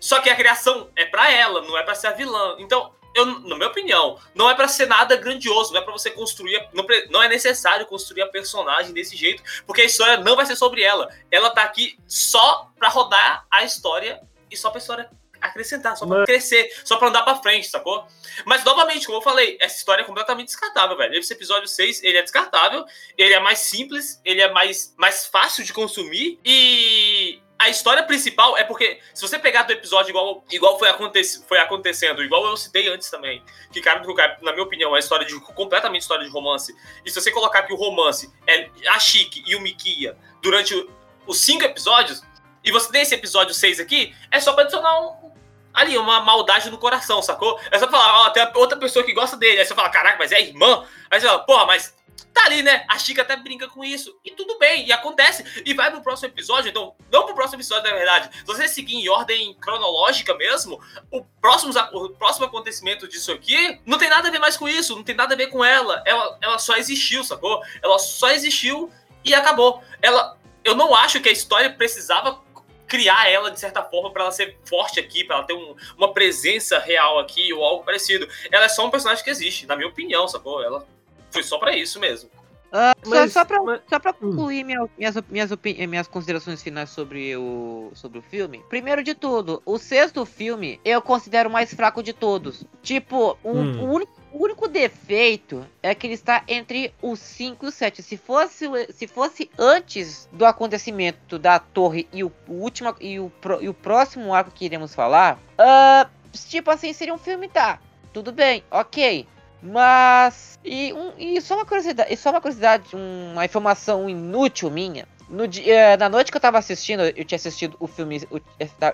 Só 0.00 0.20
que 0.20 0.30
a 0.30 0.36
criação 0.36 0.90
é 0.96 1.04
pra 1.04 1.30
ela, 1.30 1.60
não 1.62 1.76
é 1.76 1.82
pra 1.82 1.94
ser 1.94 2.06
a 2.06 2.12
vilã. 2.12 2.56
Então, 2.58 2.92
eu, 3.14 3.26
na 3.40 3.56
minha 3.56 3.68
opinião, 3.68 4.18
não 4.34 4.48
é 4.50 4.54
pra 4.54 4.68
ser 4.68 4.86
nada 4.86 5.16
grandioso, 5.16 5.72
não 5.72 5.80
é 5.80 5.84
pra 5.84 5.92
você 5.92 6.10
construir, 6.10 6.68
não, 6.72 6.84
não 7.10 7.22
é 7.22 7.28
necessário 7.28 7.86
construir 7.86 8.22
a 8.22 8.26
personagem 8.28 8.92
desse 8.92 9.16
jeito, 9.16 9.42
porque 9.66 9.82
a 9.82 9.84
história 9.84 10.18
não 10.18 10.36
vai 10.36 10.46
ser 10.46 10.56
sobre 10.56 10.82
ela. 10.82 11.08
Ela 11.30 11.50
tá 11.50 11.62
aqui 11.62 11.98
só 12.06 12.70
pra 12.78 12.88
rodar 12.88 13.46
a 13.50 13.64
história 13.64 14.20
e 14.50 14.56
só 14.56 14.70
pra 14.70 14.78
história 14.78 15.10
acrescentar, 15.40 15.96
só 15.96 16.04
pra 16.04 16.18
Mas- 16.18 16.26
crescer, 16.26 16.68
só 16.84 16.96
pra 16.96 17.08
andar 17.08 17.22
pra 17.22 17.36
frente, 17.36 17.68
sacou? 17.68 18.04
Mas, 18.44 18.64
novamente, 18.64 19.06
como 19.06 19.18
eu 19.18 19.22
falei, 19.22 19.56
essa 19.60 19.76
história 19.76 20.02
é 20.02 20.04
completamente 20.04 20.46
descartável, 20.48 20.96
velho. 20.96 21.14
Esse 21.14 21.32
episódio 21.32 21.68
6, 21.68 22.02
ele 22.02 22.18
é 22.18 22.22
descartável, 22.22 22.84
ele 23.16 23.34
é 23.34 23.38
mais 23.38 23.60
simples, 23.60 24.20
ele 24.24 24.40
é 24.40 24.50
mais, 24.50 24.94
mais 24.98 25.26
fácil 25.26 25.64
de 25.64 25.72
consumir 25.72 26.40
e 26.44 27.40
a 27.58 27.68
história 27.68 28.02
principal 28.04 28.56
é 28.56 28.62
porque 28.64 29.00
se 29.12 29.20
você 29.20 29.38
pegar 29.38 29.64
do 29.64 29.72
episódio 29.72 30.10
igual, 30.10 30.44
igual 30.50 30.78
foi, 30.78 30.88
aconte, 30.88 31.22
foi 31.48 31.58
acontecendo, 31.58 32.22
igual 32.22 32.44
eu 32.46 32.56
citei 32.56 32.88
antes 32.88 33.10
também, 33.10 33.42
que 33.72 33.80
cara, 33.80 34.02
na 34.42 34.52
minha 34.52 34.62
opinião, 34.64 34.94
é 34.94 34.98
história 35.00 35.26
de 35.26 35.38
completamente 35.40 36.02
história 36.02 36.24
de 36.24 36.30
romance. 36.30 36.74
E 37.04 37.10
se 37.10 37.20
você 37.20 37.32
colocar 37.32 37.64
que 37.64 37.72
o 37.72 37.76
romance 37.76 38.32
é 38.46 38.68
a 38.88 38.98
Chique 38.98 39.42
e 39.46 39.56
o 39.56 39.60
Mikia 39.60 40.16
durante 40.40 40.74
o- 40.74 40.90
os 41.26 41.40
cinco 41.40 41.64
episódios, 41.64 42.22
e 42.64 42.70
você 42.70 42.90
tem 42.92 43.02
esse 43.02 43.14
episódio 43.14 43.52
6 43.54 43.80
aqui, 43.80 44.14
é 44.30 44.40
só 44.40 44.52
pra 44.52 44.62
adicionar 44.62 45.00
um, 45.00 45.32
ali, 45.74 45.96
uma 45.98 46.20
maldade 46.20 46.70
no 46.70 46.78
coração, 46.78 47.20
sacou? 47.22 47.58
É 47.70 47.78
só 47.78 47.88
falar, 47.88 48.20
ó, 48.26 48.30
tem 48.30 48.46
outra 48.54 48.78
pessoa 48.78 49.04
que 49.04 49.12
gosta 49.12 49.36
dele. 49.36 49.58
Aí 49.60 49.64
você 49.66 49.74
fala, 49.74 49.88
caraca, 49.90 50.16
mas 50.18 50.32
é 50.32 50.40
irmã? 50.40 50.84
Aí 51.10 51.20
você 51.20 51.26
fala, 51.26 51.40
porra, 51.40 51.66
mas 51.66 51.94
tá 52.38 52.46
ali, 52.46 52.62
né? 52.62 52.84
A 52.88 52.98
Chica 52.98 53.22
até 53.22 53.36
brinca 53.36 53.68
com 53.68 53.84
isso. 53.84 54.16
E 54.24 54.30
tudo 54.30 54.58
bem, 54.58 54.86
e 54.86 54.92
acontece. 54.92 55.44
E 55.64 55.74
vai 55.74 55.90
pro 55.90 56.00
próximo 56.00 56.28
episódio, 56.28 56.70
então, 56.70 56.94
não 57.10 57.26
pro 57.26 57.34
próximo 57.34 57.56
episódio, 57.56 57.90
na 57.90 57.96
verdade. 57.96 58.30
Se 58.36 58.44
você 58.44 58.68
seguir 58.68 58.94
em 58.94 59.08
ordem 59.08 59.54
cronológica 59.54 60.34
mesmo, 60.34 60.80
o 61.10 61.24
próximo, 61.40 61.72
o 61.92 62.10
próximo 62.10 62.46
acontecimento 62.46 63.08
disso 63.08 63.32
aqui 63.32 63.80
não 63.84 63.98
tem 63.98 64.08
nada 64.08 64.28
a 64.28 64.30
ver 64.30 64.38
mais 64.38 64.56
com 64.56 64.68
isso, 64.68 64.94
não 64.94 65.02
tem 65.02 65.14
nada 65.14 65.34
a 65.34 65.36
ver 65.36 65.48
com 65.48 65.64
ela. 65.64 66.02
Ela, 66.06 66.38
ela 66.40 66.58
só 66.58 66.76
existiu, 66.76 67.24
sacou? 67.24 67.60
Ela 67.82 67.98
só 67.98 68.30
existiu 68.30 68.90
e 69.24 69.34
acabou. 69.34 69.82
Ela. 70.00 70.38
Eu 70.64 70.74
não 70.74 70.94
acho 70.94 71.20
que 71.20 71.28
a 71.28 71.32
história 71.32 71.70
precisava 71.70 72.42
criar 72.86 73.30
ela 73.30 73.50
de 73.50 73.58
certa 73.58 73.82
forma 73.82 74.10
para 74.10 74.22
ela 74.22 74.32
ser 74.32 74.58
forte 74.64 74.98
aqui, 75.00 75.24
para 75.24 75.36
ela 75.36 75.46
ter 75.46 75.54
um, 75.54 75.74
uma 75.96 76.12
presença 76.12 76.78
real 76.78 77.18
aqui 77.18 77.52
ou 77.52 77.64
algo 77.64 77.84
parecido. 77.84 78.28
Ela 78.50 78.64
é 78.64 78.68
só 78.68 78.84
um 78.84 78.90
personagem 78.90 79.22
que 79.22 79.30
existe, 79.30 79.66
na 79.66 79.76
minha 79.76 79.88
opinião, 79.88 80.26
sacou? 80.28 80.62
Ela 80.62 80.86
foi 81.30 81.42
só 81.42 81.58
para 81.58 81.76
isso 81.76 81.98
mesmo. 81.98 82.30
Uh, 82.68 82.92
mas, 83.06 83.32
só, 83.32 83.40
só 83.40 83.44
pra, 83.46 83.62
mas... 83.62 83.80
só 83.88 83.98
pra 83.98 84.10
hum. 84.10 84.30
concluir 84.30 84.62
minha, 84.62 84.86
minhas, 84.98 85.14
minhas, 85.30 85.50
minhas 85.88 86.06
considerações 86.06 86.62
finais 86.62 86.90
sobre 86.90 87.34
o, 87.34 87.90
sobre 87.94 88.18
o 88.18 88.22
filme. 88.22 88.62
Primeiro 88.68 89.02
de 89.02 89.14
tudo, 89.14 89.62
o 89.64 89.78
sexto 89.78 90.24
filme 90.26 90.78
eu 90.84 91.00
considero 91.00 91.48
o 91.48 91.52
mais 91.52 91.72
fraco 91.72 92.02
de 92.02 92.12
todos. 92.12 92.64
Tipo, 92.82 93.38
um, 93.42 93.58
hum. 93.58 93.80
o, 93.84 93.92
único, 93.94 94.12
o 94.32 94.44
único 94.44 94.68
defeito 94.68 95.66
é 95.82 95.94
que 95.94 96.06
ele 96.06 96.14
está 96.14 96.44
entre 96.46 96.92
o 97.00 97.16
5 97.16 97.64
e 97.64 97.68
o 97.68 97.72
7. 97.72 98.02
Se 98.02 98.18
fosse, 98.18 98.66
se 98.92 99.06
fosse 99.06 99.50
antes 99.58 100.28
do 100.30 100.44
acontecimento 100.44 101.38
da 101.38 101.58
torre 101.58 102.06
e 102.12 102.22
o, 102.22 102.30
o 102.46 102.52
último 102.52 102.94
e 103.00 103.18
o, 103.18 103.32
e 103.62 103.68
o 103.68 103.74
próximo 103.74 104.34
arco 104.34 104.50
que 104.50 104.66
iremos 104.66 104.94
falar, 104.94 105.38
uh, 105.58 106.08
tipo 106.46 106.70
assim, 106.70 106.92
seria 106.92 107.14
um 107.14 107.18
filme, 107.18 107.48
tá? 107.48 107.80
Tudo 108.12 108.30
bem, 108.30 108.62
ok. 108.70 109.26
Mas. 109.62 110.58
E, 110.64 110.92
um, 110.92 111.12
e 111.18 111.40
só 111.40 111.54
uma 111.54 111.64
curiosidade, 111.64 112.16
só 112.16 112.30
uma 112.30 112.40
curiosidade, 112.40 112.84
uma 112.94 113.44
informação 113.44 114.08
inútil 114.08 114.70
minha. 114.70 115.06
No 115.28 115.46
dia, 115.46 115.74
eh, 115.74 115.96
na 115.96 116.08
noite 116.08 116.30
que 116.30 116.36
eu 116.36 116.40
tava 116.40 116.58
assistindo, 116.58 117.02
eu 117.02 117.24
tinha 117.24 117.36
assistido 117.36 117.76
o 117.78 117.86
filme. 117.86 118.22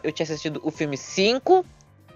Eu 0.02 0.12
tinha 0.12 0.24
assistido 0.24 0.60
o 0.64 0.70
filme 0.70 0.96
5 0.96 1.64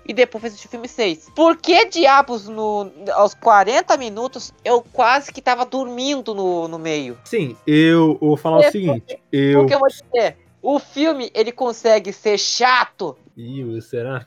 e 0.09 0.15
depois 0.15 0.45
assisti 0.45 0.67
o 0.67 0.71
filme 0.71 0.89
6. 0.89 1.31
Por 1.37 1.57
que 1.59 1.85
diabos 1.85 2.49
no, 2.49 2.91
aos 3.13 3.35
40 3.35 3.97
minutos 3.99 4.55
eu 4.65 4.83
quase 4.93 5.31
que 5.33 5.43
tava 5.43 5.67
dormindo 5.67 6.35
no, 6.35 6.67
no 6.67 6.79
meio? 6.79 7.19
Sim, 7.25 7.55
eu 7.67 8.17
vou 8.19 8.37
falar 8.37 8.65
é, 8.65 8.69
o 8.69 8.73
seguinte. 8.73 9.21
Eu... 9.31 9.61
Porque 9.61 9.75
eu 9.75 9.79
vou 9.79 9.89
dizer, 9.89 10.39
o 10.63 10.79
filme 10.79 11.31
ele 11.35 11.53
consegue 11.53 12.13
ser 12.13 12.39
chato. 12.39 13.17
Ih, 13.37 13.81
será? 13.83 14.27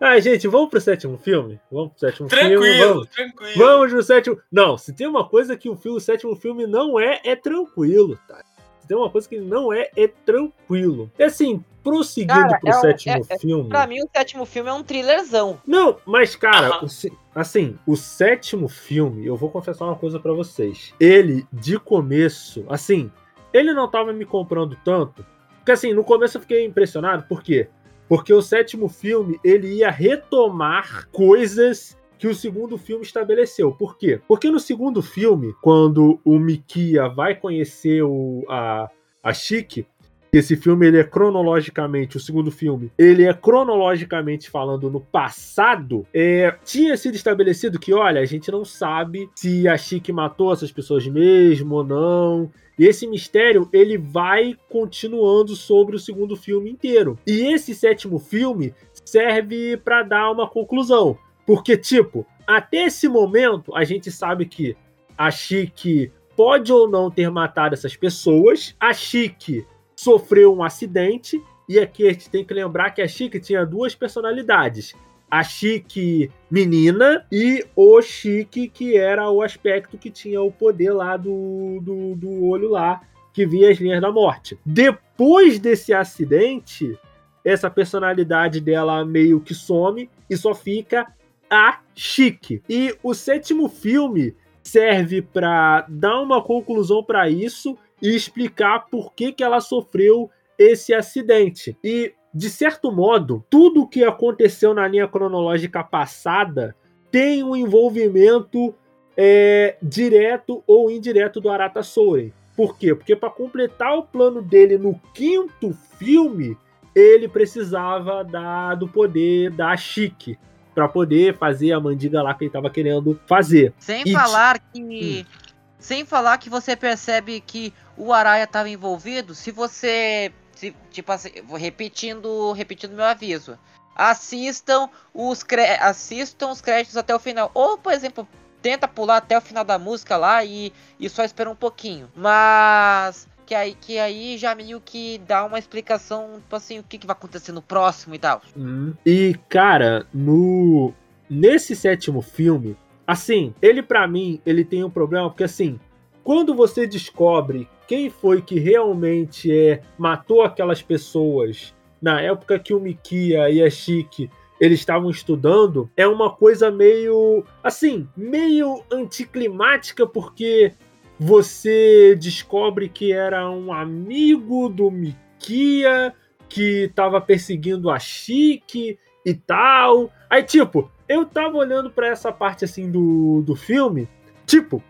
Ah, 0.00 0.18
gente, 0.20 0.46
vamos 0.46 0.68
pro 0.68 0.80
sétimo 0.80 1.16
filme? 1.16 1.58
Vamos 1.70 1.92
pro 1.92 2.00
sétimo 2.00 2.28
tranquilo, 2.28 2.62
filme. 2.62 2.84
Vamos. 2.84 3.08
Tranquilo, 3.08 3.52
Vamos 3.56 3.92
pro 3.92 4.02
sétimo. 4.02 4.40
Não, 4.52 4.76
se 4.76 4.92
tem 4.92 5.06
uma 5.06 5.26
coisa 5.28 5.56
que 5.56 5.68
o, 5.68 5.76
filme, 5.76 5.98
o 5.98 6.00
sétimo 6.00 6.36
filme 6.36 6.66
não 6.66 7.00
é, 7.00 7.20
é 7.24 7.34
tranquilo, 7.34 8.18
tá? 8.28 8.42
Se 8.80 8.86
tem 8.86 8.96
uma 8.96 9.10
coisa 9.10 9.28
que 9.28 9.36
ele 9.36 9.46
não 9.46 9.72
é, 9.72 9.90
é 9.96 10.06
tranquilo. 10.06 11.10
É 11.18 11.24
assim, 11.24 11.64
prosseguindo 11.82 12.32
cara, 12.32 12.58
pro 12.58 12.68
é 12.68 12.72
sétimo 12.72 13.26
é, 13.28 13.38
filme. 13.38 13.68
Pra 13.68 13.86
mim, 13.86 14.02
o 14.02 14.08
sétimo 14.14 14.44
filme 14.44 14.68
é 14.68 14.72
um 14.72 14.82
thrillerzão. 14.82 15.60
Não, 15.66 15.98
mas, 16.04 16.36
cara, 16.36 16.84
o, 16.84 16.88
assim, 17.34 17.78
o 17.86 17.96
sétimo 17.96 18.68
filme, 18.68 19.24
eu 19.24 19.36
vou 19.36 19.50
confessar 19.50 19.86
uma 19.86 19.96
coisa 19.96 20.18
para 20.18 20.32
vocês. 20.32 20.92
Ele, 21.00 21.46
de 21.52 21.78
começo, 21.78 22.64
assim, 22.68 23.10
ele 23.52 23.72
não 23.72 23.88
tava 23.88 24.12
me 24.12 24.24
comprando 24.24 24.76
tanto. 24.84 25.24
Porque, 25.58 25.72
assim, 25.72 25.92
no 25.92 26.04
começo 26.04 26.36
eu 26.36 26.40
fiquei 26.40 26.64
impressionado, 26.64 27.24
por 27.28 27.42
quê? 27.42 27.68
Porque 28.08 28.32
o 28.32 28.42
sétimo 28.42 28.88
filme 28.88 29.38
ele 29.42 29.78
ia 29.78 29.90
retomar 29.90 31.08
coisas 31.10 31.96
que 32.18 32.26
o 32.26 32.34
segundo 32.34 32.78
filme 32.78 33.04
estabeleceu. 33.04 33.72
Por 33.72 33.98
quê? 33.98 34.20
Porque 34.26 34.50
no 34.50 34.58
segundo 34.60 35.02
filme, 35.02 35.54
quando 35.60 36.20
o 36.24 36.38
Mikia 36.38 37.08
vai 37.08 37.34
conhecer 37.34 38.02
o, 38.02 38.44
a, 38.48 38.88
a 39.22 39.32
Chique, 39.32 39.86
esse 40.32 40.56
filme 40.56 40.86
ele 40.86 40.98
é 40.98 41.04
cronologicamente, 41.04 42.16
o 42.16 42.20
segundo 42.20 42.50
filme, 42.50 42.90
ele 42.98 43.24
é 43.24 43.32
cronologicamente 43.32 44.50
falando 44.50 44.90
no 44.90 45.00
passado, 45.00 46.06
é, 46.12 46.54
tinha 46.64 46.96
sido 46.96 47.14
estabelecido 47.14 47.78
que, 47.78 47.92
olha, 47.92 48.20
a 48.20 48.24
gente 48.24 48.50
não 48.50 48.64
sabe 48.64 49.28
se 49.34 49.66
a 49.66 49.76
Chique 49.76 50.12
matou 50.12 50.52
essas 50.52 50.72
pessoas 50.72 51.06
mesmo 51.06 51.76
ou 51.76 51.84
não. 51.84 52.50
E 52.78 52.84
esse 52.84 53.06
mistério 53.06 53.68
ele 53.72 53.96
vai 53.96 54.54
continuando 54.68 55.56
sobre 55.56 55.96
o 55.96 55.98
segundo 55.98 56.36
filme 56.36 56.70
inteiro. 56.70 57.18
E 57.26 57.52
esse 57.52 57.74
sétimo 57.74 58.18
filme 58.18 58.74
serve 59.04 59.78
para 59.78 60.02
dar 60.02 60.30
uma 60.30 60.46
conclusão, 60.46 61.16
porque 61.46 61.76
tipo, 61.76 62.26
até 62.46 62.84
esse 62.84 63.08
momento 63.08 63.74
a 63.74 63.82
gente 63.82 64.10
sabe 64.10 64.44
que 64.44 64.76
a 65.16 65.30
Chique 65.30 66.12
pode 66.36 66.70
ou 66.70 66.88
não 66.88 67.10
ter 67.10 67.30
matado 67.30 67.74
essas 67.74 67.96
pessoas. 67.96 68.76
A 68.78 68.92
Chique 68.92 69.64
sofreu 69.96 70.54
um 70.54 70.62
acidente 70.62 71.42
e 71.68 71.78
aqui 71.78 72.06
a 72.06 72.12
gente 72.12 72.30
tem 72.30 72.44
que 72.44 72.54
lembrar 72.54 72.90
que 72.90 73.02
a 73.02 73.08
Chique 73.08 73.40
tinha 73.40 73.64
duas 73.66 73.94
personalidades 73.94 74.94
a 75.30 75.42
Chique 75.42 76.30
menina 76.50 77.26
e 77.30 77.64
o 77.74 78.00
Chique, 78.00 78.68
que 78.68 78.96
era 78.96 79.30
o 79.30 79.42
aspecto 79.42 79.98
que 79.98 80.10
tinha 80.10 80.40
o 80.40 80.52
poder 80.52 80.92
lá 80.92 81.16
do, 81.16 81.80
do, 81.82 82.14
do 82.14 82.44
olho 82.44 82.70
lá, 82.70 83.02
que 83.32 83.46
via 83.46 83.70
as 83.70 83.78
linhas 83.78 84.00
da 84.00 84.10
morte. 84.10 84.58
Depois 84.64 85.58
desse 85.58 85.92
acidente, 85.92 86.98
essa 87.44 87.68
personalidade 87.68 88.60
dela 88.60 89.04
meio 89.04 89.40
que 89.40 89.54
some 89.54 90.08
e 90.30 90.36
só 90.36 90.54
fica 90.54 91.06
a 91.50 91.80
Chique. 91.94 92.62
E 92.68 92.94
o 93.02 93.12
sétimo 93.12 93.68
filme 93.68 94.34
serve 94.62 95.22
para 95.22 95.86
dar 95.88 96.20
uma 96.20 96.42
conclusão 96.42 97.02
para 97.02 97.28
isso 97.28 97.76
e 98.00 98.14
explicar 98.14 98.86
por 98.90 99.12
que, 99.14 99.32
que 99.32 99.42
ela 99.42 99.60
sofreu 99.60 100.30
esse 100.58 100.94
acidente. 100.94 101.76
E 101.82 102.12
de 102.32 102.50
certo 102.50 102.92
modo, 102.92 103.44
tudo 103.48 103.82
o 103.82 103.88
que 103.88 104.04
aconteceu 104.04 104.74
na 104.74 104.86
linha 104.86 105.08
cronológica 105.08 105.82
passada 105.82 106.76
tem 107.10 107.42
um 107.42 107.56
envolvimento 107.56 108.74
é, 109.16 109.76
direto 109.82 110.62
ou 110.66 110.90
indireto 110.90 111.40
do 111.40 111.48
Arata 111.48 111.82
Soren. 111.82 112.32
Por 112.54 112.76
quê? 112.76 112.94
Porque 112.94 113.16
para 113.16 113.30
completar 113.30 113.96
o 113.96 114.02
plano 114.02 114.42
dele 114.42 114.76
no 114.76 115.00
quinto 115.14 115.72
filme, 115.98 116.56
ele 116.94 117.28
precisava 117.28 118.22
da, 118.22 118.74
do 118.74 118.88
poder 118.88 119.50
da 119.50 119.76
Chique 119.76 120.38
para 120.74 120.88
poder 120.88 121.36
fazer 121.36 121.72
a 121.72 121.80
mandiga 121.80 122.22
lá 122.22 122.34
que 122.34 122.44
ele 122.44 122.48
estava 122.48 122.68
querendo 122.68 123.18
fazer. 123.26 123.72
Sem 123.78 124.02
e 124.06 124.12
falar 124.12 124.58
que 124.58 125.24
hum. 125.26 125.45
Sem 125.86 126.04
falar 126.04 126.38
que 126.38 126.50
você 126.50 126.74
percebe 126.74 127.40
que 127.40 127.72
o 127.96 128.12
Araya 128.12 128.42
estava 128.42 128.68
envolvido, 128.68 129.36
se 129.36 129.52
você 129.52 130.32
se, 130.56 130.74
tipo 130.90 131.12
assim, 131.12 131.30
repetindo, 131.56 132.50
repetindo 132.52 132.96
meu 132.96 133.04
aviso. 133.04 133.56
Assistam 133.94 134.90
os, 135.14 135.44
assistam 135.80 136.50
os 136.50 136.60
créditos 136.60 136.96
até 136.96 137.14
o 137.14 137.20
final. 137.20 137.50
Ou, 137.54 137.78
por 137.78 137.92
exemplo, 137.92 138.26
tenta 138.60 138.88
pular 138.88 139.18
até 139.18 139.38
o 139.38 139.40
final 139.40 139.64
da 139.64 139.78
música 139.78 140.16
lá 140.16 140.44
e, 140.44 140.72
e 140.98 141.08
só 141.08 141.22
espera 141.22 141.48
um 141.48 141.54
pouquinho. 141.54 142.10
Mas 142.16 143.28
que 143.46 143.54
aí, 143.54 143.76
que 143.80 143.98
aí 143.98 144.36
já 144.36 144.54
meio 144.54 144.80
que 144.80 145.18
dá 145.26 145.44
uma 145.44 145.58
explicação, 145.58 146.40
tipo 146.40 146.56
assim, 146.56 146.80
o 146.80 146.82
que, 146.82 146.98
que 146.98 147.06
vai 147.06 147.14
acontecer 147.14 147.52
no 147.52 147.62
próximo 147.62 148.14
e 148.14 148.18
tal. 148.18 148.42
Hum. 148.56 148.92
E, 149.04 149.38
cara, 149.48 150.04
no 150.12 150.92
nesse 151.30 151.76
sétimo 151.76 152.22
filme, 152.22 152.76
assim, 153.06 153.54
ele 153.62 153.82
para 153.82 154.06
mim, 154.06 154.40
ele 154.44 154.64
tem 154.64 154.82
um 154.82 154.90
problema, 154.90 155.28
porque 155.30 155.44
assim, 155.44 155.78
quando 156.24 156.54
você 156.54 156.86
descobre 156.86 157.68
quem 157.86 158.10
foi 158.10 158.42
que 158.42 158.58
realmente 158.58 159.52
é, 159.52 159.80
matou 159.96 160.42
aquelas 160.42 160.82
pessoas 160.82 161.74
na 162.02 162.20
época 162.20 162.58
que 162.58 162.74
o 162.74 162.80
Mikia 162.80 163.48
e 163.48 163.62
a 163.62 163.70
Chique 163.70 164.28
eles 164.60 164.80
estavam 164.80 165.10
estudando, 165.10 165.90
é 165.96 166.06
uma 166.06 166.30
coisa 166.30 166.70
meio 166.70 167.44
assim, 167.62 168.08
meio 168.16 168.82
anticlimática 168.90 170.06
porque 170.06 170.72
você 171.18 172.16
descobre 172.18 172.88
que 172.88 173.12
era 173.12 173.48
um 173.50 173.72
amigo 173.72 174.68
do 174.68 174.90
Mikia 174.90 176.14
que 176.48 176.84
estava 176.84 177.20
perseguindo 177.20 177.90
a 177.90 177.98
Chique 177.98 178.98
e 179.24 179.34
tal. 179.34 180.10
Aí 180.28 180.42
tipo, 180.42 180.90
eu 181.08 181.24
tava 181.24 181.56
olhando 181.56 181.90
para 181.90 182.08
essa 182.08 182.32
parte 182.32 182.64
assim 182.64 182.90
do, 182.90 183.42
do 183.42 183.54
filme, 183.54 184.08
tipo, 184.44 184.82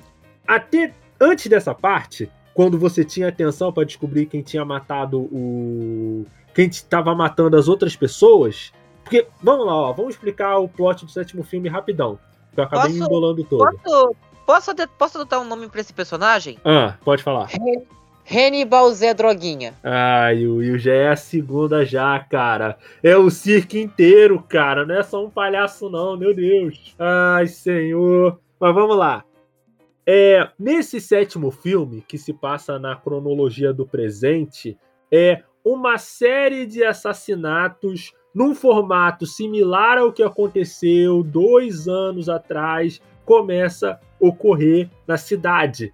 até 0.47 0.95
antes 1.21 1.47
dessa 1.47 1.75
parte, 1.75 2.31
quando 2.55 2.79
você 2.79 3.05
tinha 3.05 3.29
atenção 3.29 3.73
para 3.73 3.85
descobrir 3.85 4.27
quem 4.27 4.43
tinha 4.43 4.65
matado 4.65 5.21
o. 5.21 6.25
quem 6.55 6.67
estava 6.69 7.15
matando 7.15 7.57
as 7.57 7.69
outras 7.69 7.95
pessoas. 7.95 8.73
Porque, 9.03 9.27
vamos 9.43 9.67
lá, 9.67 9.75
ó, 9.75 9.93
vamos 9.93 10.15
explicar 10.15 10.59
o 10.59 10.69
plot 10.69 11.05
do 11.05 11.11
sétimo 11.11 11.45
filme 11.45 11.69
rapidão. 11.69 12.19
Que 12.55 12.61
eu 12.61 12.65
acabei 12.65 12.87
posso, 12.87 12.99
me 12.99 13.05
embolando 13.05 13.45
todo. 13.45 13.79
Posso, 13.83 14.17
posso, 14.47 14.89
posso 14.99 15.19
adotar 15.19 15.41
um 15.41 15.45
nome 15.45 15.69
para 15.69 15.81
esse 15.81 15.93
personagem? 15.93 16.59
Ah, 16.65 16.95
pode 17.05 17.23
falar. 17.23 17.51
Hannibal 18.29 18.91
Zé 18.93 19.15
Droguinha. 19.15 19.75
Ai, 19.83 20.47
o 20.47 20.57
Will 20.57 20.79
já 20.79 20.93
é 20.93 21.09
a 21.09 21.17
segunda 21.17 21.85
já, 21.85 22.19
cara. 22.19 22.77
É 23.03 23.17
o 23.17 23.31
circo 23.31 23.77
inteiro, 23.77 24.43
cara. 24.43 24.85
Não 24.85 24.97
é 24.97 25.03
só 25.03 25.25
um 25.25 25.31
palhaço, 25.31 25.89
não, 25.89 26.17
meu 26.17 26.35
Deus. 26.35 26.95
Ai, 26.99 27.47
senhor. 27.47 28.41
Mas 28.59 28.75
vamos 28.75 28.97
lá. 28.97 29.25
É, 30.05 30.49
nesse 30.59 31.01
sétimo 31.01 31.51
filme, 31.51 32.05
que 32.07 32.19
se 32.19 32.33
passa 32.33 32.79
na 32.79 32.97
cronologia 32.97 33.73
do 33.73 33.87
presente, 33.87 34.77
é 35.11 35.43
uma 35.65 35.99
série 35.99 36.67
de 36.67 36.85
assassinatos 36.85 38.13
num 38.35 38.55
formato 38.55 39.25
similar 39.25 39.99
ao 39.99 40.13
que 40.13 40.23
aconteceu 40.23 41.23
dois 41.23 41.89
anos 41.89 42.29
atrás, 42.29 43.01
começa 43.25 43.93
a 43.93 43.99
ocorrer 44.21 44.91
na 45.07 45.17
cidade. 45.17 45.93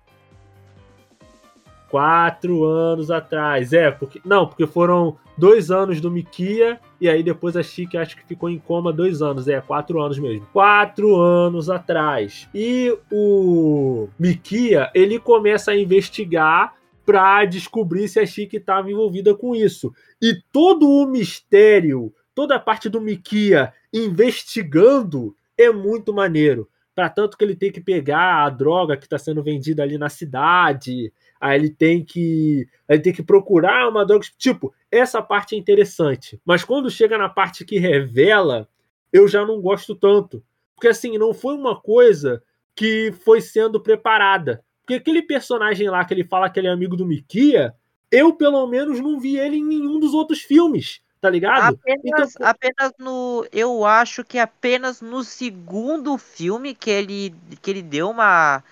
Quatro 1.92 2.64
anos 2.64 3.10
atrás. 3.10 3.74
É, 3.74 3.90
porque. 3.90 4.18
Não, 4.24 4.46
porque 4.46 4.66
foram 4.66 5.18
dois 5.36 5.70
anos 5.70 6.00
do 6.00 6.10
Mikia 6.10 6.80
e 6.98 7.06
aí 7.06 7.22
depois 7.22 7.54
a 7.54 7.62
Chique 7.62 7.98
acho 7.98 8.16
que 8.16 8.24
ficou 8.24 8.48
em 8.48 8.58
coma 8.58 8.90
dois 8.90 9.20
anos. 9.20 9.46
É, 9.46 9.60
quatro 9.60 10.00
anos 10.00 10.18
mesmo. 10.18 10.48
Quatro 10.54 11.14
anos 11.14 11.68
atrás. 11.68 12.48
E 12.54 12.96
o 13.12 14.08
Mikia, 14.18 14.90
ele 14.94 15.18
começa 15.18 15.72
a 15.72 15.76
investigar 15.76 16.72
para 17.04 17.44
descobrir 17.44 18.08
se 18.08 18.18
a 18.18 18.24
Chique 18.24 18.56
estava 18.56 18.90
envolvida 18.90 19.34
com 19.34 19.54
isso. 19.54 19.92
E 20.18 20.34
todo 20.50 20.88
o 20.88 21.06
mistério, 21.06 22.10
toda 22.34 22.56
a 22.56 22.58
parte 22.58 22.88
do 22.88 23.02
Mikia 23.02 23.70
investigando 23.92 25.36
é 25.58 25.70
muito 25.70 26.10
maneiro. 26.10 26.70
Para 26.94 27.10
tanto 27.10 27.36
que 27.36 27.44
ele 27.44 27.54
tem 27.54 27.70
que 27.70 27.82
pegar 27.82 28.44
a 28.44 28.48
droga 28.48 28.96
que 28.96 29.04
está 29.04 29.18
sendo 29.18 29.42
vendida 29.42 29.82
ali 29.82 29.98
na 29.98 30.08
cidade, 30.08 31.12
aí 31.42 31.58
ele 31.58 31.70
tem 31.70 32.04
que 32.04 32.68
ele 32.88 33.02
tem 33.02 33.12
que 33.12 33.22
procurar 33.22 33.88
uma 33.88 34.06
droga 34.06 34.24
tipo 34.38 34.72
essa 34.88 35.20
parte 35.20 35.56
é 35.56 35.58
interessante 35.58 36.40
mas 36.44 36.62
quando 36.62 36.88
chega 36.88 37.18
na 37.18 37.28
parte 37.28 37.64
que 37.64 37.80
revela 37.80 38.68
eu 39.12 39.26
já 39.26 39.44
não 39.44 39.60
gosto 39.60 39.96
tanto 39.96 40.40
porque 40.76 40.86
assim 40.86 41.18
não 41.18 41.34
foi 41.34 41.56
uma 41.56 41.78
coisa 41.78 42.40
que 42.76 43.12
foi 43.24 43.40
sendo 43.40 43.80
preparada 43.80 44.64
porque 44.80 44.94
aquele 44.94 45.22
personagem 45.22 45.90
lá 45.90 46.04
que 46.04 46.14
ele 46.14 46.24
fala 46.24 46.48
que 46.48 46.60
ele 46.60 46.68
é 46.68 46.70
amigo 46.70 46.96
do 46.96 47.04
Mikia 47.04 47.74
eu 48.08 48.32
pelo 48.32 48.64
menos 48.68 49.00
não 49.00 49.18
vi 49.18 49.36
ele 49.36 49.56
em 49.56 49.64
nenhum 49.64 49.98
dos 49.98 50.14
outros 50.14 50.40
filmes 50.40 51.02
tá 51.20 51.30
ligado? 51.30 51.76
Apenas, 51.76 52.34
então, 52.34 52.48
apenas 52.48 52.92
no. 52.98 53.46
Eu 53.52 53.84
acho 53.84 54.24
que 54.24 54.40
apenas 54.40 55.00
no 55.00 55.22
segundo 55.22 56.18
filme 56.18 56.74
que 56.74 56.90
ele, 56.90 57.32
que 57.62 57.70
ele 57.70 57.80
deu 57.80 58.10
uma 58.10 58.64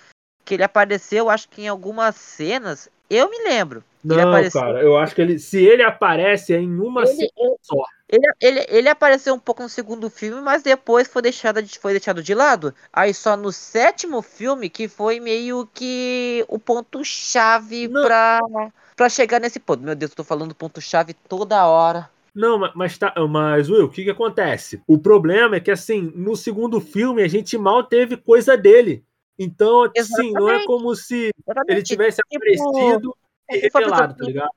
que 0.51 0.55
ele 0.55 0.65
apareceu, 0.65 1.31
acho 1.31 1.49
que 1.49 1.63
em 1.63 1.69
algumas 1.69 2.17
cenas. 2.17 2.89
Eu 3.09 3.31
me 3.31 3.39
lembro. 3.45 3.85
Não, 4.03 4.17
cara, 4.51 4.83
eu 4.83 4.97
acho 4.97 5.15
que 5.15 5.21
ele, 5.21 5.39
se 5.39 5.65
ele 5.65 5.83
aparece 5.83 6.53
é 6.53 6.59
em 6.59 6.81
uma 6.81 7.03
ele, 7.03 7.13
cena 7.13 7.57
só. 7.63 7.85
Ele, 8.09 8.27
ele, 8.41 8.67
ele 8.69 8.89
apareceu 8.89 9.33
um 9.33 9.39
pouco 9.39 9.63
no 9.63 9.69
segundo 9.69 10.11
filme, 10.11 10.43
mas 10.43 10.65
depois 10.65 11.07
foi 11.07 11.23
deixado, 11.23 11.63
de, 11.63 11.79
foi 11.79 11.93
deixado 11.93 12.21
de 12.21 12.35
lado. 12.35 12.75
Aí 12.93 13.15
só 13.15 13.37
no 13.37 13.53
sétimo 13.53 14.23
filme 14.23 14.69
que 14.69 14.89
foi 14.89 15.21
meio 15.21 15.69
que 15.73 16.45
o 16.49 16.59
ponto-chave 16.59 17.89
pra, 17.89 18.41
pra 18.97 19.09
chegar 19.09 19.39
nesse 19.39 19.61
ponto. 19.61 19.85
Meu 19.85 19.95
Deus, 19.95 20.11
eu 20.11 20.17
tô 20.17 20.25
falando 20.25 20.53
ponto-chave 20.53 21.15
toda 21.15 21.65
hora. 21.65 22.11
Não, 22.35 22.59
mas, 22.75 22.99
tá, 22.99 23.15
mas 23.29 23.71
Will, 23.71 23.85
o 23.85 23.89
que, 23.89 24.03
que 24.03 24.11
acontece? 24.11 24.83
O 24.85 24.99
problema 24.99 25.57
é 25.57 25.61
que, 25.61 25.71
assim, 25.71 26.13
no 26.17 26.35
segundo 26.35 26.81
filme 26.81 27.23
a 27.23 27.29
gente 27.29 27.57
mal 27.57 27.85
teve 27.85 28.17
coisa 28.17 28.57
dele. 28.57 29.05
Então, 29.43 29.91
sim, 29.97 30.32
não 30.32 30.51
é 30.51 30.66
como 30.66 30.95
se 30.95 31.30
Exatamente. 31.43 31.72
ele 31.72 31.82
tivesse 31.82 32.20
tipo, 32.28 32.36
aparecido 32.36 33.16
e 33.51 33.57
revelado, 33.57 34.14
tá 34.14 34.24
ligado? 34.26 34.51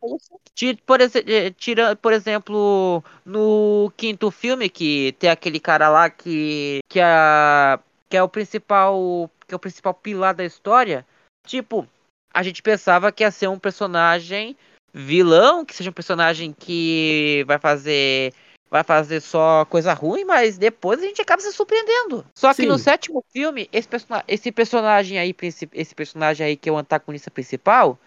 Por, 0.86 1.00
eh, 1.00 1.52
tira, 1.52 1.96
por 1.96 2.12
exemplo, 2.12 3.02
no 3.26 3.90
quinto 3.96 4.30
filme, 4.30 4.70
que 4.70 5.16
tem 5.18 5.30
aquele 5.30 5.58
cara 5.58 5.88
lá 5.88 6.10
que, 6.10 6.82
que, 6.90 7.00
é, 7.00 7.80
que 8.10 8.18
é 8.18 8.22
o 8.22 8.28
principal. 8.28 9.32
Que 9.48 9.54
é 9.54 9.56
o 9.56 9.60
principal 9.60 9.94
pilar 9.94 10.34
da 10.34 10.44
história. 10.44 11.06
Tipo, 11.48 11.88
a 12.34 12.44
gente 12.44 12.62
pensava 12.62 13.10
que 13.10 13.24
ia 13.24 13.32
ser 13.32 13.48
um 13.48 13.60
personagem 13.60 14.58
vilão, 14.94 15.64
que 15.64 15.74
seja 15.74 15.90
um 15.90 15.94
personagem 15.94 16.54
que 16.54 17.46
vai 17.48 17.58
fazer 17.58 18.34
vai 18.74 18.84
fazer 18.84 19.22
só 19.22 19.66
coisa 19.66 19.94
ruim, 19.94 20.26
mas 20.26 20.58
depois 20.58 21.00
a 21.00 21.06
gente 21.06 21.22
acaba 21.22 21.40
se 21.40 21.54
surpreendendo. 21.54 22.26
Só 22.34 22.52
que 22.56 22.64
Sim. 22.64 22.68
no 22.68 22.80
sétimo 22.80 23.24
filme, 23.32 23.70
esse, 23.72 23.88
person 23.88 24.20
esse 24.28 24.52
personagem 24.52 25.20
aí, 25.20 25.36
esse 25.74 25.94
personagem 25.94 26.48
aí 26.48 26.58
que 26.58 26.70
é 26.70 26.72
o 26.72 26.78
antagonista 26.78 27.30
principal, 27.30 28.00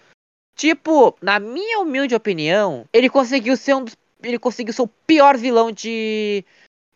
tipo, 0.56 1.16
na 1.22 1.38
minha 1.38 1.78
humilde 1.78 2.16
opinião, 2.16 2.84
ele 2.92 3.08
conseguiu 3.08 3.56
ser 3.56 3.76
um 3.76 3.84
dos, 3.84 3.96
ele 4.20 4.40
conseguiu 4.40 4.74
ser 4.74 4.82
o 4.82 4.88
pior 4.88 5.36
vilão 5.36 5.70
de 5.70 6.44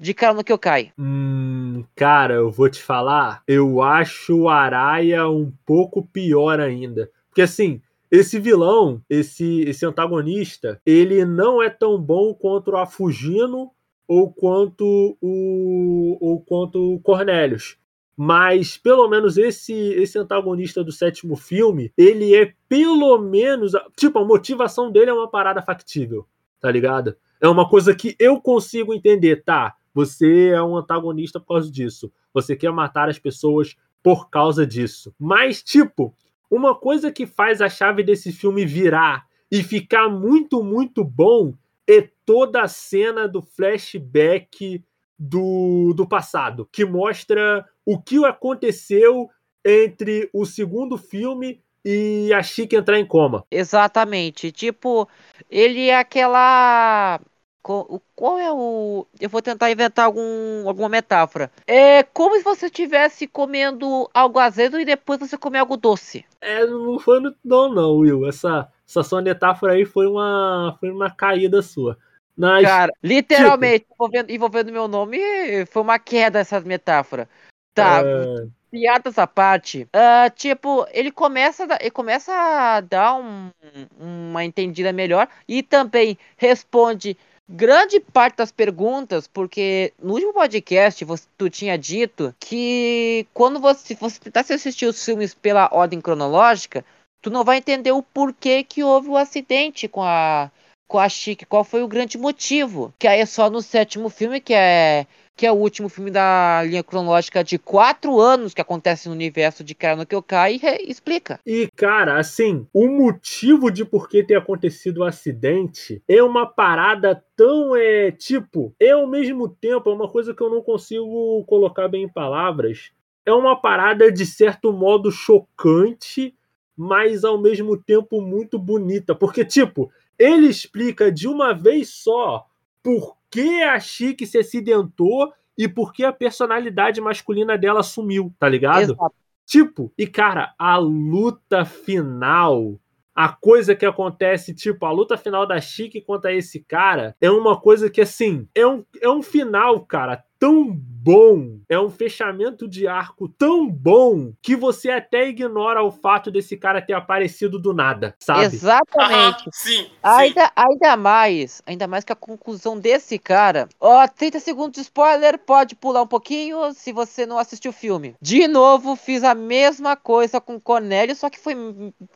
de 0.01 0.15
cara 0.15 0.35
no 0.35 0.43
que 0.43 0.51
eu 0.51 0.59
caio. 0.59 0.91
Hum, 0.99 1.85
cara, 1.95 2.35
eu 2.35 2.51
vou 2.51 2.69
te 2.69 2.83
falar, 2.83 3.43
eu 3.47 3.83
acho 3.83 4.35
o 4.35 4.49
Araya 4.49 5.29
um 5.29 5.53
pouco 5.65 6.03
pior 6.03 6.59
ainda. 6.59 7.09
Porque 7.29 7.43
assim, 7.43 7.81
esse 8.11 8.39
vilão, 8.39 9.01
esse, 9.09 9.61
esse 9.61 9.87
antagonista, 9.87 10.81
ele 10.85 11.25
não 11.25 11.63
é 11.63 11.71
tão 11.71 12.01
bom 12.01 12.35
quanto 12.35 12.73
o 12.73 12.77
Afugino 12.77 13.71
ou 14.09 14.33
quanto 14.33 15.17
o 15.21 16.19
ou 16.21 16.41
quanto 16.41 16.95
o 16.95 17.01
Cornelius. 17.01 17.79
Mas 18.17 18.77
pelo 18.77 19.09
menos 19.09 19.39
esse 19.39 19.73
esse 19.73 20.19
antagonista 20.19 20.83
do 20.83 20.91
sétimo 20.91 21.37
filme, 21.37 21.93
ele 21.97 22.35
é 22.35 22.53
pelo 22.69 23.17
menos, 23.19 23.73
tipo, 23.97 24.19
a 24.19 24.25
motivação 24.25 24.91
dele 24.91 25.11
é 25.11 25.15
uma 25.15 25.31
parada 25.31 25.63
factível, 25.63 26.27
tá 26.61 26.71
ligado? 26.71 27.17
É 27.41 27.49
uma 27.49 27.69
coisa 27.69 27.95
que 27.95 28.17
eu 28.19 28.41
consigo 28.41 28.93
entender, 28.93 29.45
tá? 29.45 29.75
Você 29.95 30.49
é 30.49 30.63
um 30.63 30.77
antagonista 30.77 31.39
por 31.39 31.47
causa 31.47 31.71
disso. 31.71 32.13
Você 32.35 32.57
quer 32.57 32.73
matar 32.73 33.09
as 33.09 33.19
pessoas 33.19 33.77
por 34.03 34.29
causa 34.29 34.67
disso. 34.67 35.15
Mas, 35.19 35.63
tipo, 35.63 36.15
uma 36.51 36.75
coisa 36.75 37.13
que 37.13 37.27
faz 37.27 37.61
a 37.61 37.69
chave 37.69 38.03
desse 38.03 38.33
filme 38.33 38.67
virar 38.67 39.27
e 39.51 39.63
ficar 39.63 40.09
muito, 40.09 40.63
muito 40.63 41.05
bom 41.05 41.55
é 41.89 42.09
toda 42.25 42.63
a 42.63 42.69
cena 42.69 43.27
do 43.27 43.43
flashback 43.43 44.85
do, 45.19 45.93
do 45.95 46.09
passado, 46.09 46.69
que 46.73 46.85
mostra 46.85 47.65
o 47.85 48.01
que 48.01 48.25
aconteceu 48.25 49.29
entre 49.65 50.31
o 50.33 50.47
segundo 50.47 50.97
filme 50.97 51.63
e 51.85 52.33
a 52.33 52.43
Chica 52.43 52.77
entrar 52.77 52.99
em 52.99 53.07
coma. 53.07 53.45
Exatamente. 53.51 54.53
Tipo, 54.53 55.09
ele 55.51 55.89
é 55.89 55.99
aquela 55.99 57.21
qual 57.63 58.39
é 58.39 58.53
o. 58.53 59.07
Eu 59.21 59.29
vou 59.29 59.43
tentar 59.43 59.71
inventar 59.71 60.07
algum, 60.07 60.67
alguma 60.67 60.89
metáfora. 60.89 61.51
É 61.67 62.03
como 62.03 62.37
se 62.37 62.43
você 62.43 62.67
estivesse 62.67 63.27
comendo 63.27 64.09
algo 64.15 64.39
azedo 64.39 64.81
e 64.81 64.85
depois 64.85 65.21
você 65.21 65.37
comer 65.37 65.59
algo 65.59 65.77
doce. 65.77 66.25
É, 66.41 66.65
não 66.67 66.99
foi 66.99 67.21
no, 67.21 67.35
não, 67.45 67.73
não, 67.73 67.97
Will. 67.97 68.27
Essa, 68.27 68.69
essa 68.89 69.03
sua 69.03 69.21
metáfora 69.23 69.75
aí 69.75 69.85
foi 69.85 70.07
uma, 70.07 70.77
foi 70.81 70.91
uma 70.91 71.11
caída 71.11 71.61
sua. 71.63 71.99
Mas, 72.37 72.65
Cara, 72.65 72.93
literalmente, 73.03 73.81
tipo... 73.81 73.95
envolvendo, 73.95 74.31
envolvendo 74.31 74.73
meu 74.73 74.89
nome, 74.89 75.19
foi 75.67 75.83
uma 75.83 75.99
queda 75.99 76.39
essa 76.39 76.59
metáfora. 76.61 77.29
Tá. 77.75 78.03
É... 78.05 78.47
Piada 78.71 79.09
essa 79.09 79.27
parte. 79.27 79.83
Uh, 79.83 80.31
tipo, 80.37 80.87
ele 80.93 81.11
começa, 81.11 81.67
ele 81.81 81.91
começa 81.91 82.33
a 82.33 82.81
dar 82.81 83.17
um, 83.17 83.51
uma 83.99 84.45
entendida 84.45 84.93
melhor 84.93 85.27
e 85.49 85.61
também 85.61 86.17
responde 86.37 87.17
grande 87.51 87.99
parte 87.99 88.37
das 88.37 88.53
perguntas, 88.53 89.27
porque 89.27 89.93
no 90.01 90.15
último 90.15 90.33
podcast 90.33 91.05
você, 91.05 91.27
tu 91.37 91.51
tinha 91.51 91.77
dito 91.77 92.33
que 92.39 93.27
quando 93.35 93.59
você, 93.59 93.95
você 93.97 94.21
tentasse 94.21 94.53
assistir 94.53 94.87
os 94.87 95.05
filmes 95.05 95.35
pela 95.35 95.69
ordem 95.73 96.01
cronológica, 96.01 96.85
tu 97.21 97.29
não 97.29 97.43
vai 97.43 97.59
entender 97.59 97.91
o 97.91 98.03
porquê 98.03 98.63
que 98.63 98.85
houve 98.85 99.09
o 99.09 99.17
acidente 99.17 99.89
com 99.89 100.03
a 100.03 100.51
com 100.87 100.99
a 100.99 101.09
Chique, 101.09 101.47
qual 101.47 101.63
foi 101.63 101.85
o 101.85 101.89
grande 101.89 102.19
motivo. 102.19 102.93
Que 102.99 103.07
aí 103.07 103.21
é 103.21 103.27
só 103.27 103.49
no 103.49 103.63
sétimo 103.63 104.11
filme, 104.11 104.41
que 104.41 104.53
é 104.53 105.07
que 105.41 105.47
é 105.47 105.51
o 105.51 105.55
último 105.55 105.89
filme 105.89 106.11
da 106.11 106.63
linha 106.67 106.85
cronológica 106.85 107.43
de 107.43 107.59
quatro 107.59 108.21
anos 108.21 108.53
que 108.53 108.61
acontece 108.61 109.09
no 109.09 109.15
universo 109.15 109.65
de 109.65 109.75
Cara 109.75 109.97
no 109.97 110.05
Kyokai, 110.05 110.61
e 110.63 110.91
explica. 110.91 111.41
E, 111.47 111.67
cara, 111.75 112.19
assim, 112.19 112.67
o 112.75 112.87
motivo 112.87 113.71
de 113.71 113.83
por 113.83 114.07
que 114.07 114.23
ter 114.23 114.35
acontecido 114.35 114.99
o 114.99 115.05
acidente 115.05 116.03
é 116.07 116.23
uma 116.23 116.45
parada 116.45 117.25
tão, 117.35 117.75
é, 117.75 118.11
tipo, 118.11 118.75
é 118.79 118.91
ao 118.91 119.07
mesmo 119.07 119.49
tempo, 119.49 119.89
é 119.89 119.95
uma 119.95 120.11
coisa 120.11 120.35
que 120.35 120.43
eu 120.43 120.51
não 120.51 120.61
consigo 120.61 121.43
colocar 121.47 121.89
bem 121.89 122.03
em 122.03 122.13
palavras, 122.13 122.91
é 123.25 123.33
uma 123.33 123.59
parada 123.59 124.13
de 124.13 124.27
certo 124.27 124.75
modo 124.75 125.11
chocante, 125.11 126.35
mas 126.77 127.25
ao 127.25 127.41
mesmo 127.41 127.79
tempo 127.79 128.21
muito 128.21 128.59
bonita, 128.59 129.15
porque, 129.15 129.43
tipo, 129.43 129.91
ele 130.19 130.49
explica 130.49 131.11
de 131.11 131.27
uma 131.27 131.55
vez 131.55 131.89
só 131.89 132.45
por 132.83 133.17
que 133.31 133.63
a 133.63 133.79
Chique 133.79 134.27
se 134.27 134.39
acidentou 134.39 135.33
e 135.57 135.69
por 135.69 135.93
que 135.93 136.05
a 136.05 136.13
personalidade 136.13 137.01
masculina 137.01 137.57
dela 137.57 137.83
sumiu, 137.83 138.35
tá 138.39 138.49
ligado? 138.49 138.93
Exato. 138.93 139.15
Tipo, 139.47 139.93
e 139.99 140.07
cara, 140.07 140.55
a 140.59 140.77
luta 140.77 141.65
final, 141.65 142.81
a 143.15 143.29
coisa 143.29 143.75
que 143.75 143.85
acontece, 143.85 144.55
tipo, 144.55 144.87
a 144.87 144.93
luta 144.93 145.17
final 145.17 145.47
da 145.47 145.61
Chique 145.61 146.01
contra 146.01 146.33
esse 146.33 146.61
cara, 146.61 147.17
é 147.21 147.31
uma 147.31 147.61
coisa 147.61 147.91
que, 147.91 148.01
assim, 148.01 148.49
é 148.55 148.67
um, 148.67 148.85
é 149.01 149.11
um 149.11 149.23
final, 149.23 149.81
cara, 149.85 150.25
tão 150.41 150.75
bom, 151.03 151.61
é 151.69 151.79
um 151.79 151.91
fechamento 151.91 152.67
de 152.67 152.87
arco 152.87 153.29
tão 153.29 153.69
bom 153.69 154.33
que 154.43 154.57
você 154.57 154.91
até 154.91 155.29
ignora 155.29 155.83
o 155.83 155.91
fato 155.91 156.31
desse 156.31 156.57
cara 156.57 156.81
ter 156.81 156.95
aparecido 156.95 157.59
do 157.59 157.75
nada, 157.75 158.15
sabe? 158.19 158.45
Exatamente. 158.45 159.13
Aham, 159.13 159.37
sim, 159.53 159.83
sim. 159.85 159.91
Ainda, 160.03 160.51
ainda 160.57 160.97
mais, 160.97 161.63
ainda 161.67 161.87
mais 161.87 162.05
que 162.05 162.13
a 162.13 162.17
conclusão 162.17 162.79
desse 162.79 163.19
cara. 163.19 163.69
Ó, 163.79 164.07
30 164.09 164.41
segundos 164.41 164.73
de 164.77 164.81
spoiler, 164.81 165.39
pode 165.39 165.75
pular 165.75 166.03
um 166.03 166.07
pouquinho 166.07 166.73
se 166.73 166.91
você 166.91 167.27
não 167.27 167.39
assistiu 167.39 167.71
o 167.71 167.75
filme. 167.75 168.15
De 168.21 168.49
novo, 168.49 168.97
fiz 168.97 169.23
a 169.23 169.35
mesma 169.35 169.97
coisa 169.97 170.41
com 170.41 170.59
Cornélio, 170.59 171.15
só 171.15 171.29
que 171.29 171.39
foi 171.39 171.55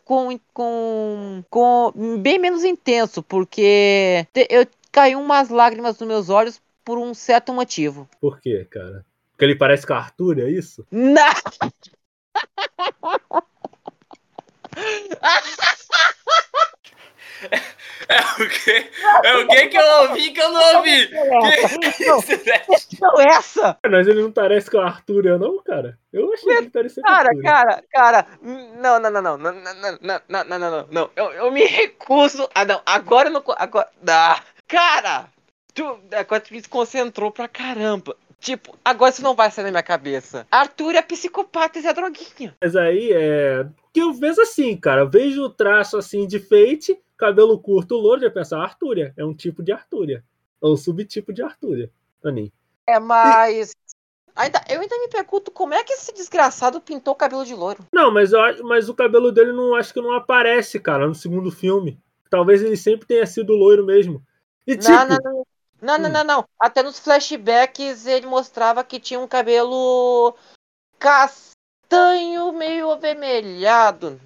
com, 0.05 0.39
com, 0.53 1.45
com 1.51 1.93
bem 2.20 2.39
menos 2.39 2.64
intenso, 2.64 3.22
porque 3.22 4.27
eu 4.49 4.66
caiu 4.95 5.20
umas 5.20 5.49
lágrimas 5.49 5.99
nos 5.99 6.09
meus 6.09 6.29
olhos 6.29 6.62
por 6.85 6.99
um 6.99 7.14
certo 7.14 7.53
motivo. 7.53 8.09
Por 8.20 8.41
quê, 8.41 8.66
cara? 8.70 9.05
Porque 9.32 9.45
ele 9.45 9.57
parece 9.57 9.87
com 9.87 9.95
Arthur, 9.95 10.39
é 10.39 10.51
isso? 10.51 10.87
Não! 10.91 11.22
É 18.09 18.43
o 18.43 18.49
que? 18.49 18.91
É 19.22 19.37
o 19.37 19.49
que 19.49 19.68
que 19.68 19.76
eu 19.76 20.03
ouvi 20.03 20.30
que 20.30 20.41
eu 20.41 20.53
não 20.53 20.76
ouvi? 20.76 21.11
Não, 21.12 22.20
que... 22.20 23.28
essa! 23.28 23.78
Mas 23.89 24.07
ele 24.07 24.22
não 24.22 24.32
parece 24.32 24.70
com 24.70 24.78
o 24.78 24.80
Arthur, 24.80 25.39
não, 25.39 25.62
cara. 25.62 25.99
Eu 26.12 26.32
achei 26.32 26.47
que 26.47 26.62
ele 26.62 26.70
parecia 26.70 27.03
cara, 27.03 27.30
com 27.30 27.37
o 27.37 27.39
Arthur. 27.39 27.43
Cara, 27.43 27.85
cara, 27.91 28.22
cara. 28.22 28.26
Não, 28.43 29.01
não, 29.01 29.11
não, 29.11 29.22
não. 29.22 29.39
Não, 29.39 29.53
não, 29.53 29.99
não, 30.01 30.20
não, 30.28 30.45
não, 30.45 30.59
não. 30.59 30.89
não. 30.91 31.11
Eu, 31.16 31.32
eu 31.32 31.51
me 31.51 31.64
recuso. 31.64 32.49
Ah, 32.55 32.64
não. 32.64 32.80
Agora 32.85 33.28
eu 33.28 33.32
não. 33.32 33.43
Agora. 33.57 33.89
Ah, 34.07 34.41
cara! 34.66 35.34
Tu, 35.75 35.99
agora 36.12 36.41
tu 36.41 36.55
me 36.55 36.61
desconcentrou 36.61 37.31
pra 37.33 37.49
caramba, 37.49 38.16
tipo, 38.39 38.79
agora 38.85 39.11
isso 39.11 39.22
não 39.22 39.35
vai 39.35 39.51
sair 39.51 39.64
na 39.64 39.70
minha 39.72 39.83
cabeça, 39.83 40.47
Arthur 40.51 40.95
é 40.95 41.03
psicopata 41.03 41.79
e 41.79 41.83
Zé 41.83 41.93
Droguinha, 41.93 42.57
Mas 42.61 42.77
aí 42.77 43.11
é. 43.12 43.66
Que 43.93 44.01
eu 44.01 44.12
vejo 44.12 44.41
assim, 44.41 44.77
cara. 44.77 45.03
Eu 45.03 45.09
vejo 45.11 45.43
o 45.43 45.51
traço 45.51 45.97
assim 45.97 46.27
de 46.27 46.41
Fate, 46.41 46.99
cabelo 47.16 47.59
curto, 47.59 47.95
louro, 47.95 48.20
já 48.20 48.31
pensar 48.31 48.61
Artúria. 48.61 49.14
É 49.16 49.25
um 49.25 49.33
tipo 49.33 49.62
de 49.62 49.70
Artúria. 49.70 50.25
É 50.61 50.66
um 50.66 50.77
subtipo 50.77 51.33
de 51.33 51.43
Artúria. 51.43 51.91
Anin. 52.25 52.51
é, 52.89 52.99
mas, 52.99 53.72
ainda, 54.35 54.64
eu 54.68 54.81
ainda 54.81 54.99
me 54.99 55.09
pergunto 55.09 55.51
como 55.51 55.75
é 55.75 55.85
que 55.85 55.93
esse 55.93 56.12
desgraçado 56.12 56.81
pintou 56.81 57.12
o 57.12 57.16
cabelo 57.16 57.45
de 57.45 57.55
loiro, 57.55 57.87
Não, 57.93 58.11
mas, 58.11 58.33
eu, 58.33 58.41
mas 58.64 58.89
o 58.89 58.95
cabelo 58.95 59.31
dele 59.31 59.53
não 59.53 59.75
acho 59.75 59.93
que 59.93 60.01
não 60.01 60.12
aparece, 60.12 60.81
cara, 60.81 61.07
no 61.07 61.14
segundo 61.14 61.53
filme. 61.53 62.01
Talvez 62.31 62.62
ele 62.62 62.77
sempre 62.77 63.07
tenha 63.07 63.27
sido 63.27 63.53
loiro 63.53 63.85
mesmo. 63.85 64.25
E 64.66 64.77
tipo, 64.77 64.91
não, 64.91 65.07
não, 65.07 65.18
não, 65.22 65.47
não, 65.81 65.99
não, 65.99 66.09
Hum. 66.09 66.12
não, 66.12 66.25
não, 66.25 66.45
até 66.61 66.83
nos 66.83 66.99
flashbacks 66.99 68.07
ele 68.07 68.27
mostrava 68.27 68.83
que 68.83 68.99
tinha 68.99 69.20
um 69.20 69.29
cabelo 69.29 70.35
castanho 70.99 72.53
meio 72.53 72.91
avermelhado, 72.91 74.20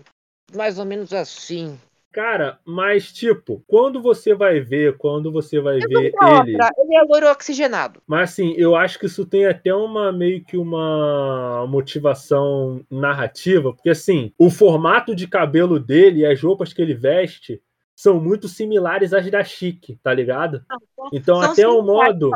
mais 0.54 0.78
ou 0.78 0.84
menos 0.84 1.12
assim. 1.12 1.78
cara, 2.12 2.58
mas 2.64 3.12
tipo, 3.12 3.62
quando 3.66 4.02
você 4.02 4.34
vai 4.34 4.60
ver, 4.60 4.96
quando 4.96 5.30
você 5.30 5.60
vai 5.60 5.78
ver 5.78 5.92
ele. 5.92 6.14
outra, 6.16 6.70
ele 6.78 6.96
é 6.96 7.02
loiro 7.02 7.30
oxigenado. 7.30 8.02
Mas 8.06 8.30
assim, 8.30 8.54
eu 8.56 8.74
acho 8.74 8.98
que 8.98 9.06
isso 9.06 9.24
tem 9.24 9.46
até 9.46 9.72
uma 9.74 10.10
meio 10.10 10.42
que 10.44 10.56
uma 10.56 11.64
motivação 11.68 12.84
narrativa, 12.90 13.72
porque 13.72 13.90
assim, 13.90 14.32
o 14.38 14.50
formato 14.50 15.14
de 15.14 15.28
cabelo 15.28 15.78
dele 15.78 16.20
e 16.20 16.26
as 16.26 16.40
roupas 16.42 16.72
que 16.72 16.82
ele 16.82 16.94
veste 16.94 17.60
são 17.98 18.20
muito 18.20 18.46
similares 18.46 19.12
às 19.12 19.28
da 19.28 19.42
Chique, 19.42 19.98
tá 20.04 20.14
ligado? 20.14 20.64
Então 21.12 21.42
São 21.42 21.50
até 21.50 21.66
o 21.66 21.82
modo, 21.82 22.30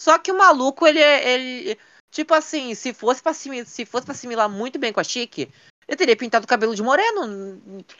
Só 0.00 0.16
que 0.20 0.30
o 0.30 0.38
maluco, 0.38 0.86
ele 0.86 1.00
é. 1.00 1.34
Ele, 1.34 1.76
tipo 2.12 2.32
assim, 2.32 2.76
se 2.76 2.94
fosse 2.94 3.20
pra 3.20 3.34
se 3.34 3.84
fosse 3.84 4.06
pra 4.06 4.12
assimilar 4.12 4.48
muito 4.48 4.78
bem 4.78 4.92
com 4.92 5.00
a 5.00 5.04
Chique, 5.04 5.50
ele 5.88 5.96
teria 5.96 6.16
pintado 6.16 6.44
o 6.44 6.48
cabelo 6.48 6.76
de 6.76 6.82
moreno. 6.82 7.26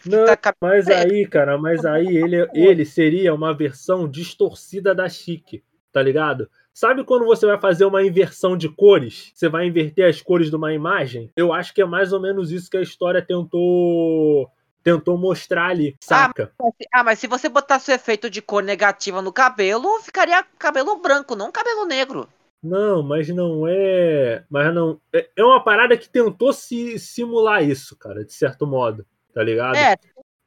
Não, 0.07 0.25
mas 0.61 0.87
aí, 0.87 1.27
cara, 1.27 1.59
mas 1.59 1.85
aí 1.85 2.17
ele, 2.17 2.49
ele 2.55 2.85
seria 2.85 3.35
uma 3.35 3.53
versão 3.53 4.09
distorcida 4.09 4.95
da 4.95 5.09
Chique, 5.09 5.65
tá 5.93 6.01
ligado? 6.01 6.49
Sabe 6.73 7.03
quando 7.03 7.25
você 7.25 7.45
vai 7.45 7.61
fazer 7.61 7.87
uma 7.87 8.05
inversão 8.05 8.57
de 8.57 8.69
cores? 8.69 9.33
Você 9.35 9.49
vai 9.49 9.67
inverter 9.67 10.09
as 10.09 10.23
cores 10.23 10.49
de 10.49 10.55
uma 10.55 10.73
imagem? 10.73 11.29
Eu 11.37 11.53
acho 11.53 11.75
que 11.75 11.83
é 11.83 11.85
mais 11.85 12.13
ou 12.13 12.21
menos 12.21 12.53
isso 12.53 12.71
que 12.71 12.77
a 12.77 12.83
história 12.83 13.21
tentou 13.21 14.49
tentou 14.85 15.17
mostrar 15.19 15.71
ali, 15.71 15.97
saca? 16.01 16.53
Ah, 16.93 17.03
mas 17.03 17.19
se 17.19 17.27
você 17.27 17.49
botasse 17.49 17.91
o 17.91 17.95
efeito 17.95 18.29
de 18.29 18.43
cor 18.43 18.63
negativa 18.63 19.23
no 19.23 19.33
cabelo, 19.33 19.99
ficaria 20.01 20.45
cabelo 20.59 20.97
branco, 20.97 21.35
não 21.35 21.51
cabelo 21.51 21.87
negro. 21.87 22.29
Não, 22.63 23.03
mas 23.03 23.29
não 23.29 23.67
é. 23.67 24.45
Mas 24.49 24.75
não. 24.75 25.01
É 25.13 25.29
é 25.37 25.45
uma 25.45 25.63
parada 25.63 25.97
que 25.97 26.09
tentou 26.09 26.53
se 26.53 26.99
simular 26.99 27.63
isso, 27.63 27.97
cara, 27.97 28.25
de 28.25 28.33
certo 28.33 28.67
modo, 28.67 29.07
tá 29.35 29.43
ligado? 29.43 29.77
É, 29.77 29.97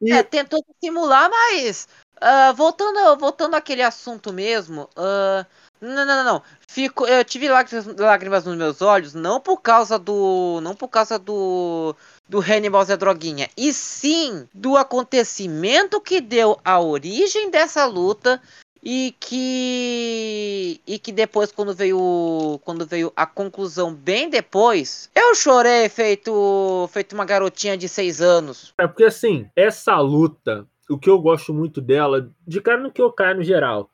E- 0.02 0.12
é, 0.14 0.24
tentou 0.24 0.64
simular, 0.84 1.30
mas. 1.30 1.88
ah, 2.22 2.52
voltando, 2.54 3.18
voltando 3.20 3.56
àquele 3.56 3.82
assunto 3.84 4.32
mesmo. 4.32 4.90
ah, 4.96 5.46
não, 5.82 6.06
não, 6.06 6.24
não. 6.24 6.42
Fico, 6.68 7.06
eu 7.06 7.24
tive 7.24 7.48
lágrimas, 7.50 7.86
lágrimas 7.98 8.46
nos 8.46 8.58
meus 8.58 8.82
olhos, 8.82 9.14
não 9.14 9.40
por 9.40 9.62
causa 9.62 9.98
do. 9.98 10.60
Não 10.62 10.76
por 10.76 10.88
causa 10.88 11.18
do. 11.20 11.96
Do 12.28 12.40
Hannibal 12.40 12.84
Zé 12.84 12.98
Droguinha. 12.98 13.50
E 13.56 13.72
sim 13.72 14.48
do 14.54 14.76
acontecimento 14.76 16.02
que 16.02 16.20
deu 16.20 16.60
a 16.64 16.80
origem 16.80 17.50
dessa 17.50 17.86
luta. 17.86 18.42
E 18.84 19.16
que. 19.20 20.82
E 20.86 21.00
que 21.00 21.12
depois, 21.12 21.52
quando 21.52 21.74
veio. 21.74 22.60
Quando 22.64 22.86
veio 22.86 23.12
a 23.16 23.26
conclusão 23.26 23.94
bem 23.94 24.30
depois, 24.30 25.10
eu 25.16 25.36
chorei 25.36 25.90
feito. 25.90 26.90
Feito 26.92 27.14
uma 27.14 27.26
garotinha 27.26 27.78
de 27.78 27.88
seis 27.88 28.22
anos. 28.22 28.74
É 28.78 28.88
porque 28.88 29.04
assim, 29.04 29.50
essa 29.56 30.00
luta, 30.00 30.66
o 30.90 30.98
que 30.98 31.10
eu 31.10 31.20
gosto 31.20 31.54
muito 31.54 31.82
dela, 31.82 32.30
de 32.48 32.62
cara 32.62 32.82
no 32.82 32.92
Kyokai 32.92 33.34
no 33.34 33.44
geral, 33.44 33.90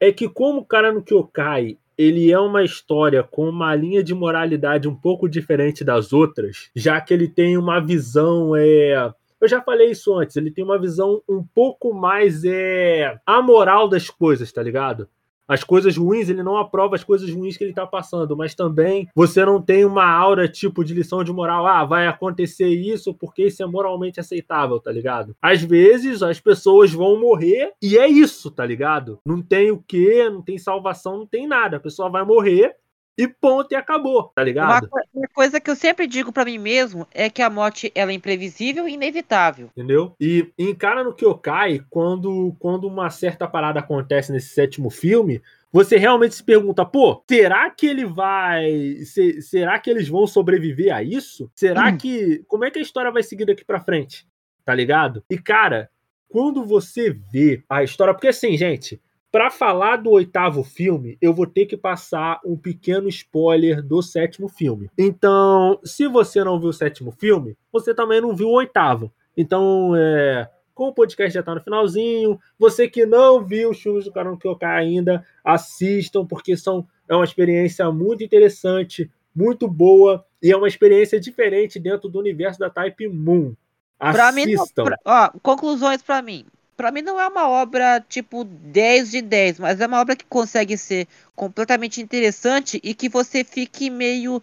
é 0.00 0.12
que 0.12 0.28
como 0.28 0.60
o 0.60 0.64
cara 0.64 0.92
no 0.92 1.02
Kyokai, 1.02 1.78
ele 1.96 2.30
é 2.30 2.38
uma 2.38 2.62
história 2.62 3.22
com 3.22 3.48
uma 3.48 3.74
linha 3.74 4.02
de 4.02 4.14
moralidade 4.14 4.86
um 4.86 4.94
pouco 4.94 5.28
diferente 5.28 5.82
das 5.82 6.12
outras, 6.12 6.70
já 6.74 7.00
que 7.00 7.14
ele 7.14 7.28
tem 7.28 7.56
uma 7.56 7.80
visão 7.80 8.54
é 8.54 9.12
eu 9.38 9.48
já 9.48 9.60
falei 9.60 9.90
isso 9.90 10.14
antes, 10.14 10.34
ele 10.36 10.50
tem 10.50 10.64
uma 10.64 10.78
visão 10.78 11.22
um 11.28 11.44
pouco 11.44 11.92
mais 11.92 12.42
é 12.44 13.18
amoral 13.26 13.88
das 13.88 14.08
coisas, 14.08 14.50
tá 14.50 14.62
ligado? 14.62 15.08
As 15.48 15.62
coisas 15.62 15.96
ruins, 15.96 16.28
ele 16.28 16.42
não 16.42 16.56
aprova 16.56 16.96
as 16.96 17.04
coisas 17.04 17.30
ruins 17.30 17.56
que 17.56 17.64
ele 17.64 17.72
tá 17.72 17.86
passando, 17.86 18.36
mas 18.36 18.54
também 18.54 19.08
você 19.14 19.44
não 19.44 19.62
tem 19.62 19.84
uma 19.84 20.04
aura 20.04 20.48
tipo 20.48 20.84
de 20.84 20.94
lição 20.94 21.22
de 21.22 21.32
moral, 21.32 21.66
ah, 21.66 21.84
vai 21.84 22.06
acontecer 22.06 22.68
isso 22.68 23.14
porque 23.14 23.46
isso 23.46 23.62
é 23.62 23.66
moralmente 23.66 24.18
aceitável, 24.18 24.80
tá 24.80 24.90
ligado? 24.90 25.36
Às 25.40 25.62
vezes 25.62 26.22
as 26.22 26.40
pessoas 26.40 26.92
vão 26.92 27.20
morrer 27.20 27.72
e 27.82 27.96
é 27.96 28.08
isso, 28.08 28.50
tá 28.50 28.64
ligado? 28.64 29.20
Não 29.24 29.40
tem 29.40 29.70
o 29.70 29.78
que, 29.78 30.28
não 30.28 30.42
tem 30.42 30.58
salvação, 30.58 31.18
não 31.18 31.26
tem 31.26 31.46
nada. 31.46 31.76
A 31.76 31.80
pessoa 31.80 32.10
vai 32.10 32.24
morrer 32.24 32.74
e 33.18 33.26
ponto 33.26 33.72
e 33.72 33.74
acabou, 33.74 34.24
tá 34.34 34.42
Uma, 34.42 34.44
ligado? 34.44 34.88
co- 34.88 35.00
uma 35.14 35.28
coisa 35.34 35.58
que 35.60 35.70
eu 35.70 35.76
sempre 35.76 36.06
digo 36.06 36.32
pra 36.32 36.44
mim 36.44 36.58
mesmo 36.58 37.06
é 37.12 37.30
que 37.30 37.40
a 37.40 37.48
morte 37.48 37.90
ela 37.94 38.10
é 38.10 38.14
imprevisível 38.14 38.86
e 38.88 38.92
inevitável. 38.94 39.70
Entendeu? 39.76 40.14
E 40.20 40.50
encara 40.58 41.02
no 41.02 41.14
Kyokai, 41.14 41.80
quando, 41.88 42.54
quando 42.58 42.86
uma 42.86 43.08
certa 43.10 43.48
parada 43.48 43.80
acontece 43.80 44.30
nesse 44.32 44.48
sétimo 44.50 44.90
filme, 44.90 45.40
você 45.72 45.96
realmente 45.96 46.34
se 46.34 46.44
pergunta, 46.44 46.84
pô, 46.84 47.22
será 47.28 47.68
que 47.70 47.86
ele 47.86 48.04
vai. 48.04 48.96
se- 49.04 49.40
será 49.42 49.78
que 49.78 49.90
eles 49.90 50.08
vão 50.08 50.26
sobreviver 50.26 50.94
a 50.94 51.02
isso? 51.02 51.50
Será 51.54 51.88
Hum. 51.90 51.96
que. 51.98 52.44
Como 52.46 52.64
é 52.64 52.70
que 52.70 52.78
a 52.78 52.82
história 52.82 53.10
vai 53.10 53.22
seguir 53.22 53.44
daqui 53.46 53.64
pra 53.64 53.80
frente? 53.80 54.26
Tá 54.64 54.74
ligado? 54.74 55.22
E, 55.30 55.38
cara, 55.38 55.88
quando 56.28 56.64
você 56.64 57.10
vê 57.10 57.62
a 57.68 57.82
história. 57.82 58.12
Porque 58.14 58.28
assim, 58.28 58.56
gente. 58.56 59.00
Pra 59.36 59.50
falar 59.50 59.96
do 59.96 60.08
oitavo 60.12 60.64
filme, 60.64 61.18
eu 61.20 61.34
vou 61.34 61.46
ter 61.46 61.66
que 61.66 61.76
passar 61.76 62.40
um 62.42 62.56
pequeno 62.56 63.06
spoiler 63.06 63.82
do 63.82 64.00
sétimo 64.00 64.48
filme. 64.48 64.88
Então, 64.96 65.78
se 65.84 66.08
você 66.08 66.42
não 66.42 66.58
viu 66.58 66.70
o 66.70 66.72
sétimo 66.72 67.12
filme, 67.12 67.54
você 67.70 67.92
também 67.92 68.18
não 68.18 68.34
viu 68.34 68.48
o 68.48 68.54
oitavo. 68.54 69.12
Então, 69.36 69.92
é, 69.94 70.48
como 70.74 70.88
o 70.88 70.94
podcast 70.94 71.34
já 71.34 71.42
tá 71.42 71.54
no 71.54 71.60
finalzinho, 71.60 72.40
você 72.58 72.88
que 72.88 73.04
não 73.04 73.44
viu 73.44 73.72
os 73.72 73.78
filmes 73.82 74.06
do 74.06 74.10
Karão 74.10 74.38
Kyokai 74.38 74.74
ainda, 74.82 75.22
assistam, 75.44 76.24
porque 76.24 76.56
são, 76.56 76.88
é 77.06 77.14
uma 77.14 77.22
experiência 77.26 77.92
muito 77.92 78.24
interessante, 78.24 79.10
muito 79.34 79.68
boa, 79.68 80.24
e 80.42 80.50
é 80.50 80.56
uma 80.56 80.66
experiência 80.66 81.20
diferente 81.20 81.78
dentro 81.78 82.08
do 82.08 82.18
universo 82.18 82.58
da 82.58 82.70
Type 82.70 83.06
Moon. 83.06 83.52
Pra 83.98 84.32
mim, 84.32 84.46
não, 84.46 84.62
Assistam. 84.62 84.84
pra- 84.84 84.98
ó, 85.04 85.30
conclusões 85.42 86.02
pra 86.02 86.22
mim. 86.22 86.46
Pra 86.76 86.90
mim 86.90 87.00
não 87.02 87.18
é 87.18 87.26
uma 87.26 87.48
obra 87.48 88.04
tipo 88.06 88.44
10 88.44 89.10
de 89.10 89.22
10, 89.22 89.58
mas 89.58 89.80
é 89.80 89.86
uma 89.86 90.00
obra 90.00 90.14
que 90.14 90.24
consegue 90.26 90.76
ser 90.76 91.08
completamente 91.34 92.00
interessante 92.02 92.78
e 92.84 92.94
que 92.94 93.08
você 93.08 93.42
fique 93.42 93.88
meio 93.88 94.42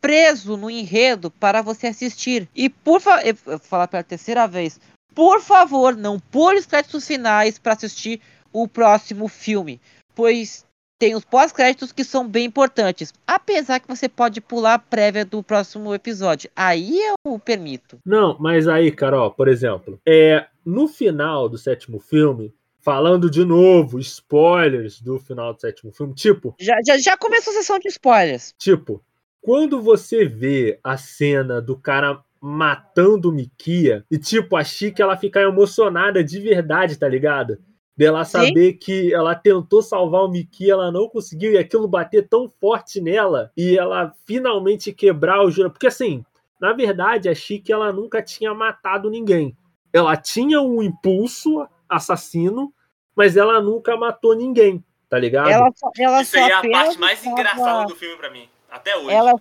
preso 0.00 0.56
no 0.56 0.70
enredo 0.70 1.30
para 1.30 1.62
você 1.62 1.88
assistir. 1.88 2.48
E 2.54 2.68
por 2.68 3.00
fa- 3.00 3.22
eu 3.22 3.34
vou 3.44 3.58
falar 3.58 3.88
pela 3.88 4.02
terceira 4.02 4.46
vez, 4.46 4.80
por 5.14 5.40
favor, 5.42 5.96
não 5.96 6.18
pule 6.18 6.58
os 6.58 6.66
créditos 6.66 7.06
finais 7.06 7.58
para 7.58 7.72
assistir 7.74 8.20
o 8.52 8.66
próximo 8.66 9.28
filme, 9.28 9.80
pois 10.14 10.64
tem 10.98 11.14
os 11.14 11.24
pós-créditos 11.24 11.92
que 11.92 12.04
são 12.04 12.26
bem 12.26 12.46
importantes. 12.46 13.12
Apesar 13.26 13.80
que 13.80 13.88
você 13.88 14.08
pode 14.08 14.40
pular 14.40 14.74
a 14.74 14.78
prévia 14.78 15.24
do 15.24 15.42
próximo 15.42 15.94
episódio. 15.94 16.50
Aí 16.56 16.98
eu 17.24 17.38
permito. 17.38 17.98
Não, 18.04 18.36
mas 18.38 18.66
aí, 18.66 18.90
Carol, 18.90 19.30
por 19.30 19.48
exemplo, 19.48 20.00
é 20.06 20.46
no 20.64 20.88
final 20.88 21.48
do 21.48 21.58
sétimo 21.58 22.00
filme, 22.00 22.54
falando 22.80 23.30
de 23.30 23.44
novo, 23.44 23.98
spoilers 23.98 25.00
do 25.00 25.18
final 25.18 25.52
do 25.52 25.60
sétimo 25.60 25.92
filme, 25.92 26.14
tipo. 26.14 26.54
Já, 26.58 26.76
já, 26.86 26.98
já 26.98 27.16
começou 27.16 27.52
a 27.52 27.56
sessão 27.56 27.78
de 27.78 27.88
spoilers. 27.88 28.54
Tipo, 28.58 29.02
quando 29.40 29.80
você 29.80 30.24
vê 30.24 30.78
a 30.82 30.96
cena 30.96 31.60
do 31.60 31.76
cara 31.76 32.20
matando 32.40 33.30
o 33.30 33.32
Mikia, 33.32 34.04
e 34.10 34.18
tipo, 34.18 34.56
a 34.56 34.62
Chica 34.62 35.02
ela 35.02 35.16
fica 35.16 35.40
emocionada 35.40 36.22
de 36.22 36.38
verdade, 36.40 36.98
tá 36.98 37.08
ligado? 37.08 37.58
Dela 37.96 38.24
saber 38.24 38.72
Sim. 38.72 38.78
que 38.78 39.14
ela 39.14 39.34
tentou 39.34 39.82
salvar 39.82 40.22
o 40.22 40.28
Miki, 40.28 40.70
ela 40.70 40.92
não 40.92 41.08
conseguiu, 41.08 41.52
e 41.52 41.58
aquilo 41.58 41.88
bater 41.88 42.28
tão 42.28 42.52
forte 42.60 43.00
nela, 43.00 43.50
e 43.56 43.78
ela 43.78 44.12
finalmente 44.26 44.92
quebrar 44.92 45.42
o 45.42 45.50
juro. 45.50 45.70
Porque 45.70 45.86
assim, 45.86 46.24
na 46.60 46.72
verdade, 46.72 47.28
a 47.28 47.34
Chique 47.34 47.72
ela 47.72 47.92
nunca 47.92 48.22
tinha 48.22 48.52
matado 48.52 49.08
ninguém. 49.08 49.56
Ela 49.92 50.16
tinha 50.16 50.60
um 50.60 50.82
impulso 50.82 51.66
assassino, 51.88 52.72
mas 53.14 53.36
ela 53.36 53.62
nunca 53.62 53.96
matou 53.96 54.36
ninguém, 54.36 54.84
tá 55.08 55.18
ligado? 55.18 55.48
Ela, 55.48 55.70
ela 55.98 56.20
Isso 56.20 56.36
aí 56.36 56.50
é 56.50 56.52
a 56.52 56.60
parte 56.60 56.98
mais 56.98 57.18
estava... 57.18 57.40
engraçada 57.40 57.86
do 57.86 57.96
filme 57.96 58.16
para 58.16 58.30
mim, 58.30 58.46
até 58.70 58.94
hoje. 58.94 59.10
Ela, 59.10 59.32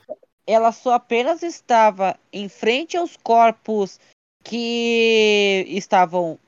ela 0.47 0.71
só 0.71 0.93
apenas 0.93 1.43
estava 1.43 2.15
em 2.31 2.47
frente 2.47 2.95
aos 2.95 3.17
corpos 3.17 3.99
que 4.43 5.65
estavam 5.67 6.39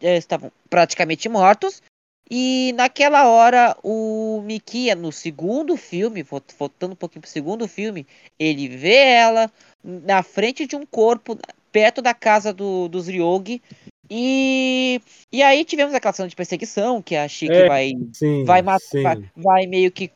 estavam 0.00 0.52
praticamente 0.68 1.28
mortos. 1.28 1.82
E 2.30 2.74
naquela 2.76 3.26
hora, 3.26 3.74
o 3.82 4.42
Mikia, 4.44 4.94
no 4.94 5.10
segundo 5.10 5.76
filme, 5.76 6.22
voltando 6.58 6.92
um 6.92 6.96
pouquinho 6.96 7.22
pro 7.22 7.30
segundo 7.30 7.66
filme, 7.66 8.06
ele 8.38 8.68
vê 8.68 8.96
ela 8.96 9.50
na 9.82 10.22
frente 10.22 10.66
de 10.66 10.76
um 10.76 10.84
corpo, 10.84 11.38
perto 11.72 12.02
da 12.02 12.12
casa 12.12 12.52
do, 12.52 12.86
dos 12.88 13.06
Ryogi. 13.06 13.62
E, 14.10 15.00
e 15.32 15.42
aí 15.42 15.64
tivemos 15.64 15.94
aquela 15.94 16.12
cena 16.12 16.28
de 16.28 16.36
perseguição, 16.36 17.00
que 17.00 17.16
a 17.16 17.26
Shiki 17.26 17.52
é, 17.52 17.66
vai, 17.66 17.92
sim, 18.12 18.44
vai, 18.44 18.62
vai, 18.62 19.30
vai 19.34 19.66
meio 19.66 19.90
que 19.90 20.10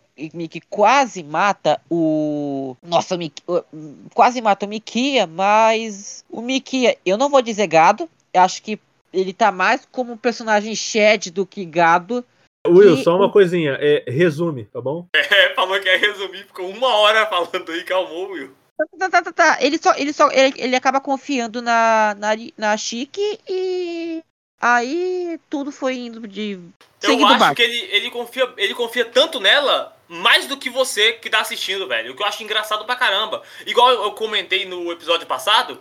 que 0.50 0.61
quase 0.61 1.22
mata 1.22 1.80
o. 1.90 2.76
Nossa, 2.82 3.16
o 3.16 4.11
quase 4.14 4.40
mata 4.42 4.66
o 4.66 4.68
Mikia, 4.68 5.26
mas 5.26 6.24
o 6.30 6.42
Mikia, 6.42 6.96
eu 7.05 7.16
não 7.16 7.30
vou 7.30 7.40
dizer 7.40 7.66
gado, 7.66 8.09
acho 8.34 8.62
que 8.62 8.78
ele 9.12 9.32
tá 9.32 9.52
mais 9.52 9.86
como 9.90 10.12
um 10.12 10.16
personagem 10.16 10.74
shed 10.74 11.30
do 11.30 11.46
que 11.46 11.64
gado. 11.64 12.24
Will, 12.66 12.96
só 12.98 13.16
uma 13.16 13.30
coisinha, 13.30 13.76
é, 13.80 14.04
resume, 14.08 14.64
tá 14.66 14.80
bom? 14.80 15.06
É, 15.16 15.54
falou 15.54 15.80
que 15.80 15.88
é 15.88 15.96
resumir, 15.96 16.44
ficou 16.44 16.68
uma 16.68 16.88
hora 16.88 17.26
falando 17.26 17.72
aí, 17.72 17.82
calmou, 17.84 18.30
Will. 18.30 18.50
Tá, 18.98 19.08
tá, 19.08 19.22
tá, 19.22 19.32
tá. 19.32 19.58
Ele 19.60 19.78
só, 19.78 19.94
ele 19.96 20.12
só, 20.12 20.30
ele, 20.30 20.54
ele 20.56 20.76
acaba 20.76 21.00
confiando 21.00 21.60
na, 21.60 22.16
na, 22.18 22.30
na 22.56 22.76
Chique 22.76 23.38
e 23.48 24.22
aí 24.60 25.38
tudo 25.50 25.72
foi 25.72 25.96
indo 25.96 26.26
de. 26.26 26.58
Eu 27.02 27.26
acho 27.26 27.54
que 27.54 27.62
ele, 27.62 27.78
ele, 27.90 28.10
confia, 28.10 28.52
ele 28.56 28.74
confia 28.74 29.04
tanto 29.04 29.40
nela, 29.40 29.96
mais 30.08 30.46
do 30.46 30.56
que 30.56 30.70
você 30.70 31.14
que 31.14 31.28
tá 31.28 31.40
assistindo, 31.40 31.88
velho. 31.88 32.12
O 32.12 32.16
que 32.16 32.22
eu 32.22 32.26
acho 32.26 32.42
engraçado 32.42 32.84
pra 32.84 32.94
caramba. 32.94 33.42
Igual 33.66 33.90
eu 33.90 34.12
comentei 34.12 34.64
no 34.64 34.90
episódio 34.92 35.26
passado, 35.26 35.80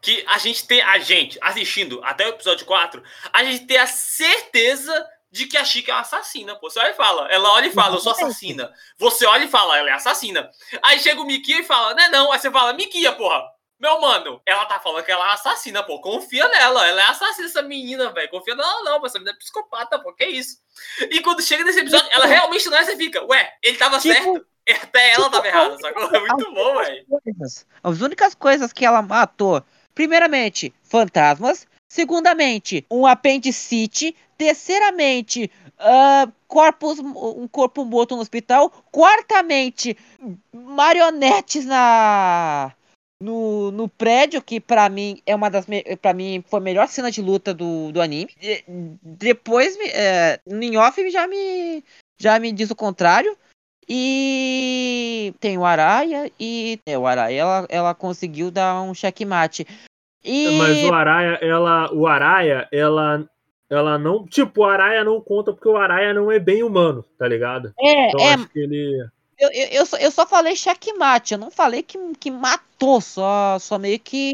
que 0.00 0.24
a 0.28 0.38
gente 0.38 0.66
tem, 0.66 0.80
a 0.82 0.98
gente, 0.98 1.38
assistindo 1.40 2.00
até 2.04 2.26
o 2.26 2.30
episódio 2.30 2.66
4, 2.66 3.02
a 3.32 3.44
gente 3.44 3.66
tem 3.66 3.78
a 3.78 3.86
certeza 3.86 5.06
de 5.30 5.46
que 5.46 5.56
a 5.56 5.64
Chica 5.64 5.92
é 5.92 5.94
uma 5.94 6.00
assassina, 6.00 6.54
pô. 6.56 6.70
Você 6.70 6.78
olha 6.78 6.90
e 6.90 6.94
fala, 6.94 7.28
ela 7.30 7.52
olha 7.52 7.66
e 7.66 7.72
fala, 7.72 7.96
eu 7.96 8.00
sou 8.00 8.12
assassina. 8.12 8.72
Você 8.98 9.26
olha 9.26 9.44
e 9.44 9.48
fala, 9.48 9.76
ela 9.76 9.90
é 9.90 9.92
assassina. 9.92 10.50
Aí 10.82 10.98
chega 10.98 11.20
o 11.20 11.26
Mikia 11.26 11.60
e 11.60 11.64
fala, 11.64 11.94
não 11.94 12.02
é 12.02 12.08
não. 12.08 12.32
Aí 12.32 12.38
você 12.38 12.50
fala, 12.50 12.72
Mikia, 12.72 13.12
porra. 13.12 13.44
Meu 13.78 14.00
mano, 14.00 14.40
ela 14.46 14.64
tá 14.64 14.80
falando 14.80 15.04
que 15.04 15.12
ela 15.12 15.28
é 15.28 15.34
assassina, 15.34 15.82
pô. 15.82 16.00
Confia 16.00 16.48
nela. 16.48 16.86
Ela 16.86 17.02
é 17.02 17.04
assassina, 17.08 17.46
essa 17.46 17.60
menina, 17.60 18.10
velho. 18.10 18.30
Confia 18.30 18.54
nela, 18.54 18.82
não. 18.82 19.04
Essa 19.04 19.18
menina 19.18 19.36
é 19.36 19.38
psicopata, 19.38 19.98
pô. 19.98 20.14
Que 20.14 20.24
isso? 20.24 20.58
E 21.10 21.20
quando 21.20 21.42
chega 21.42 21.62
nesse 21.62 21.80
episódio, 21.80 22.08
ela 22.10 22.24
realmente 22.24 22.66
não 22.70 22.78
é, 22.78 22.84
você 22.84 22.96
fica, 22.96 23.22
ué, 23.26 23.52
ele 23.62 23.76
tava 23.76 23.98
tipo, 23.98 24.14
certo. 24.14 24.46
Até 24.82 25.10
ela 25.10 25.24
tipo, 25.24 25.30
tava 25.30 25.46
errada, 25.46 25.78
sacou? 25.78 26.02
É 26.04 26.20
muito 26.20 26.54
bom, 26.54 26.78
velho. 26.78 27.06
As 27.82 28.00
únicas 28.00 28.34
coisas 28.34 28.72
que 28.72 28.86
ela 28.86 29.02
matou 29.02 29.62
Primeiramente, 29.96 30.74
fantasmas. 30.82 31.66
Segundamente, 31.90 32.84
um 32.90 33.06
apendicite. 33.06 34.14
Terceiramente, 34.36 35.50
uh, 35.80 36.30
corpos, 36.46 36.98
um 36.98 37.48
corpo 37.48 37.82
morto 37.86 38.14
no 38.14 38.20
hospital. 38.20 38.70
Quartamente, 38.92 39.96
marionetes 40.52 41.64
na 41.64 42.74
no, 43.18 43.70
no 43.70 43.88
prédio, 43.88 44.42
que 44.42 44.60
para 44.60 44.86
mim 44.90 45.22
é 45.24 45.34
uma 45.34 45.48
das 45.48 45.64
para 46.02 46.12
mim 46.12 46.44
foi 46.46 46.60
a 46.60 46.62
melhor 46.62 46.86
cena 46.88 47.10
de 47.10 47.22
luta 47.22 47.54
do, 47.54 47.90
do 47.90 48.02
anime. 48.02 48.30
De, 48.38 48.62
depois, 49.02 49.78
é, 49.80 50.38
em 50.46 50.76
off 50.76 51.10
já 51.10 51.26
me 51.26 51.82
já 52.20 52.38
me 52.38 52.52
diz 52.52 52.70
o 52.70 52.76
contrário. 52.76 53.34
E 53.88 55.32
tem 55.38 55.56
o 55.56 55.64
Araia 55.64 56.30
e 56.40 56.80
é, 56.84 56.98
o 56.98 57.06
Araia 57.06 57.40
ela, 57.40 57.66
ela 57.68 57.94
conseguiu 57.94 58.50
dar 58.50 58.82
um 58.82 58.92
checkmate. 58.92 59.64
E... 60.26 60.58
Mas 60.58 60.84
o 60.84 60.92
Araia, 60.92 61.38
ela, 61.40 61.92
o 61.92 62.06
Araia, 62.06 62.68
ela, 62.72 63.24
ela 63.70 63.98
não, 63.98 64.26
tipo, 64.26 64.62
o 64.62 64.64
Araia 64.64 65.04
não 65.04 65.20
conta 65.20 65.52
porque 65.52 65.68
o 65.68 65.76
Araia 65.76 66.12
não 66.12 66.30
é 66.30 66.38
bem 66.38 66.62
humano, 66.62 67.04
tá 67.16 67.26
ligado? 67.26 67.72
É, 67.78 68.08
então, 68.08 68.20
é. 68.20 68.34
Acho 68.34 68.48
que 68.48 68.58
ele 68.58 69.06
eu, 69.38 69.50
eu, 69.50 69.66
eu, 69.68 69.86
só, 69.86 69.96
eu 69.98 70.10
só 70.10 70.26
falei 70.26 70.56
checkmate, 70.56 71.34
eu 71.34 71.38
não 71.38 71.50
falei 71.50 71.82
que, 71.82 71.98
que 72.18 72.30
matou, 72.30 73.00
só, 73.00 73.58
só 73.58 73.78
meio 73.78 74.00
que. 74.00 74.32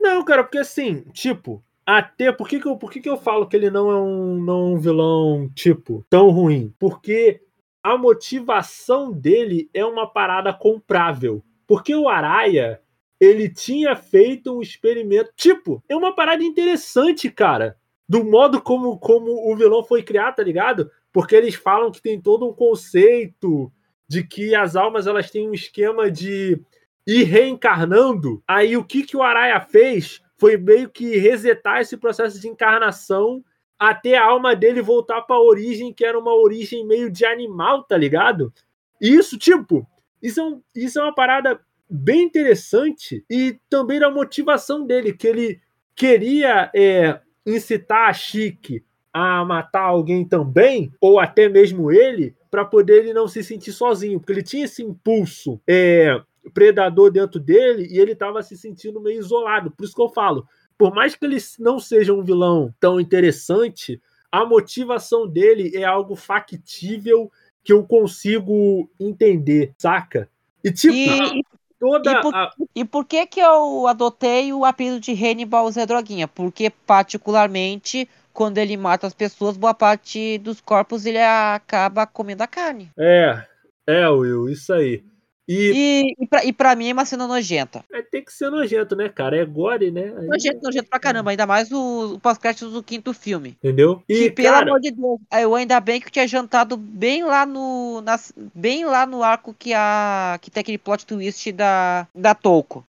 Não, 0.00 0.24
cara, 0.24 0.42
porque 0.42 0.58
assim, 0.58 1.02
tipo, 1.12 1.62
até. 1.84 2.32
Por 2.32 2.48
que, 2.48 2.58
que, 2.58 2.66
eu, 2.66 2.76
por 2.76 2.90
que, 2.90 3.00
que 3.00 3.08
eu 3.08 3.18
falo 3.18 3.46
que 3.46 3.54
ele 3.54 3.70
não 3.70 3.90
é 3.90 3.96
um, 4.00 4.42
não 4.42 4.54
é 4.54 4.74
um 4.74 4.78
vilão, 4.78 5.50
tipo, 5.54 6.06
tão 6.08 6.30
ruim? 6.30 6.74
Porque 6.78 7.42
a 7.82 7.98
motivação 7.98 9.12
dele 9.12 9.68
é 9.74 9.84
uma 9.84 10.06
parada 10.06 10.54
comprável. 10.54 11.44
Porque 11.66 11.94
o 11.94 12.08
Araia, 12.08 12.80
ele 13.20 13.48
tinha 13.48 13.96
feito 13.96 14.56
um 14.56 14.62
experimento. 14.62 15.32
Tipo, 15.36 15.82
é 15.88 15.96
uma 15.96 16.14
parada 16.14 16.42
interessante, 16.42 17.30
cara. 17.30 17.76
Do 18.08 18.24
modo 18.24 18.60
como, 18.60 18.98
como 18.98 19.50
o 19.50 19.56
vilão 19.56 19.82
foi 19.84 20.02
criado, 20.02 20.36
tá 20.36 20.42
ligado? 20.42 20.90
Porque 21.12 21.34
eles 21.34 21.54
falam 21.54 21.90
que 21.90 22.00
tem 22.00 22.20
todo 22.20 22.48
um 22.48 22.52
conceito 22.52 23.70
de 24.08 24.22
que 24.22 24.54
as 24.54 24.76
almas 24.76 25.06
elas 25.06 25.30
têm 25.30 25.48
um 25.48 25.52
esquema 25.54 26.10
de 26.10 26.60
ir 27.06 27.24
reencarnando. 27.24 28.42
Aí 28.46 28.76
o 28.76 28.84
que, 28.84 29.02
que 29.02 29.16
o 29.16 29.22
Araia 29.22 29.60
fez 29.60 30.22
foi 30.38 30.56
meio 30.56 30.88
que 30.88 31.16
resetar 31.18 31.80
esse 31.80 31.96
processo 31.96 32.40
de 32.40 32.48
encarnação 32.48 33.44
até 33.78 34.16
a 34.16 34.24
alma 34.24 34.56
dele 34.56 34.80
voltar 34.80 35.22
para 35.22 35.36
a 35.36 35.42
origem, 35.42 35.92
que 35.92 36.04
era 36.04 36.18
uma 36.18 36.34
origem 36.34 36.86
meio 36.86 37.10
de 37.10 37.24
animal, 37.24 37.82
tá 37.84 37.96
ligado? 37.96 38.52
Isso, 39.00 39.38
tipo, 39.38 39.86
isso 40.22 40.40
é, 40.40 40.44
um, 40.44 40.62
isso 40.74 40.98
é 40.98 41.02
uma 41.02 41.14
parada 41.14 41.60
bem 41.88 42.22
interessante 42.22 43.24
e 43.30 43.58
também 43.68 43.98
da 43.98 44.10
motivação 44.10 44.86
dele, 44.86 45.12
que 45.12 45.26
ele 45.26 45.60
queria 45.94 46.70
é, 46.74 47.20
incitar 47.46 48.08
a 48.08 48.12
Chique 48.12 48.84
a 49.12 49.44
matar 49.44 49.82
alguém 49.82 50.24
também, 50.24 50.92
ou 51.00 51.18
até 51.18 51.48
mesmo 51.48 51.90
ele, 51.90 52.36
para 52.50 52.64
poder 52.64 52.98
ele 52.98 53.12
não 53.12 53.26
se 53.26 53.42
sentir 53.42 53.72
sozinho, 53.72 54.20
porque 54.20 54.32
ele 54.32 54.42
tinha 54.42 54.64
esse 54.64 54.82
impulso 54.82 55.60
é, 55.66 56.20
predador 56.52 57.10
dentro 57.10 57.40
dele 57.40 57.88
e 57.90 57.98
ele 57.98 58.12
estava 58.12 58.42
se 58.42 58.56
sentindo 58.56 59.00
meio 59.00 59.18
isolado. 59.18 59.70
Por 59.70 59.84
isso 59.84 59.94
que 59.94 60.02
eu 60.02 60.08
falo, 60.08 60.46
por 60.76 60.94
mais 60.94 61.14
que 61.14 61.24
ele 61.24 61.38
não 61.58 61.78
seja 61.78 62.12
um 62.12 62.22
vilão 62.22 62.72
tão 62.78 63.00
interessante, 63.00 64.00
a 64.30 64.44
motivação 64.44 65.26
dele 65.26 65.72
é 65.74 65.84
algo 65.84 66.14
factível 66.14 67.30
que 67.64 67.72
eu 67.72 67.82
consigo 67.84 68.88
entender, 69.00 69.74
saca? 69.76 70.28
E 70.62 70.70
tipo, 70.70 70.94
e, 70.94 71.42
toda 71.78 72.10
e 72.10 72.20
por, 72.20 72.34
a... 72.34 72.50
e 72.74 72.84
por 72.84 73.04
que 73.04 73.26
que 73.26 73.40
eu 73.40 73.86
adotei 73.86 74.52
o 74.52 74.64
apelido 74.64 75.00
de 75.00 75.12
Hannibal 75.12 75.70
Zé 75.70 75.86
Droguinha? 75.86 76.28
Porque 76.28 76.70
particularmente 76.70 78.08
quando 78.38 78.58
ele 78.58 78.76
mata 78.76 79.04
as 79.04 79.14
pessoas, 79.14 79.56
boa 79.56 79.74
parte 79.74 80.38
dos 80.38 80.60
corpos 80.60 81.04
ele 81.04 81.18
acaba 81.18 82.06
comendo 82.06 82.44
a 82.44 82.46
carne. 82.46 82.88
É, 82.96 83.42
é, 83.84 84.08
Will, 84.08 84.48
isso 84.48 84.72
aí. 84.72 85.02
E, 85.48 85.72
e, 86.18 86.24
e, 86.24 86.26
pra, 86.26 86.44
e 86.44 86.52
pra 86.52 86.76
mim 86.76 86.90
é 86.90 86.92
uma 86.92 87.06
cena 87.06 87.26
nojenta. 87.26 87.82
É, 87.90 88.02
tem 88.02 88.22
que 88.22 88.30
ser 88.30 88.50
nojento, 88.50 88.94
né, 88.94 89.08
cara? 89.08 89.34
É 89.34 89.46
gore, 89.46 89.90
né? 89.90 90.14
Aí... 90.18 90.26
Nojento, 90.26 90.60
nojento 90.62 90.90
pra 90.90 91.00
caramba. 91.00 91.30
Ainda 91.30 91.46
mais 91.46 91.72
o, 91.72 92.14
o 92.14 92.20
pós-crédito 92.20 92.68
do 92.68 92.82
quinto 92.82 93.14
filme. 93.14 93.56
Entendeu? 93.58 94.02
E, 94.06 94.24
que, 94.24 94.30
pelo 94.32 94.48
cara... 94.50 94.66
amor 94.66 94.80
de 94.80 94.90
Deus, 94.90 95.18
eu 95.40 95.54
ainda 95.54 95.80
bem 95.80 96.00
que 96.00 96.08
eu 96.08 96.12
tinha 96.12 96.28
jantado 96.28 96.76
bem 96.76 97.24
lá 97.24 97.46
no. 97.46 98.02
Nas, 98.02 98.30
bem 98.54 98.84
lá 98.84 99.06
no 99.06 99.22
arco 99.22 99.54
que 99.58 99.72
a. 99.72 100.38
que 100.42 100.50
tem 100.50 100.60
aquele 100.60 100.76
plot 100.78 101.06
twist 101.06 101.50
da, 101.52 102.06
da 102.14 102.34
Tolko. 102.34 102.84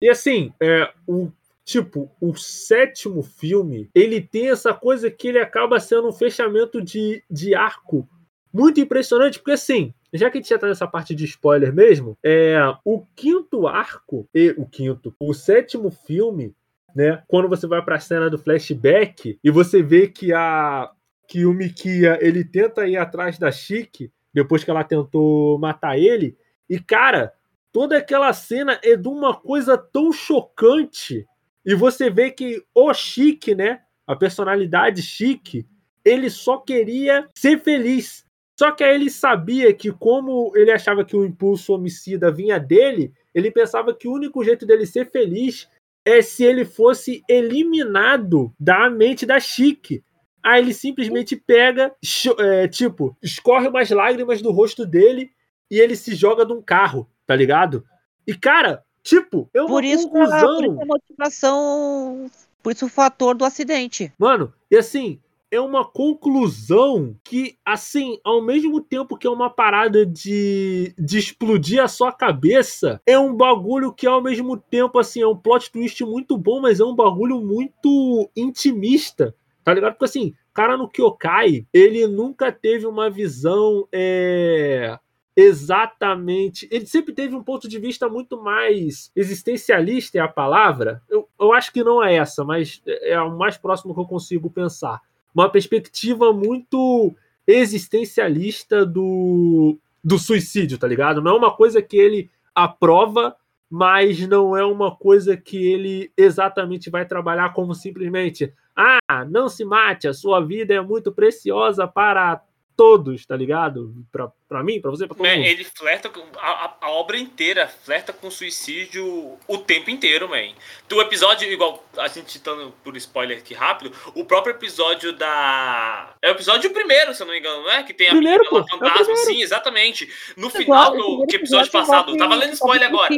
E 0.00 0.08
assim, 0.08 0.52
é, 0.60 0.90
o, 1.06 1.30
tipo, 1.64 2.10
o 2.20 2.34
sétimo 2.34 3.22
filme, 3.22 3.88
ele 3.94 4.20
tem 4.20 4.50
essa 4.50 4.74
coisa 4.74 5.08
que 5.08 5.28
ele 5.28 5.38
acaba 5.38 5.78
sendo 5.78 6.08
um 6.08 6.12
fechamento 6.12 6.82
de, 6.82 7.22
de 7.30 7.54
arco 7.54 8.08
muito 8.52 8.80
impressionante, 8.80 9.38
porque 9.38 9.52
assim, 9.52 9.94
já 10.12 10.30
que 10.30 10.38
a 10.38 10.40
gente 10.40 10.50
já 10.50 10.58
tá 10.58 10.66
nessa 10.66 10.86
parte 10.86 11.14
de 11.14 11.24
spoiler 11.24 11.72
mesmo, 11.72 12.16
é 12.22 12.58
o 12.84 13.04
quinto 13.16 13.66
arco, 13.66 14.28
e 14.34 14.54
o 14.58 14.66
quinto, 14.66 15.14
o 15.18 15.32
sétimo 15.32 15.90
filme, 15.90 16.54
né, 16.94 17.22
quando 17.26 17.48
você 17.48 17.66
vai 17.66 17.82
para 17.82 17.96
a 17.96 18.00
cena 18.00 18.28
do 18.28 18.38
flashback 18.38 19.38
e 19.42 19.50
você 19.50 19.82
vê 19.82 20.08
que 20.08 20.32
a 20.32 20.90
que 21.26 21.46
o 21.46 21.54
Mikia, 21.54 22.18
ele 22.20 22.44
tenta 22.44 22.86
ir 22.86 22.98
atrás 22.98 23.38
da 23.38 23.50
Chique 23.50 24.12
depois 24.34 24.62
que 24.62 24.70
ela 24.70 24.84
tentou 24.84 25.58
matar 25.58 25.98
ele, 25.98 26.36
e 26.68 26.78
cara, 26.78 27.32
toda 27.72 27.96
aquela 27.96 28.32
cena 28.34 28.78
é 28.84 28.96
de 28.96 29.08
uma 29.08 29.34
coisa 29.34 29.78
tão 29.78 30.12
chocante. 30.12 31.26
E 31.64 31.74
você 31.74 32.10
vê 32.10 32.30
que 32.30 32.62
o 32.74 32.92
Chique, 32.92 33.54
né, 33.54 33.80
a 34.06 34.14
personalidade 34.14 35.00
Chique, 35.00 35.66
ele 36.04 36.28
só 36.28 36.58
queria 36.58 37.28
ser 37.34 37.60
feliz. 37.60 38.24
Só 38.62 38.70
que 38.70 38.84
aí 38.84 38.94
ele 38.94 39.10
sabia 39.10 39.74
que, 39.74 39.90
como 39.90 40.52
ele 40.54 40.70
achava 40.70 41.04
que 41.04 41.16
o 41.16 41.24
impulso 41.24 41.72
homicida 41.74 42.30
vinha 42.30 42.60
dele, 42.60 43.12
ele 43.34 43.50
pensava 43.50 43.92
que 43.92 44.06
o 44.06 44.12
único 44.12 44.44
jeito 44.44 44.64
dele 44.64 44.86
ser 44.86 45.10
feliz 45.10 45.68
é 46.04 46.22
se 46.22 46.44
ele 46.44 46.64
fosse 46.64 47.24
eliminado 47.28 48.54
da 48.60 48.88
mente 48.88 49.26
da 49.26 49.40
Chique. 49.40 50.04
Aí 50.40 50.62
ele 50.62 50.72
simplesmente 50.72 51.34
pega, 51.34 51.92
é, 52.38 52.68
tipo, 52.68 53.16
escorre 53.20 53.66
umas 53.66 53.90
lágrimas 53.90 54.40
do 54.40 54.52
rosto 54.52 54.86
dele 54.86 55.32
e 55.68 55.80
ele 55.80 55.96
se 55.96 56.14
joga 56.14 56.46
de 56.46 56.52
um 56.52 56.62
carro, 56.62 57.10
tá 57.26 57.34
ligado? 57.34 57.84
E, 58.24 58.32
cara, 58.32 58.84
tipo, 59.02 59.50
eu 59.52 59.66
por 59.66 59.82
isso, 59.82 60.08
conclusão... 60.08 60.56
por 60.58 60.64
isso 60.66 60.82
a 60.82 60.86
motivação. 60.86 62.30
Por 62.62 62.70
isso 62.70 62.86
o 62.86 62.88
fator 62.88 63.34
do 63.34 63.44
acidente. 63.44 64.12
Mano, 64.16 64.54
e 64.70 64.76
assim, 64.76 65.18
é 65.52 65.60
uma 65.60 65.84
conclusão 65.84 67.14
que, 67.22 67.58
assim, 67.62 68.18
ao 68.24 68.40
mesmo 68.40 68.80
tempo 68.80 69.18
que 69.18 69.26
é 69.26 69.30
uma 69.30 69.50
parada 69.50 70.06
de, 70.06 70.94
de 70.98 71.18
explodir 71.18 71.82
a 71.82 71.86
sua 71.86 72.10
cabeça, 72.10 72.98
é 73.06 73.18
um 73.18 73.36
bagulho 73.36 73.92
que, 73.92 74.06
ao 74.06 74.22
mesmo 74.22 74.56
tempo, 74.56 74.98
assim, 74.98 75.20
é 75.20 75.26
um 75.26 75.36
plot 75.36 75.70
twist 75.70 76.02
muito 76.06 76.38
bom, 76.38 76.62
mas 76.62 76.80
é 76.80 76.84
um 76.84 76.96
bagulho 76.96 77.38
muito 77.42 78.30
intimista, 78.34 79.34
tá 79.62 79.74
ligado? 79.74 79.92
Porque, 79.92 80.06
assim, 80.06 80.32
cara 80.54 80.74
no 80.78 80.88
Kyokai, 80.88 81.66
ele 81.70 82.06
nunca 82.06 82.50
teve 82.50 82.86
uma 82.86 83.10
visão 83.10 83.86
é, 83.92 84.98
exatamente. 85.36 86.66
Ele 86.70 86.86
sempre 86.86 87.12
teve 87.12 87.36
um 87.36 87.44
ponto 87.44 87.68
de 87.68 87.78
vista 87.78 88.08
muito 88.08 88.42
mais 88.42 89.12
existencialista, 89.14 90.16
é 90.16 90.22
a 90.22 90.28
palavra. 90.28 91.02
Eu, 91.10 91.28
eu 91.38 91.52
acho 91.52 91.70
que 91.70 91.84
não 91.84 92.02
é 92.02 92.14
essa, 92.14 92.42
mas 92.42 92.80
é 92.86 93.20
o 93.20 93.36
mais 93.36 93.58
próximo 93.58 93.92
que 93.92 94.00
eu 94.00 94.06
consigo 94.06 94.48
pensar 94.48 94.98
uma 95.34 95.48
perspectiva 95.48 96.32
muito 96.32 97.14
existencialista 97.46 98.86
do, 98.86 99.78
do 100.02 100.18
suicídio, 100.18 100.78
tá 100.78 100.86
ligado? 100.86 101.20
Não 101.20 101.32
é 101.32 101.38
uma 101.38 101.54
coisa 101.54 101.82
que 101.82 101.96
ele 101.96 102.30
aprova, 102.54 103.34
mas 103.70 104.20
não 104.28 104.56
é 104.56 104.64
uma 104.64 104.94
coisa 104.94 105.36
que 105.36 105.56
ele 105.56 106.12
exatamente 106.16 106.90
vai 106.90 107.06
trabalhar 107.06 107.52
como 107.52 107.74
simplesmente 107.74 108.52
ah, 108.76 109.24
não 109.28 109.48
se 109.48 109.64
mate, 109.64 110.08
a 110.08 110.14
sua 110.14 110.40
vida 110.40 110.74
é 110.74 110.80
muito 110.80 111.12
preciosa 111.12 111.86
para 111.86 112.42
todos, 112.76 113.24
tá 113.26 113.36
ligado? 113.36 113.94
Pra, 114.10 114.30
pra 114.48 114.62
mim, 114.62 114.80
pra 114.80 114.90
você, 114.90 115.06
pra 115.06 115.16
todo 115.16 115.26
man, 115.26 115.36
mundo. 115.36 115.46
Ele 115.46 115.64
flerta 115.64 116.08
com 116.08 116.20
a, 116.38 116.74
a, 116.80 116.90
obra 116.90 117.18
inteira, 117.18 117.68
flerta 117.68 118.12
com 118.12 118.30
suicídio 118.30 119.38
o 119.46 119.58
tempo 119.58 119.90
inteiro, 119.90 120.28
man. 120.28 120.52
Do 120.88 121.00
episódio, 121.00 121.50
igual 121.50 121.84
a 121.96 122.08
gente 122.08 122.38
dando 122.38 122.72
por 122.82 122.96
spoiler 122.96 123.38
aqui 123.38 123.54
rápido, 123.54 123.92
o 124.14 124.24
próprio 124.24 124.54
episódio 124.54 125.12
da. 125.12 126.14
É 126.22 126.28
o 126.28 126.32
episódio 126.32 126.70
primeiro, 126.72 127.14
se 127.14 127.22
eu 127.22 127.26
não 127.26 127.34
me 127.34 127.40
engano, 127.40 127.62
não 127.62 127.70
é? 127.70 127.82
Que 127.82 127.94
tem 127.94 128.08
a 128.08 128.10
primeiro, 128.10 128.48
pô, 128.48 128.66
fantasma, 128.66 129.12
é 129.12 129.16
sim, 129.16 129.42
exatamente. 129.42 130.08
No 130.36 130.50
final 130.50 130.96
do 130.96 131.26
que 131.26 131.36
episódio 131.36 131.70
passado, 131.70 132.16
tava 132.16 132.34
lendo 132.34 132.54
spoiler 132.54 132.88
agora, 132.88 133.14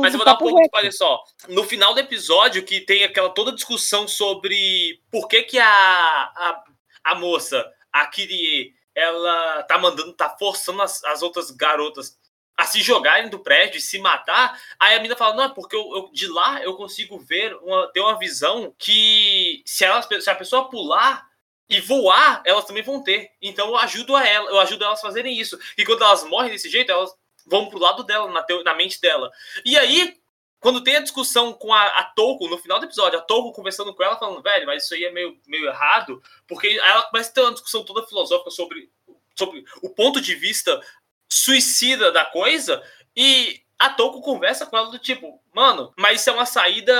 mas 0.00 0.12
eu 0.12 0.18
vou 0.18 0.24
dar 0.24 0.34
um 0.34 0.38
pouco 0.38 0.56
de 0.56 0.64
spoiler 0.64 0.92
só. 0.92 1.22
No 1.48 1.64
final 1.64 1.94
do 1.94 2.00
episódio, 2.00 2.62
que 2.62 2.80
tem 2.80 3.04
aquela 3.04 3.30
toda 3.30 3.52
discussão 3.52 4.08
sobre 4.08 5.00
por 5.10 5.28
que 5.28 5.42
que 5.42 5.58
a, 5.58 5.66
a, 5.66 6.64
a 7.04 7.14
moça, 7.14 7.64
a 7.92 8.06
Kirie, 8.06 8.72
ela 8.94 9.62
tá 9.64 9.78
mandando, 9.78 10.12
tá 10.12 10.30
forçando 10.38 10.82
as, 10.82 11.02
as 11.04 11.22
outras 11.22 11.50
garotas 11.50 12.16
a 12.56 12.64
se 12.64 12.80
jogarem 12.80 13.28
do 13.28 13.40
prédio 13.40 13.78
e 13.78 13.82
se 13.82 13.98
matar. 13.98 14.60
Aí 14.78 14.94
a 14.94 14.98
menina 14.98 15.16
fala: 15.16 15.34
Não, 15.34 15.50
porque 15.52 15.74
eu, 15.74 15.96
eu, 15.96 16.10
de 16.12 16.26
lá 16.28 16.62
eu 16.62 16.76
consigo 16.76 17.18
ver, 17.18 17.54
uma, 17.56 17.88
ter 17.88 18.00
uma 18.00 18.18
visão 18.18 18.74
que 18.78 19.62
se, 19.66 19.84
elas, 19.84 20.06
se 20.22 20.30
a 20.30 20.34
pessoa 20.34 20.68
pular 20.68 21.26
e 21.68 21.80
voar, 21.80 22.42
elas 22.44 22.64
também 22.64 22.82
vão 22.82 23.02
ter. 23.02 23.30
Então 23.40 23.68
eu 23.68 23.76
ajudo 23.76 24.14
a 24.14 24.26
ela, 24.26 24.50
eu 24.50 24.60
ajudo 24.60 24.84
elas 24.84 25.00
a 25.00 25.02
fazerem 25.02 25.38
isso. 25.38 25.58
E 25.76 25.84
quando 25.84 26.02
elas 26.02 26.24
morrem 26.24 26.50
desse 26.50 26.68
jeito, 26.68 26.92
elas 26.92 27.10
vão 27.46 27.68
pro 27.68 27.78
lado 27.78 28.04
dela, 28.04 28.30
na, 28.30 28.44
na 28.64 28.74
mente 28.74 29.00
dela. 29.00 29.30
E 29.64 29.76
aí, 29.76 30.16
quando 30.64 30.82
tem 30.82 30.96
a 30.96 31.02
discussão 31.02 31.52
com 31.52 31.74
a, 31.74 31.84
a 31.88 32.04
Toco, 32.04 32.48
no 32.48 32.56
final 32.56 32.80
do 32.80 32.86
episódio, 32.86 33.18
a 33.18 33.22
Toco 33.22 33.52
conversando 33.52 33.94
com 33.94 34.02
ela, 34.02 34.16
falando, 34.16 34.42
velho, 34.42 34.64
mas 34.64 34.84
isso 34.84 34.94
aí 34.94 35.04
é 35.04 35.12
meio, 35.12 35.38
meio 35.46 35.66
errado, 35.66 36.22
porque 36.48 36.80
ela 36.82 37.02
começa 37.02 37.28
a 37.28 37.32
ter 37.34 37.40
uma 37.42 37.52
discussão 37.52 37.84
toda 37.84 38.06
filosófica 38.06 38.50
sobre, 38.50 38.90
sobre 39.36 39.62
o 39.82 39.90
ponto 39.90 40.22
de 40.22 40.34
vista 40.34 40.80
suicida 41.28 42.10
da 42.10 42.24
coisa, 42.24 42.82
e 43.14 43.60
a 43.78 43.90
Toco 43.90 44.22
conversa 44.22 44.64
com 44.64 44.74
ela 44.74 44.90
do 44.90 44.98
tipo, 44.98 45.38
mano, 45.54 45.92
mas 45.98 46.22
isso 46.22 46.30
é 46.30 46.32
uma 46.32 46.46
saída 46.46 46.94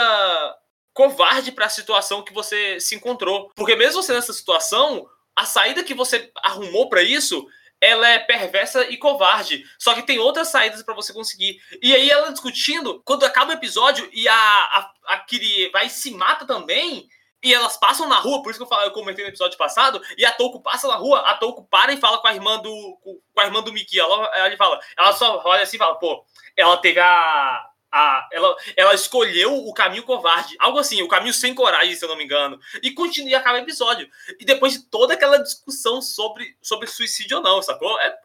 covarde 0.92 1.50
para 1.50 1.64
a 1.64 1.70
situação 1.70 2.22
que 2.22 2.34
você 2.34 2.78
se 2.78 2.94
encontrou. 2.94 3.50
Porque 3.56 3.74
mesmo 3.74 4.02
você 4.02 4.12
nessa 4.12 4.34
situação, 4.34 5.08
a 5.34 5.46
saída 5.46 5.82
que 5.82 5.94
você 5.94 6.30
arrumou 6.42 6.90
para 6.90 7.02
isso 7.02 7.48
ela 7.84 8.08
é 8.08 8.18
perversa 8.18 8.88
e 8.88 8.96
covarde. 8.96 9.64
Só 9.78 9.94
que 9.94 10.02
tem 10.02 10.18
outras 10.18 10.48
saídas 10.48 10.82
para 10.82 10.94
você 10.94 11.12
conseguir. 11.12 11.60
E 11.82 11.94
aí 11.94 12.10
ela 12.10 12.32
discutindo, 12.32 13.02
quando 13.04 13.24
acaba 13.24 13.50
o 13.50 13.54
episódio 13.54 14.08
e 14.12 14.26
a, 14.26 14.34
a, 14.34 14.92
a 15.08 15.18
Kiri 15.18 15.70
vai 15.70 15.86
e 15.86 15.90
se 15.90 16.10
mata 16.12 16.46
também, 16.46 17.06
e 17.42 17.52
elas 17.52 17.76
passam 17.76 18.08
na 18.08 18.18
rua, 18.18 18.42
por 18.42 18.50
isso 18.50 18.58
que 18.58 18.62
eu, 18.62 18.68
falei, 18.68 18.88
eu 18.88 18.92
comentei 18.92 19.22
no 19.22 19.30
episódio 19.30 19.58
passado, 19.58 20.00
e 20.16 20.24
a 20.24 20.32
Touko 20.32 20.62
passa 20.62 20.88
na 20.88 20.94
rua, 20.94 21.20
a 21.20 21.34
Touko 21.34 21.62
para 21.64 21.92
e 21.92 21.98
fala 21.98 22.16
com 22.16 22.26
a 22.26 22.34
irmã 22.34 22.58
do 22.58 22.72
com 23.02 23.40
a 23.40 23.44
irmã 23.44 23.62
do 23.62 23.72
Miki, 23.72 24.00
ela, 24.00 24.30
ela 24.34 24.56
fala, 24.56 24.80
ela 24.96 25.12
só 25.12 25.42
olha 25.44 25.62
assim 25.62 25.76
e 25.76 25.78
fala, 25.78 25.96
pô, 25.96 26.24
ela 26.56 26.78
teve 26.78 27.00
a 27.00 27.68
a, 27.94 28.28
ela, 28.32 28.56
ela 28.76 28.92
escolheu 28.92 29.54
o 29.54 29.72
caminho 29.72 30.02
covarde, 30.02 30.56
algo 30.58 30.80
assim, 30.80 31.00
o 31.00 31.06
caminho 31.06 31.32
sem 31.32 31.54
coragem, 31.54 31.94
se 31.94 32.04
eu 32.04 32.08
não 32.08 32.16
me 32.16 32.24
engano, 32.24 32.58
e 32.82 32.90
continua 32.90 33.30
e 33.30 33.34
acaba 33.36 33.58
o 33.58 33.62
episódio. 33.62 34.08
E 34.40 34.44
depois 34.44 34.72
de 34.72 34.82
toda 34.86 35.14
aquela 35.14 35.38
discussão 35.38 36.02
sobre, 36.02 36.56
sobre 36.60 36.88
suicídio 36.88 37.36
ou 37.36 37.42
não, 37.42 37.62
sacou? 37.62 37.96
É, 38.00 38.18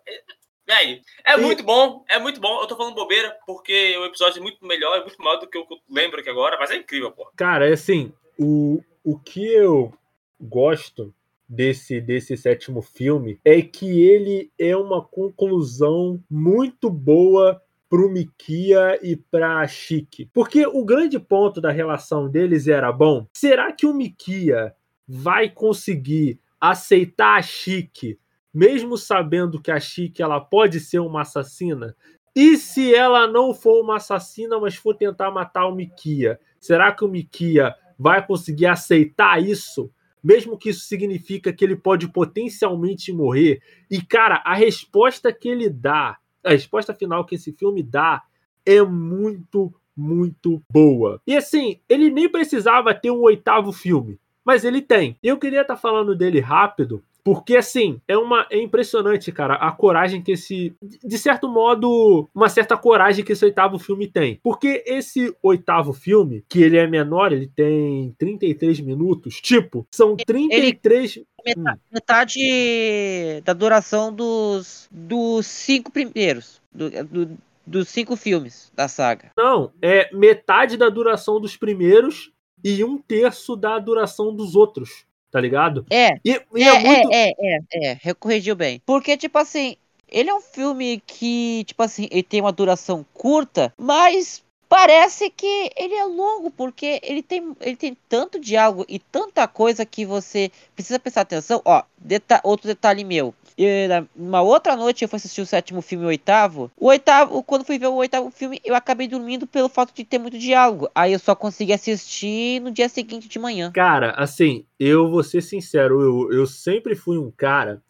é, 0.67 1.01
é 1.23 1.37
muito 1.37 1.61
bom, 1.61 2.03
é 2.09 2.17
muito 2.17 2.41
bom. 2.41 2.59
Eu 2.59 2.65
tô 2.65 2.75
falando 2.75 2.95
bobeira, 2.95 3.37
porque 3.45 3.95
o 3.99 4.05
episódio 4.05 4.39
é 4.39 4.41
muito 4.41 4.65
melhor, 4.65 4.97
é 4.97 5.01
muito 5.01 5.21
maior 5.21 5.37
do 5.37 5.47
que 5.47 5.57
eu 5.57 5.67
lembro 5.87 6.19
aqui 6.19 6.29
agora, 6.31 6.57
mas 6.59 6.71
é 6.71 6.75
incrível, 6.75 7.11
pô. 7.11 7.29
Cara, 7.35 7.69
é 7.69 7.73
assim, 7.73 8.11
o, 8.39 8.83
o 9.03 9.19
que 9.19 9.45
eu 9.45 9.93
gosto 10.41 11.13
desse, 11.47 12.01
desse 12.01 12.35
sétimo 12.35 12.81
filme 12.81 13.39
é 13.45 13.61
que 13.61 14.01
ele 14.01 14.51
é 14.57 14.75
uma 14.75 15.03
conclusão 15.03 16.19
muito 16.27 16.89
boa 16.89 17.61
pro 17.89 18.09
Mikia 18.09 18.99
e 19.01 19.15
pra 19.15 19.67
Chique. 19.67 20.29
Porque 20.31 20.65
o 20.67 20.85
grande 20.85 21.19
ponto 21.19 21.59
da 21.59 21.71
relação 21.71 22.29
deles 22.29 22.67
era, 22.67 22.91
bom, 22.91 23.25
será 23.33 23.73
que 23.73 23.87
o 23.87 23.93
Mikia 23.93 24.73
vai 25.07 25.49
conseguir 25.49 26.39
aceitar 26.61 27.39
a 27.39 27.41
Chique, 27.41 28.19
mesmo 28.53 28.95
sabendo 28.95 29.59
que 29.59 29.71
a 29.71 29.79
Chique 29.79 30.21
ela 30.21 30.39
pode 30.39 30.79
ser 30.79 30.99
uma 30.99 31.21
assassina? 31.21 31.95
E 32.35 32.57
se 32.57 32.93
ela 32.93 33.25
não 33.25 33.53
for 33.53 33.81
uma 33.81 33.95
assassina, 33.95 34.59
mas 34.59 34.75
for 34.75 34.95
tentar 34.95 35.31
matar 35.31 35.65
o 35.65 35.75
Mikia, 35.75 36.39
será 36.59 36.91
que 36.91 37.03
o 37.03 37.07
Mikia 37.07 37.73
vai 37.97 38.25
conseguir 38.25 38.67
aceitar 38.67 39.41
isso? 39.41 39.91
Mesmo 40.23 40.57
que 40.57 40.69
isso 40.69 40.81
significa 40.81 41.51
que 41.51 41.65
ele 41.65 41.75
pode 41.75 42.07
potencialmente 42.07 43.11
morrer. 43.11 43.61
E, 43.89 44.01
cara, 44.01 44.43
a 44.45 44.53
resposta 44.53 45.33
que 45.33 45.49
ele 45.49 45.69
dá 45.69 46.17
a 46.43 46.51
resposta 46.51 46.93
final 46.93 47.25
que 47.25 47.35
esse 47.35 47.51
filme 47.51 47.83
dá 47.83 48.23
é 48.65 48.81
muito, 48.81 49.73
muito 49.95 50.61
boa. 50.71 51.21
E 51.25 51.35
assim, 51.35 51.79
ele 51.87 52.09
nem 52.09 52.29
precisava 52.29 52.93
ter 52.93 53.11
um 53.11 53.21
oitavo 53.21 53.71
filme, 53.71 54.19
mas 54.43 54.63
ele 54.63 54.81
tem. 54.81 55.17
Eu 55.21 55.37
queria 55.37 55.61
estar 55.61 55.75
tá 55.75 55.79
falando 55.79 56.15
dele 56.15 56.39
rápido, 56.39 57.03
porque, 57.29 57.57
assim, 57.57 58.01
é 58.07 58.17
uma 58.17 58.47
é 58.49 58.59
impressionante, 58.59 59.31
cara, 59.31 59.53
a 59.53 59.71
coragem 59.71 60.19
que 60.19 60.31
esse. 60.31 60.73
De 60.81 61.15
certo 61.15 61.47
modo, 61.47 62.27
uma 62.33 62.49
certa 62.49 62.75
coragem 62.75 63.23
que 63.23 63.33
esse 63.33 63.45
oitavo 63.45 63.77
filme 63.77 64.07
tem. 64.07 64.39
Porque 64.41 64.83
esse 64.83 65.31
oitavo 65.43 65.93
filme, 65.93 66.43
que 66.49 66.59
ele 66.59 66.75
é 66.75 66.87
menor, 66.87 67.31
ele 67.31 67.45
tem 67.45 68.15
33 68.17 68.79
minutos, 68.79 69.35
tipo, 69.39 69.85
são 69.93 70.15
33. 70.15 71.17
Ele, 71.17 71.27
metade, 71.45 71.69
hum. 71.69 71.79
metade 71.93 73.41
da 73.45 73.53
duração 73.53 74.11
dos, 74.11 74.89
dos 74.89 75.45
cinco 75.45 75.91
primeiros. 75.91 76.59
Do, 76.73 76.89
do, 76.89 77.37
dos 77.63 77.89
cinco 77.89 78.15
filmes 78.15 78.71
da 78.75 78.87
saga. 78.87 79.31
Não, 79.37 79.71
é 79.79 80.09
metade 80.15 80.77
da 80.77 80.89
duração 80.89 81.39
dos 81.39 81.55
primeiros 81.55 82.31
e 82.63 82.83
um 82.83 82.97
terço 82.97 83.55
da 83.55 83.77
duração 83.77 84.35
dos 84.35 84.55
outros, 84.55 85.05
tá 85.31 85.39
ligado? 85.39 85.85
É. 85.89 86.15
E, 86.25 86.41
e 86.55 86.63
é, 86.63 86.75
é, 86.75 86.79
muito... 86.79 87.11
é, 87.11 87.33
é, 87.39 87.59
é, 87.73 87.97
é, 88.03 88.13
corrigiu 88.13 88.55
bem. 88.55 88.81
Porque, 88.85 89.15
tipo 89.17 89.37
assim, 89.37 89.75
ele 90.07 90.29
é 90.29 90.33
um 90.33 90.41
filme 90.41 91.01
que, 91.05 91.63
tipo 91.65 91.81
assim, 91.83 92.07
ele 92.11 92.23
tem 92.23 92.41
uma 92.41 92.51
duração 92.51 93.05
curta, 93.13 93.73
mas 93.77 94.43
parece 94.69 95.31
que 95.31 95.71
ele 95.75 95.95
é 95.95 96.05
longo, 96.05 96.51
porque 96.51 97.01
ele 97.03 97.23
tem, 97.23 97.55
ele 97.59 97.75
tem 97.75 97.97
tanto 98.07 98.39
diálogo 98.39 98.85
e 98.87 98.99
tanta 98.99 99.47
coisa 99.47 99.83
que 99.83 100.05
você 100.05 100.51
precisa 100.75 100.99
prestar 100.99 101.21
atenção. 101.21 101.59
Ó, 101.65 101.83
deta 101.97 102.39
outro 102.43 102.67
detalhe 102.67 103.03
meu. 103.03 103.33
Eu, 103.57 104.07
uma 104.15 104.41
outra 104.41 104.75
noite 104.75 105.03
eu 105.03 105.09
fui 105.09 105.17
assistir 105.17 105.41
o 105.41 105.45
sétimo 105.45 105.81
filme 105.81 106.03
e 106.03 106.05
o 106.05 106.09
oitavo. 106.09 106.71
O 106.77 106.85
oitavo, 106.85 107.43
quando 107.43 107.65
fui 107.65 107.79
ver 107.79 107.87
o 107.87 107.95
oitavo 107.95 108.29
filme, 108.29 108.61
eu 108.63 108.75
acabei 108.75 109.07
dormindo 109.07 109.47
pelo 109.47 109.67
fato 109.67 109.93
de 109.93 110.05
ter 110.05 110.19
muito 110.19 110.37
diálogo. 110.37 110.89
Aí 110.93 111.11
eu 111.11 111.19
só 111.19 111.35
consegui 111.35 111.73
assistir 111.73 112.61
no 112.61 112.71
dia 112.71 112.87
seguinte 112.87 113.27
de 113.27 113.39
manhã. 113.39 113.71
Cara, 113.73 114.11
assim, 114.11 114.65
eu 114.79 115.09
vou 115.09 115.23
ser 115.23 115.41
sincero, 115.41 115.99
eu, 116.01 116.31
eu 116.31 116.45
sempre 116.45 116.95
fui 116.95 117.17
um 117.17 117.31
cara 117.31 117.81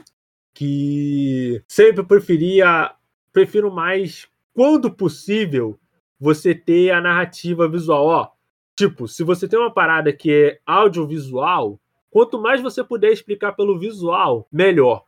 que 0.54 1.62
sempre 1.68 2.04
preferia. 2.04 2.92
Prefiro 3.32 3.72
mais, 3.72 4.28
quando 4.56 4.92
possível, 4.92 5.80
você 6.20 6.54
ter 6.54 6.92
a 6.92 7.02
narrativa 7.02 7.68
visual. 7.68 8.06
Ó, 8.06 8.28
tipo, 8.76 9.08
se 9.08 9.24
você 9.24 9.48
tem 9.48 9.58
uma 9.58 9.72
parada 9.72 10.12
que 10.12 10.32
é 10.32 10.60
audiovisual, 10.66 11.80
quanto 12.10 12.40
mais 12.40 12.62
você 12.62 12.84
puder 12.84 13.12
explicar 13.12 13.54
pelo 13.54 13.80
visual, 13.80 14.48
melhor. 14.52 15.06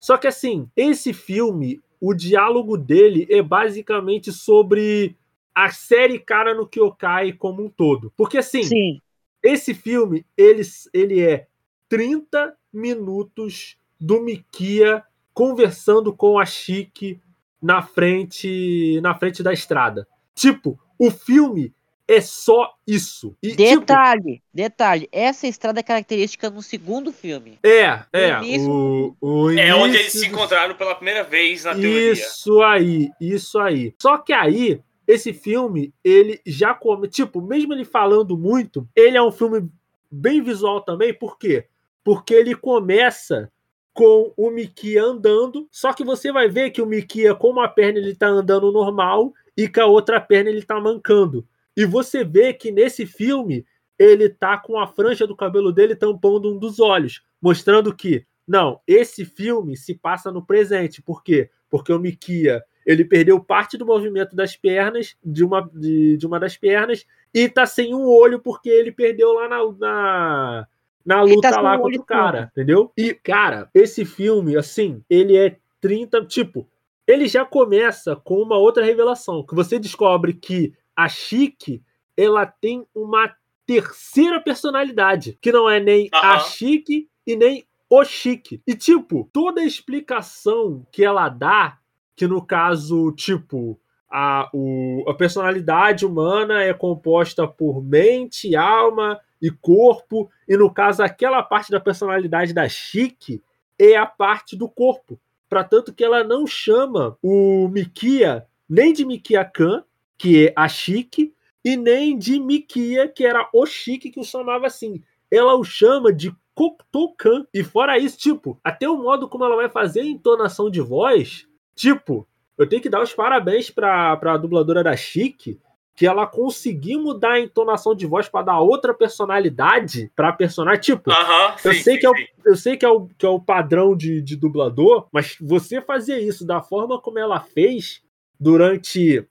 Só 0.00 0.16
que 0.16 0.26
assim, 0.26 0.68
esse 0.76 1.12
filme, 1.12 1.80
o 2.00 2.14
diálogo 2.14 2.76
dele 2.76 3.26
é 3.30 3.42
basicamente 3.42 4.32
sobre 4.32 5.16
a 5.54 5.70
série 5.70 6.18
Cara 6.18 6.54
no 6.54 6.66
Kyokai 6.66 7.32
como 7.32 7.64
um 7.64 7.68
todo. 7.68 8.12
Porque 8.16 8.38
assim, 8.38 8.62
Sim. 8.64 9.00
esse 9.42 9.72
filme, 9.72 10.26
ele, 10.36 10.62
ele 10.92 11.22
é 11.22 11.46
30 11.88 12.54
minutos 12.72 13.76
do 14.00 14.20
Mikia 14.20 15.02
conversando 15.32 16.12
com 16.12 16.38
a 16.38 16.44
Chique 16.44 17.20
na 17.62 17.80
frente 17.82 19.00
na 19.00 19.14
frente 19.14 19.42
da 19.42 19.52
estrada. 19.52 20.06
Tipo, 20.34 20.78
o 20.98 21.10
filme 21.10 21.72
é 22.06 22.20
só 22.20 22.74
isso. 22.86 23.34
E, 23.42 23.54
detalhe, 23.54 24.34
tipo, 24.34 24.44
detalhe, 24.52 25.08
essa 25.10 25.46
estrada 25.46 25.80
é 25.80 25.82
característica 25.82 26.50
no 26.50 26.62
segundo 26.62 27.12
filme. 27.12 27.58
É, 27.62 28.00
é. 28.12 28.38
O, 28.60 29.16
o 29.20 29.50
é 29.50 29.74
onde 29.74 29.96
eles 29.96 30.12
se 30.12 30.26
encontraram 30.26 30.74
pela 30.74 30.94
primeira 30.94 31.24
vez 31.24 31.64
na 31.64 31.72
teoria. 31.72 32.12
Isso 32.12 32.62
aí, 32.62 33.10
isso 33.20 33.58
aí. 33.58 33.94
Só 34.00 34.18
que 34.18 34.32
aí, 34.32 34.80
esse 35.06 35.32
filme, 35.32 35.94
ele 36.04 36.40
já 36.46 36.74
come. 36.74 37.08
Tipo, 37.08 37.40
mesmo 37.40 37.72
ele 37.72 37.84
falando 37.84 38.36
muito, 38.36 38.86
ele 38.94 39.16
é 39.16 39.22
um 39.22 39.32
filme 39.32 39.68
bem 40.10 40.42
visual 40.42 40.80
também, 40.80 41.12
por 41.12 41.38
quê? 41.38 41.66
Porque 42.04 42.34
ele 42.34 42.54
começa 42.54 43.50
com 43.92 44.32
o 44.36 44.50
Mikia 44.50 45.04
andando, 45.04 45.68
só 45.70 45.92
que 45.92 46.04
você 46.04 46.32
vai 46.32 46.48
ver 46.48 46.70
que 46.70 46.82
o 46.82 46.86
Mikia, 46.86 47.34
com 47.34 47.50
uma 47.50 47.68
perna 47.68 48.00
ele 48.00 48.14
tá 48.14 48.26
andando 48.26 48.72
normal 48.72 49.32
e 49.56 49.68
com 49.68 49.80
a 49.80 49.86
outra 49.86 50.20
perna 50.20 50.50
ele 50.50 50.62
tá 50.62 50.80
mancando. 50.80 51.46
E 51.76 51.84
você 51.84 52.24
vê 52.24 52.52
que 52.52 52.70
nesse 52.70 53.06
filme 53.06 53.64
ele 53.98 54.28
tá 54.28 54.58
com 54.58 54.78
a 54.78 54.86
franja 54.86 55.26
do 55.26 55.36
cabelo 55.36 55.72
dele 55.72 55.94
tampando 55.94 56.52
um 56.52 56.58
dos 56.58 56.80
olhos, 56.80 57.22
mostrando 57.40 57.94
que 57.94 58.26
não, 58.46 58.80
esse 58.86 59.24
filme 59.24 59.76
se 59.76 59.94
passa 59.94 60.30
no 60.30 60.44
presente. 60.44 61.00
Por 61.00 61.22
quê? 61.22 61.50
Porque 61.70 61.92
o 61.92 61.98
Mikia 61.98 62.62
ele 62.84 63.04
perdeu 63.04 63.40
parte 63.40 63.78
do 63.78 63.86
movimento 63.86 64.36
das 64.36 64.56
pernas, 64.56 65.16
de 65.24 65.42
uma, 65.42 65.68
de, 65.72 66.16
de 66.18 66.26
uma 66.26 66.38
das 66.38 66.56
pernas, 66.56 67.06
e 67.32 67.48
tá 67.48 67.64
sem 67.64 67.94
um 67.94 68.06
olho 68.06 68.38
porque 68.38 68.68
ele 68.68 68.92
perdeu 68.92 69.32
lá 69.32 69.48
na, 69.48 69.72
na, 69.78 70.68
na 71.04 71.22
luta 71.22 71.50
tá 71.50 71.60
lá 71.60 71.78
contra 71.78 72.00
o 72.00 72.04
cara, 72.04 72.50
entendeu? 72.52 72.92
E, 72.96 73.14
cara, 73.14 73.70
esse 73.74 74.04
filme, 74.04 74.56
assim, 74.56 75.02
ele 75.08 75.36
é 75.36 75.56
30. 75.80 76.26
Tipo, 76.26 76.68
ele 77.06 77.26
já 77.26 77.44
começa 77.44 78.16
com 78.16 78.36
uma 78.40 78.56
outra 78.56 78.84
revelação, 78.84 79.44
que 79.44 79.54
você 79.54 79.78
descobre 79.78 80.32
que 80.32 80.72
a 80.96 81.08
Chique, 81.08 81.82
ela 82.16 82.46
tem 82.46 82.86
uma 82.94 83.34
terceira 83.66 84.40
personalidade, 84.40 85.38
que 85.40 85.52
não 85.52 85.68
é 85.68 85.80
nem 85.80 86.04
uhum. 86.12 86.20
a 86.20 86.38
Chique 86.40 87.08
e 87.26 87.36
nem 87.36 87.64
o 87.88 88.04
Chique. 88.04 88.62
E, 88.66 88.74
tipo, 88.74 89.28
toda 89.32 89.60
a 89.60 89.66
explicação 89.66 90.86
que 90.90 91.04
ela 91.04 91.28
dá, 91.28 91.78
que 92.16 92.26
no 92.26 92.44
caso, 92.44 93.12
tipo, 93.12 93.78
a, 94.10 94.48
o, 94.52 95.04
a 95.08 95.14
personalidade 95.14 96.06
humana 96.06 96.62
é 96.62 96.72
composta 96.72 97.46
por 97.46 97.82
mente, 97.82 98.54
alma 98.54 99.20
e 99.42 99.50
corpo, 99.50 100.30
e 100.48 100.56
no 100.56 100.72
caso, 100.72 101.02
aquela 101.02 101.42
parte 101.42 101.70
da 101.70 101.80
personalidade 101.80 102.52
da 102.52 102.68
Chique 102.68 103.42
é 103.78 103.96
a 103.96 104.06
parte 104.06 104.56
do 104.56 104.68
corpo. 104.68 105.18
Para 105.48 105.64
tanto 105.64 105.92
que 105.92 106.04
ela 106.04 106.24
não 106.24 106.46
chama 106.46 107.16
o 107.22 107.68
Mikia 107.68 108.46
nem 108.68 108.92
de 108.92 109.04
Mikia 109.04 109.44
Khan, 109.44 109.84
que 110.16 110.46
é 110.46 110.52
a 110.56 110.68
Chique, 110.68 111.34
e 111.64 111.76
nem 111.76 112.18
de 112.18 112.38
Mikia, 112.38 113.08
que 113.08 113.24
era 113.24 113.48
o 113.52 113.64
Chique 113.66 114.10
que 114.10 114.20
o 114.20 114.24
chamava 114.24 114.66
assim. 114.66 115.02
Ela 115.30 115.54
o 115.54 115.64
chama 115.64 116.12
de 116.12 116.34
Koktokan. 116.54 117.46
E 117.52 117.62
fora 117.64 117.98
isso, 117.98 118.18
tipo, 118.18 118.58
até 118.62 118.88
o 118.88 118.96
modo 118.96 119.28
como 119.28 119.44
ela 119.44 119.56
vai 119.56 119.68
fazer 119.68 120.00
a 120.00 120.06
entonação 120.06 120.70
de 120.70 120.80
voz, 120.80 121.46
tipo, 121.74 122.26
eu 122.56 122.68
tenho 122.68 122.82
que 122.82 122.90
dar 122.90 123.02
os 123.02 123.12
parabéns 123.12 123.70
pra, 123.70 124.16
pra 124.16 124.36
dubladora 124.36 124.82
da 124.82 124.96
Chique, 124.96 125.58
que 125.94 126.06
ela 126.06 126.26
conseguiu 126.26 127.00
mudar 127.00 127.32
a 127.32 127.40
entonação 127.40 127.94
de 127.94 128.04
voz 128.06 128.28
para 128.28 128.46
dar 128.46 128.60
outra 128.60 128.92
personalidade 128.92 130.10
para 130.16 130.32
personagem. 130.32 130.80
Tipo, 130.80 131.10
uh 131.10 131.14
-huh, 131.14 131.52
eu, 131.64 131.72
sei 131.72 131.94
sim, 131.94 131.98
que 131.98 132.06
é 132.06 132.10
o, 132.10 132.14
eu 132.44 132.56
sei 132.56 132.76
que 132.76 132.84
é 132.84 132.88
o, 132.88 133.06
que 133.16 133.24
é 133.24 133.28
o 133.28 133.40
padrão 133.40 133.96
de, 133.96 134.20
de 134.20 134.36
dublador, 134.36 135.06
mas 135.12 135.36
você 135.40 135.80
fazer 135.80 136.18
isso 136.18 136.44
da 136.44 136.60
forma 136.60 137.00
como 137.00 137.18
ela 137.18 137.40
fez 137.40 138.02
durante 138.38 139.24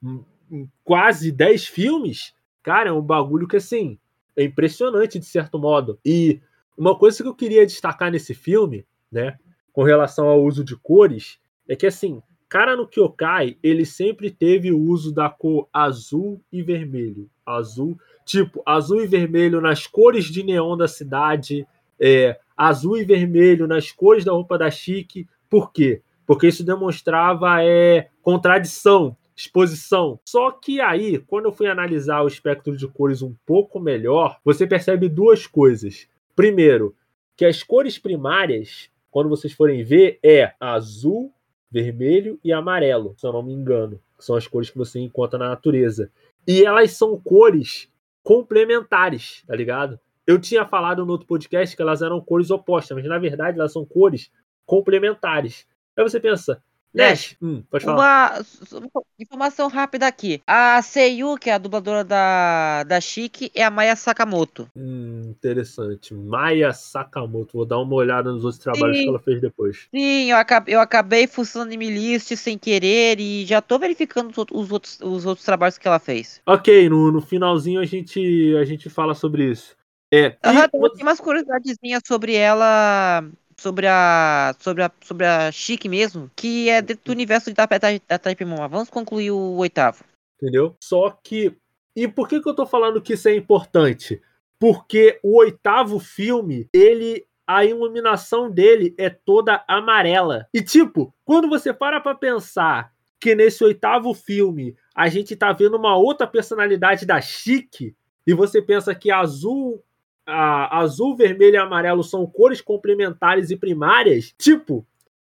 quase 0.84 1.32
10 1.32 1.68
filmes, 1.68 2.34
cara, 2.61 2.89
é 2.89 2.93
um 2.93 3.01
bagulho 3.01 3.47
que, 3.47 3.57
assim, 3.57 3.97
é 4.36 4.43
impressionante 4.43 5.20
de 5.20 5.26
certo 5.26 5.59
modo. 5.59 5.99
E 6.05 6.41
uma 6.78 6.97
coisa 6.97 7.22
que 7.22 7.30
eu 7.30 7.36
queria 7.36 7.66
destacar 7.66 8.11
nesse 8.11 8.34
filme, 8.34 8.86
né, 9.11 9.38
com 9.72 9.84
relação 9.84 10.28
ao 10.28 10.43
uso 10.43 10.64
de 10.64 10.76
cores, 10.76 11.39
é 11.68 11.76
que, 11.76 11.86
assim, 11.86 12.22
cara 12.54 12.76
no 12.76 12.88
Kyokai, 12.88 13.58
ele 13.64 13.84
sempre 13.84 14.30
teve 14.30 14.72
o 14.72 14.80
uso 14.80 15.12
da 15.12 15.28
cor 15.28 15.68
azul 15.74 16.39
e 16.51 16.62
vermelho. 16.62 17.28
Azul, 17.43 17.97
tipo, 18.24 18.62
azul 18.64 19.01
e 19.01 19.08
vermelho 19.08 19.60
nas 19.60 19.88
cores 19.88 20.26
de 20.26 20.43
neon 20.43 20.78
da 20.78 20.88
cidade, 20.88 21.66
é, 21.99 22.39
azul 22.56 22.95
e 22.95 23.04
vermelho 23.04 23.66
nas 23.66 23.91
cores 23.91 24.24
da 24.24 24.34
roupa 24.34 24.56
da 24.56 24.70
Chique. 24.70 25.28
Por 25.49 25.72
quê? 25.74 26.04
Porque 26.28 26.45
isso 26.45 26.64
demonstrava 26.64 27.64
é, 27.64 28.10
contradição 28.22 29.18
exposição. 29.36 30.20
Só 30.24 30.51
que 30.51 30.80
aí, 30.80 31.18
quando 31.18 31.45
eu 31.45 31.51
fui 31.51 31.66
analisar 31.66 32.22
o 32.22 32.28
espectro 32.28 32.78
de 32.78 32.88
cores 32.88 33.24
um 33.24 33.34
pouco 33.47 33.80
melhor, 33.80 34.38
você 34.45 34.68
percebe 34.68 35.10
duas 35.10 35.47
coisas. 35.47 36.08
Primeiro, 36.36 36.95
que 37.36 37.45
as 37.45 37.64
cores 37.64 37.97
primárias, 37.97 38.91
quando 39.10 39.30
vocês 39.30 39.51
forem 39.51 39.84
ver, 39.84 40.20
é 40.22 40.54
azul, 40.60 41.34
vermelho 41.74 42.39
e 42.43 42.53
amarelo, 42.53 43.15
se 43.17 43.26
eu 43.26 43.34
não 43.34 43.41
me 43.41 43.51
engano, 43.51 43.99
que 44.15 44.24
são 44.24 44.36
as 44.36 44.45
cores 44.45 44.69
que 44.69 44.78
você 44.78 44.99
encontra 44.99 45.39
na 45.39 45.49
natureza. 45.49 46.11
E 46.47 46.63
elas 46.63 46.91
são 46.91 47.19
cores 47.19 47.91
complementares, 48.21 49.43
tá 49.47 49.55
ligado? 49.55 49.99
Eu 50.26 50.39
tinha 50.39 50.65
falado 50.65 51.03
no 51.03 51.11
outro 51.11 51.26
podcast 51.26 51.76
que 51.76 51.82
elas 51.82 52.03
eram 52.03 52.21
cores 52.21 52.51
opostas, 52.51 52.95
mas 52.95 53.07
na 53.07 53.17
verdade 53.17 53.57
elas 53.57 53.74
são 53.74 53.84
cores 53.84 54.32
complementares. 54.67 55.67
Aí 55.97 56.03
você 56.03 56.19
pensa, 56.19 56.61
Nash, 56.93 57.35
hum, 57.41 57.63
pode 57.69 57.83
falar. 57.83 58.43
Uma 58.71 59.03
informação 59.19 59.67
rápida 59.67 60.05
aqui. 60.05 60.41
A 60.45 60.81
Seiyu, 60.81 61.37
que 61.37 61.49
é 61.49 61.53
a 61.53 61.57
dubladora 61.57 62.03
da, 62.03 62.83
da 62.83 63.01
Chique, 63.01 63.51
é 63.55 63.63
a 63.63 63.71
Maya 63.71 63.95
Sakamoto. 63.95 64.67
Hum, 64.75 65.21
interessante. 65.25 66.13
Maya 66.13 66.71
Sakamoto. 66.71 67.57
Vou 67.57 67.65
dar 67.65 67.79
uma 67.79 67.95
olhada 67.95 68.31
nos 68.31 68.45
outros 68.45 68.61
trabalhos 68.61 68.97
Sim. 68.97 69.03
que 69.03 69.09
ela 69.09 69.19
fez 69.19 69.41
depois. 69.41 69.87
Sim, 69.93 70.31
eu 70.31 70.37
acabei, 70.37 70.75
eu 70.75 70.79
acabei 70.79 71.25
fuçando 71.25 71.73
em 71.73 71.77
list 71.77 72.35
sem 72.35 72.57
querer 72.57 73.19
e 73.19 73.45
já 73.45 73.61
tô 73.61 73.79
verificando 73.79 74.31
os, 74.51 74.71
outros, 74.71 74.99
os 75.01 75.25
outros 75.25 75.45
trabalhos 75.45 75.77
que 75.77 75.87
ela 75.87 75.99
fez. 75.99 76.41
Ok, 76.45 76.89
no, 76.89 77.11
no 77.11 77.21
finalzinho 77.21 77.79
a 77.79 77.85
gente, 77.85 78.55
a 78.55 78.65
gente 78.65 78.89
fala 78.89 79.15
sobre 79.15 79.49
isso. 79.49 79.75
É, 80.13 80.37
uhum, 80.45 80.91
tem 80.91 81.01
umas 81.01 81.19
curiosidadezinhas 81.19 82.03
sobre 82.05 82.35
ela 82.35 83.27
sobre 83.64 83.88
a 83.88 84.53
sobre 84.59 84.84
a 84.84 84.91
sobre 85.01 85.26
a 85.26 85.51
Chique 85.51 85.88
mesmo, 85.88 86.30
que 86.36 86.70
é 86.70 86.82
dentro 86.82 87.05
do 87.05 87.11
universo 87.14 87.51
da, 87.53 87.66
da 87.66 88.20
Type 88.20 88.43
Moon. 88.43 88.68
Vamos 88.68 88.89
concluir 88.89 89.32
o 89.32 89.55
oitavo. 89.55 90.03
Entendeu? 90.38 90.76
Só 90.82 91.09
que 91.24 91.55
e 91.95 92.07
por 92.07 92.28
que 92.28 92.41
que 92.41 92.49
eu 92.49 92.55
tô 92.55 92.66
falando 92.66 93.01
que 93.01 93.14
isso 93.14 93.30
é 93.30 93.36
importante? 93.36 94.22
Porque 94.59 95.20
o 95.24 95.38
oitavo 95.38 95.97
filme, 95.99 96.68
ele 96.74 97.26
a 97.47 97.66
iluminação 97.66 98.49
dele 98.49 98.93
é 98.97 99.09
toda 99.09 99.64
amarela. 99.68 100.47
E 100.53 100.61
tipo, 100.61 101.14
quando 101.26 101.49
você 101.49 101.74
para 101.74 102.01
para 102.01 102.16
pensar 102.16 102.91
que 103.20 103.36
nesse 103.36 103.64
oitavo 103.64 104.14
filme 104.14 104.76
a 104.93 105.07
gente 105.07 105.36
tá 105.36 105.51
vendo 105.53 105.78
uma 105.78 105.95
outra 105.95 106.28
personalidade 106.28 107.05
da 107.05 107.20
Chique, 107.22 107.95
e 108.26 108.34
você 108.34 108.61
pensa 108.61 108.95
que 108.95 109.11
azul, 109.11 109.84
a, 110.26 110.80
azul, 110.80 111.15
vermelho 111.15 111.55
e 111.55 111.57
amarelo 111.57 112.03
são 112.03 112.26
cores 112.26 112.61
complementares 112.61 113.51
e 113.51 113.57
primárias, 113.57 114.34
tipo, 114.38 114.86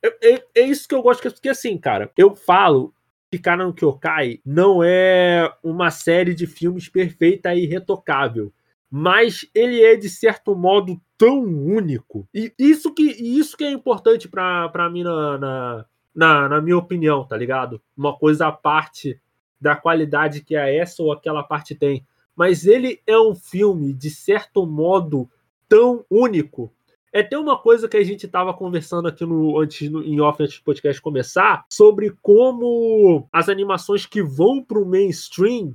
é, 0.03 0.33
é, 0.33 0.43
é 0.55 0.61
isso 0.61 0.88
que 0.88 0.95
eu 0.95 1.01
gosto, 1.01 1.29
porque 1.31 1.49
assim, 1.49 1.77
cara, 1.77 2.11
eu 2.17 2.36
falo 2.36 2.93
que 3.31 3.39
Kanan 3.39 3.73
Kyokai 3.73 4.39
não 4.45 4.83
é 4.83 5.51
uma 5.63 5.89
série 5.89 6.33
de 6.33 6.45
filmes 6.45 6.88
perfeita 6.88 7.53
e 7.55 7.65
retocável 7.65 8.53
mas 8.97 9.45
ele 9.53 9.81
é 9.83 9.97
de 9.97 10.09
certo 10.09 10.55
modo 10.55 10.97
tão 11.17 11.43
único. 11.43 12.25
E 12.33 12.53
isso 12.57 12.93
que, 12.93 13.03
isso 13.03 13.57
que 13.57 13.65
é 13.65 13.69
importante 13.69 14.27
para 14.27 14.89
mim 14.89 15.03
na, 15.03 15.38
na, 15.38 15.86
na, 16.15 16.49
na, 16.49 16.61
minha 16.61 16.77
opinião, 16.77 17.25
tá 17.25 17.36
ligado? 17.36 17.81
Uma 17.97 18.17
coisa 18.17 18.47
à 18.47 18.53
parte 18.53 19.19
da 19.59 19.75
qualidade 19.75 20.45
que 20.45 20.55
a 20.55 20.71
essa 20.71 21.03
ou 21.03 21.11
aquela 21.11 21.43
parte 21.43 21.75
tem. 21.75 22.05
Mas 22.36 22.65
ele 22.65 23.01
é 23.07 23.17
um 23.17 23.33
filme, 23.33 23.93
de 23.93 24.09
certo 24.09 24.65
modo, 24.65 25.29
tão 25.69 26.05
único. 26.09 26.71
É 27.13 27.21
até 27.21 27.38
uma 27.38 27.57
coisa 27.57 27.88
que 27.88 27.95
a 27.95 28.03
gente 28.03 28.25
estava 28.25 28.53
conversando 28.53 29.07
aqui 29.07 29.25
no 29.25 29.57
antes 29.57 29.89
no, 29.89 30.03
em 30.03 30.19
off 30.19 30.43
antes 30.43 30.57
do 30.57 30.63
podcast 30.65 31.01
começar 31.01 31.65
sobre 31.71 32.13
como 32.21 33.27
as 33.31 33.47
animações 33.47 34.05
que 34.05 34.21
vão 34.21 34.61
para 34.61 34.79
o 34.79 34.86
mainstream 34.86 35.73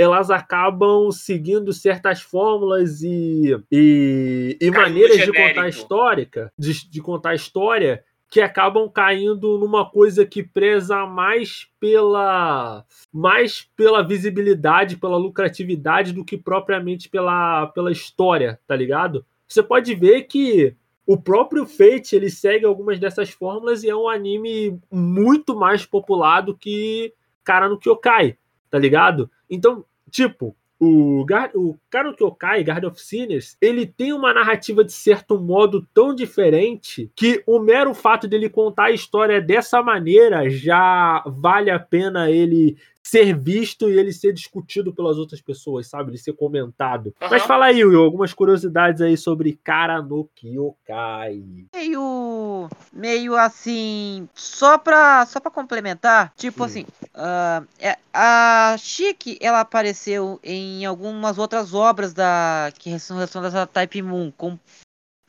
elas 0.00 0.30
acabam 0.30 1.12
seguindo 1.12 1.74
certas 1.74 2.22
fórmulas 2.22 3.02
e, 3.02 3.54
e, 3.70 4.56
e 4.58 4.70
maneiras 4.70 5.18
de 5.18 5.30
contar 5.30 5.68
histórica, 5.68 6.50
de, 6.58 6.88
de 6.88 7.02
contar 7.02 7.34
história 7.34 8.02
que 8.30 8.40
acabam 8.40 8.88
caindo 8.88 9.58
numa 9.58 9.84
coisa 9.84 10.24
que 10.24 10.42
preza 10.42 11.04
mais 11.04 11.68
pela 11.80 12.84
mais 13.12 13.68
pela 13.76 14.06
visibilidade, 14.06 14.96
pela 14.96 15.16
lucratividade 15.16 16.12
do 16.12 16.24
que 16.24 16.38
propriamente 16.38 17.08
pela, 17.08 17.66
pela 17.66 17.90
história, 17.90 18.60
tá 18.66 18.76
ligado? 18.76 19.26
Você 19.48 19.62
pode 19.62 19.94
ver 19.96 20.22
que 20.22 20.76
o 21.04 21.20
próprio 21.20 21.66
Fate 21.66 22.14
ele 22.14 22.30
segue 22.30 22.64
algumas 22.64 23.00
dessas 23.00 23.30
fórmulas 23.30 23.82
e 23.82 23.90
é 23.90 23.96
um 23.96 24.08
anime 24.08 24.78
muito 24.90 25.56
mais 25.56 25.84
popular 25.84 26.40
do 26.40 26.56
que 26.56 27.12
Cara 27.42 27.68
no 27.68 27.78
Kyokai, 27.78 28.38
tá 28.70 28.78
ligado? 28.78 29.28
Então, 29.48 29.84
Tipo, 30.10 30.56
o, 30.80 31.26
o 31.54 31.78
Karo 31.90 32.16
Kyokai, 32.16 32.64
Guard 32.64 32.84
of 32.84 33.00
Sinners, 33.00 33.54
ele 33.60 33.86
tem 33.86 34.14
uma 34.14 34.32
narrativa 34.32 34.82
de 34.82 34.92
certo 34.92 35.38
modo 35.38 35.86
tão 35.92 36.14
diferente 36.14 37.12
que 37.14 37.42
o 37.46 37.60
mero 37.60 37.92
fato 37.92 38.26
dele 38.26 38.48
contar 38.48 38.84
a 38.84 38.90
história 38.90 39.42
dessa 39.42 39.82
maneira 39.82 40.48
já 40.48 41.22
vale 41.26 41.70
a 41.70 41.78
pena 41.78 42.30
ele 42.30 42.78
ser 43.02 43.36
visto 43.36 43.88
e 43.88 43.98
ele 43.98 44.12
ser 44.12 44.32
discutido 44.32 44.94
pelas 44.94 45.16
outras 45.16 45.40
pessoas, 45.40 45.88
sabe? 45.88 46.10
Ele 46.10 46.18
ser 46.18 46.32
comentado. 46.34 47.06
Uhum. 47.20 47.28
Mas 47.30 47.42
fala 47.42 47.66
aí, 47.66 47.84
Will, 47.84 48.02
algumas 48.02 48.32
curiosidades 48.32 49.00
aí 49.00 49.16
sobre 49.16 49.58
Kara 49.64 50.02
no 50.02 50.28
Kyokai. 50.34 51.42
Meio. 51.74 52.68
meio 52.92 53.36
assim. 53.36 54.28
Só 54.34 54.78
pra, 54.78 55.24
só 55.26 55.40
pra 55.40 55.50
complementar, 55.50 56.32
tipo 56.36 56.62
hum. 56.62 56.66
assim. 56.66 56.86
Uh, 57.14 57.66
a 58.12 58.76
Chique, 58.78 59.38
ela 59.40 59.60
apareceu 59.60 60.38
em 60.42 60.84
algumas 60.84 61.38
outras 61.38 61.74
obras 61.74 62.12
da 62.12 62.72
que 62.78 62.98
são 62.98 63.16
relacionadas 63.16 63.54
a 63.54 63.66
Type 63.66 64.02
Moon, 64.02 64.30
com 64.36 64.58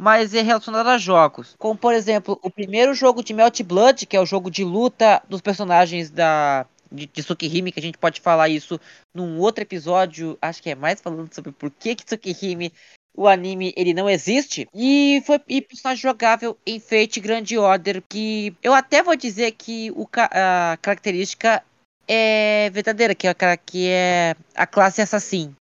mas 0.02 0.34
é 0.34 0.42
relacionado 0.42 0.88
a 0.88 0.98
jogos. 0.98 1.56
Como, 1.60 1.78
por 1.78 1.94
exemplo, 1.94 2.40
o 2.42 2.50
primeiro 2.50 2.92
jogo 2.92 3.24
de 3.24 3.36
Melt 3.36 3.62
Blood, 3.62 4.08
que 4.08 4.18
é 4.18 4.20
o 4.20 4.26
jogo 4.26 4.50
de 4.50 4.64
luta 4.64 5.22
dos 5.30 5.42
personagens 5.42 6.10
da 6.10 6.66
de, 6.92 7.06
de 7.08 7.24
Tsukihime, 7.24 7.72
que 7.72 7.80
a 7.80 7.84
gente 7.84 7.98
pode 7.98 8.20
falar 8.20 8.50
isso 8.50 8.80
num 9.14 9.40
outro 9.40 9.64
episódio, 9.64 10.38
acho 10.42 10.62
que 10.62 10.70
é 10.70 10.76
mais 10.76 11.00
falando 11.00 11.34
sobre 11.34 11.52
por 11.52 11.72
que, 11.72 11.96
que 11.96 12.06
Tsukihime, 12.06 12.74
o 13.16 13.28
anime, 13.28 13.74
ele 13.76 13.94
não 13.94 14.10
existe. 14.10 14.68
E 14.74 15.22
foi 15.26 15.40
e 15.48 15.62
personagem 15.62 16.02
jogável 16.02 16.58
em 16.66 16.80
Fate 16.80 17.20
Grand 17.20 17.46
Order, 17.58 18.02
que 18.08 18.56
eu 18.62 18.74
até 18.74 19.04
vou 19.04 19.16
dizer 19.16 19.52
que 19.52 19.92
o, 19.92 20.08
a 20.16 20.78
característica 20.82 21.64
é 22.08 22.70
verdadeira, 22.72 23.16
que 23.16 23.28
é, 23.28 23.34
que 23.66 23.88
é 23.88 24.36
a 24.56 24.68
classe 24.68 25.02
Assassin. 25.02 25.56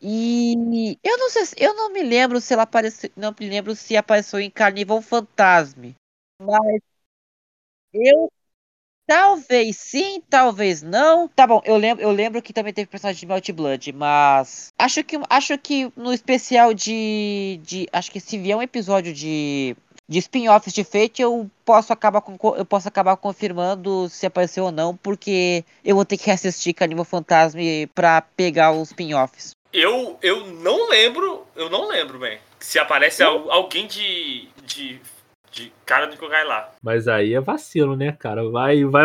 E 0.00 0.98
eu 1.02 1.16
não 1.16 1.30
sei, 1.30 1.44
eu 1.56 1.74
não 1.74 1.90
me 1.90 2.02
lembro 2.02 2.40
se 2.40 2.52
ela 2.52 2.64
apareceu, 2.64 3.10
não 3.16 3.34
me 3.38 3.48
lembro 3.48 3.74
se 3.74 3.96
apareceu 3.96 4.38
em 4.38 4.50
Carnival 4.50 5.00
Fantasme, 5.00 5.94
mas 6.38 6.82
eu 7.92 8.30
Talvez 9.06 9.76
sim, 9.76 10.22
talvez 10.28 10.82
não. 10.82 11.28
Tá 11.28 11.46
bom, 11.46 11.60
eu 11.64 11.76
lembro, 11.76 12.02
eu 12.02 12.10
lembro 12.10 12.40
que 12.40 12.52
também 12.52 12.72
teve 12.72 12.86
personagem 12.86 13.20
de 13.20 13.26
Melt 13.26 13.50
Blood, 13.50 13.92
mas 13.92 14.72
acho 14.78 15.04
que 15.04 15.18
acho 15.28 15.58
que 15.58 15.92
no 15.96 16.12
especial 16.12 16.72
de, 16.72 17.60
de 17.62 17.88
acho 17.92 18.10
que 18.10 18.20
se 18.20 18.38
vier 18.38 18.56
um 18.56 18.62
episódio 18.62 19.12
de 19.12 19.76
de 20.06 20.18
spin-offs 20.18 20.72
de 20.72 20.84
Fate, 20.84 21.22
eu 21.22 21.50
posso 21.64 21.92
acabar 21.92 22.20
com, 22.20 22.36
eu 22.56 22.64
posso 22.64 22.88
acabar 22.88 23.16
confirmando 23.16 24.08
se 24.08 24.26
apareceu 24.26 24.64
ou 24.64 24.72
não, 24.72 24.94
porque 24.96 25.64
eu 25.84 25.96
vou 25.96 26.04
ter 26.04 26.18
que 26.18 26.26
reassistir 26.26 26.74
Canibal 26.74 27.04
Fantasma 27.04 27.60
para 27.94 28.20
pegar 28.20 28.72
os 28.72 28.88
spin-offs. 28.88 29.52
Eu, 29.72 30.18
eu 30.22 30.46
não 30.46 30.88
lembro, 30.88 31.46
eu 31.56 31.68
não 31.68 31.88
lembro, 31.88 32.18
bem. 32.18 32.38
Se 32.60 32.78
aparece 32.78 33.22
alguém 33.22 33.86
de, 33.86 34.48
de 34.64 35.00
de 35.54 35.72
cara 35.86 36.06
do 36.06 36.16
Kogai 36.16 36.44
lá. 36.44 36.70
Mas 36.82 37.06
aí 37.06 37.32
é 37.32 37.40
vacilo, 37.40 37.96
né, 37.96 38.12
cara? 38.12 38.48
Vai, 38.50 38.84
vai, 38.84 39.04